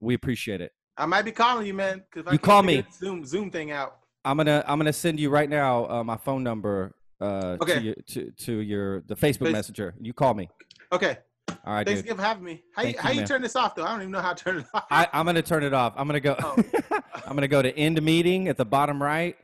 We 0.00 0.14
appreciate 0.14 0.60
it. 0.60 0.72
I 0.96 1.06
might 1.06 1.22
be 1.22 1.32
calling 1.32 1.66
you, 1.66 1.74
man. 1.74 2.02
'cause 2.10 2.24
You 2.32 2.38
call 2.38 2.62
me. 2.62 2.84
Zoom 2.92 3.24
Zoom 3.24 3.50
thing 3.50 3.70
out. 3.70 3.96
I'm 4.24 4.36
gonna 4.36 4.64
I'm 4.66 4.78
gonna 4.78 4.92
send 4.92 5.20
you 5.20 5.30
right 5.30 5.48
now 5.50 5.88
uh, 5.90 6.04
my 6.04 6.16
phone 6.16 6.42
number 6.42 6.94
uh, 7.20 7.56
Okay. 7.60 7.74
to, 7.74 7.80
your, 7.82 7.94
to 8.08 8.30
to 8.30 8.52
your 8.60 9.00
the 9.02 9.14
Facebook 9.14 9.46
Face- 9.46 9.52
Messenger. 9.52 9.94
You 10.00 10.12
call 10.12 10.34
me. 10.34 10.48
Okay. 10.92 11.18
All 11.48 11.74
right, 11.74 11.86
Thanks 11.86 12.02
dude. 12.02 12.16
for 12.16 12.22
having 12.22 12.44
me. 12.44 12.62
How 12.74 12.82
you, 12.82 12.86
Thank 12.92 12.96
you, 12.96 13.02
how 13.02 13.10
you 13.20 13.26
turn 13.26 13.42
this 13.42 13.56
off 13.56 13.74
though? 13.74 13.84
I 13.84 13.90
don't 13.90 14.00
even 14.00 14.10
know 14.12 14.20
how 14.20 14.32
to 14.32 14.44
turn 14.44 14.58
it 14.58 14.66
off. 14.74 14.84
I, 14.90 15.08
I'm 15.12 15.26
gonna 15.26 15.42
turn 15.42 15.62
it 15.64 15.72
off. 15.74 15.94
I'm 15.96 16.06
gonna 16.06 16.20
go. 16.20 16.36
Oh. 16.38 16.56
I'm 17.26 17.34
gonna 17.34 17.48
go 17.48 17.62
to 17.62 17.76
end 17.76 18.00
meeting 18.02 18.48
at 18.48 18.56
the 18.56 18.64
bottom 18.64 19.02
right, 19.02 19.36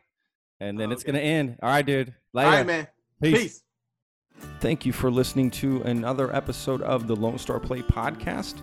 and 0.61 0.78
then 0.78 0.90
Oh, 0.90 0.92
it's 0.92 1.03
okay. 1.03 1.12
gonna 1.12 1.24
end. 1.24 1.57
All 1.62 1.68
right, 1.70 1.84
dude. 1.86 2.09
All 2.09 2.14
Later. 2.42 2.51
right, 2.51 2.66
man. 2.66 2.88
Peace. 3.22 3.38
Peace. 3.38 3.62
Thank 4.61 4.86
you 4.86 4.92
for 4.92 5.11
listening 5.11 5.51
to 5.53 5.82
another 5.82 6.34
episode 6.34 6.82
of 6.82 7.07
the 7.09 7.16
Lone 7.16 7.38
Star 7.38 7.59
Plate 7.59 7.86
podcast. 7.88 8.61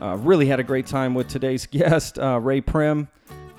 Uh, 0.00 0.16
really 0.20 0.46
had 0.46 0.60
a 0.60 0.64
great 0.64 0.86
time 0.86 1.14
with 1.14 1.28
today's 1.28 1.66
guest, 1.70 2.18
uh, 2.18 2.38
Ray 2.40 2.60
Prim. 2.60 3.08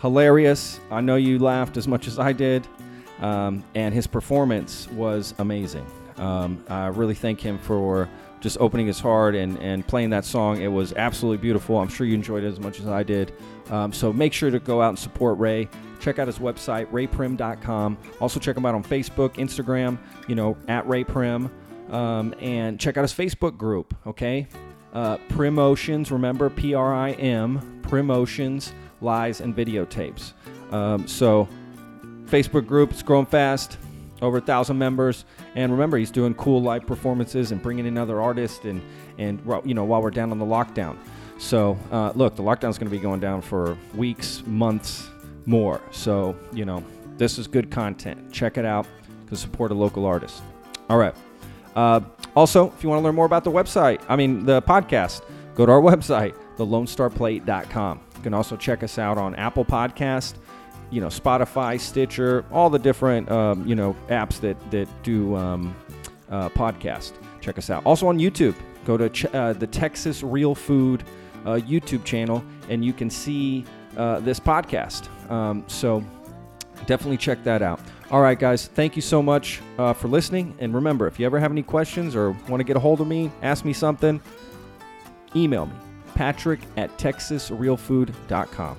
Hilarious. 0.02 0.80
I 0.92 1.02
know 1.02 1.16
you 1.18 1.40
laughed 1.40 1.76
as 1.78 1.88
much 1.88 2.08
as 2.08 2.20
I 2.20 2.32
did. 2.32 2.66
Um, 3.20 3.66
and 3.76 3.94
his 3.94 4.08
performance 4.08 4.88
was 4.92 5.34
amazing. 5.40 5.86
Um, 6.18 6.64
I 6.70 6.88
really 6.88 7.16
thank 7.16 7.42
him 7.42 7.58
for 7.58 8.08
just 8.40 8.58
opening 8.60 8.88
his 8.88 9.00
heart 9.00 9.36
and, 9.36 9.58
and 9.60 9.86
playing 9.86 10.10
that 10.12 10.26
song. 10.26 10.62
It 10.62 10.68
was 10.68 10.94
absolutely 10.94 11.38
beautiful. 11.38 11.78
I'm 11.78 11.88
sure 11.90 12.08
you 12.08 12.14
enjoyed 12.14 12.44
it 12.44 12.48
as 12.48 12.60
much 12.60 12.80
as 12.80 12.88
I 12.88 13.04
did. 13.04 13.34
Um, 13.70 13.92
so 13.94 14.14
make 14.14 14.34
sure 14.34 14.50
to 14.50 14.60
go 14.60 14.82
out 14.82 14.90
and 14.90 15.00
support 15.00 15.38
Ray. 15.38 15.68
Check 16.00 16.18
out 16.18 16.28
his 16.28 16.40
website, 16.40 16.88
rayprim.com. 16.92 17.98
Also 18.22 18.40
check 18.40 18.56
him 18.56 18.66
out 18.66 18.76
on 18.76 18.84
Facebook, 18.84 19.36
Instagram, 19.36 19.98
you 20.28 20.36
know, 20.36 20.58
at 20.68 20.86
rayprim. 20.88 21.50
Um, 21.92 22.36
and 22.40 22.80
check 22.80 22.98
out 22.98 23.02
his 23.02 23.14
Facebook 23.14 23.58
group, 23.58 23.96
okay? 24.06 24.48
Uh, 24.94 25.18
Primotions, 25.30 26.12
remember 26.12 26.50
P 26.50 26.74
R 26.74 26.94
I 26.94 27.12
M, 27.14 27.82
Primotions, 27.82 28.74
Lies, 29.02 29.42
and 29.42 29.56
Videotapes. 29.56 30.34
Um, 30.72 31.08
so 31.08 31.48
Facebook 32.26 32.68
group. 32.68 32.92
It's 32.92 33.04
growing 33.04 33.26
fast, 33.26 33.78
over 34.22 34.38
a 34.38 34.42
thousand 34.42 34.78
members. 34.78 35.26
And 35.56 35.72
remember, 35.72 35.98
he's 35.98 36.12
doing 36.12 36.34
cool 36.36 36.62
live 36.62 36.86
performances 36.86 37.52
and 37.52 37.62
bringing 37.62 37.86
in 37.86 37.98
other 37.98 38.22
artists, 38.22 38.66
and 38.66 38.82
and 39.18 39.42
you 39.66 39.74
know 39.74 39.84
while 39.84 40.02
we're 40.02 40.12
down 40.12 40.32
on 40.32 40.40
the 40.40 40.46
lockdown. 40.46 40.98
So 41.38 41.78
uh, 41.92 42.12
look, 42.16 42.36
the 42.36 42.44
lockdown's 42.44 42.78
going 42.78 42.90
to 42.90 42.96
be 42.96 43.00
going 43.00 43.20
down 43.20 43.42
for 43.42 43.78
weeks, 43.96 44.44
months 44.46 45.08
more. 45.46 45.82
So 45.92 46.36
you 46.54 46.66
know 46.66 46.84
this 47.18 47.38
is 47.38 47.48
good 47.48 47.72
content. 47.72 48.32
Check 48.32 48.58
it 48.58 48.66
out 48.66 48.88
to 49.28 49.36
support 49.36 49.72
a 49.72 49.76
local 49.76 50.06
artist. 50.06 50.42
All 50.90 50.98
right. 50.98 51.16
Uh, 51.76 52.02
also, 52.36 52.72
if 52.76 52.84
you 52.84 52.90
want 52.90 53.00
to 53.00 53.04
learn 53.04 53.16
more 53.16 53.26
about 53.26 53.44
the 53.44 53.52
website, 53.52 54.02
I 54.10 54.16
mean 54.16 54.46
the 54.46 54.62
podcast, 54.62 55.22
go 55.56 55.66
to 55.66 55.72
our 55.72 55.82
website, 55.82 56.36
thelonestarplate.com. 56.58 58.00
You 58.18 58.24
can 58.24 58.34
also 58.34 58.58
check 58.58 58.84
us 58.84 58.98
out 58.98 59.18
on 59.18 59.36
Apple 59.36 59.64
Podcast, 59.64 60.36
you 60.92 61.02
know, 61.02 61.08
Spotify, 61.08 61.80
Stitcher, 61.80 62.46
all 62.52 62.70
the 62.70 62.80
different 62.80 63.30
um, 63.32 63.66
you 63.68 63.76
know 63.76 63.96
apps 64.10 64.40
that 64.42 64.58
that 64.72 64.88
do 65.04 65.36
um, 65.36 65.76
uh, 66.30 66.50
podcast. 66.50 67.14
Check 67.42 67.58
us 67.58 67.70
out. 67.70 67.86
Also 67.86 68.08
on 68.08 68.20
YouTube, 68.20 68.56
go 68.86 68.98
to 68.98 69.10
ch- 69.10 69.26
uh, 69.26 69.54
the 69.54 69.68
Texas 69.68 70.24
Real 70.24 70.56
Food 70.56 71.04
uh, 71.46 71.56
YouTube 71.56 72.04
channel, 72.04 72.44
and 72.70 72.84
you 72.84 72.94
can 72.94 73.10
see 73.10 73.66
uh, 73.98 74.20
this 74.20 74.40
podcast. 74.40 75.10
Um, 75.32 75.64
so 75.68 76.04
definitely 76.86 77.18
check 77.18 77.44
that 77.44 77.62
out. 77.62 77.80
All 78.12 78.22
right, 78.22 78.38
guys, 78.40 78.68
thank 78.68 78.96
you 78.96 79.02
so 79.02 79.22
much 79.22 79.62
uh, 79.78 79.94
for 79.94 80.08
listening. 80.08 80.56
And 80.60 80.74
remember, 80.74 81.06
if 81.06 81.20
you 81.20 81.26
ever 81.28 81.40
have 81.40 81.52
any 81.52 81.62
questions 81.62 82.16
or 82.16 82.32
want 82.48 82.60
to 82.60 82.64
get 82.64 82.76
a 82.76 82.80
hold 82.80 83.02
of 83.02 83.08
me, 83.08 83.32
ask 83.44 83.64
me 83.64 83.74
something, 83.74 84.20
email 85.36 85.68
me, 85.68 85.74
patrick 86.16 86.60
at 86.76 86.98
texasrealfood.com. 86.98 88.78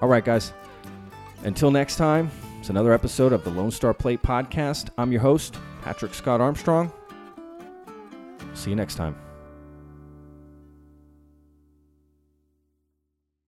All 0.00 0.08
right, 0.08 0.24
guys, 0.24 0.52
until 1.44 1.70
next 1.70 1.96
time, 1.96 2.30
it's 2.58 2.70
another 2.70 2.92
episode 2.92 3.32
of 3.32 3.44
the 3.44 3.50
Lone 3.50 3.70
Star 3.70 3.92
Plate 3.92 4.22
Podcast. 4.22 4.88
I'm 4.96 5.12
your 5.12 5.20
host, 5.20 5.58
Patrick 5.82 6.14
Scott 6.14 6.40
Armstrong. 6.40 6.90
See 8.54 8.70
you 8.70 8.76
next 8.76 8.94
time. 8.94 9.14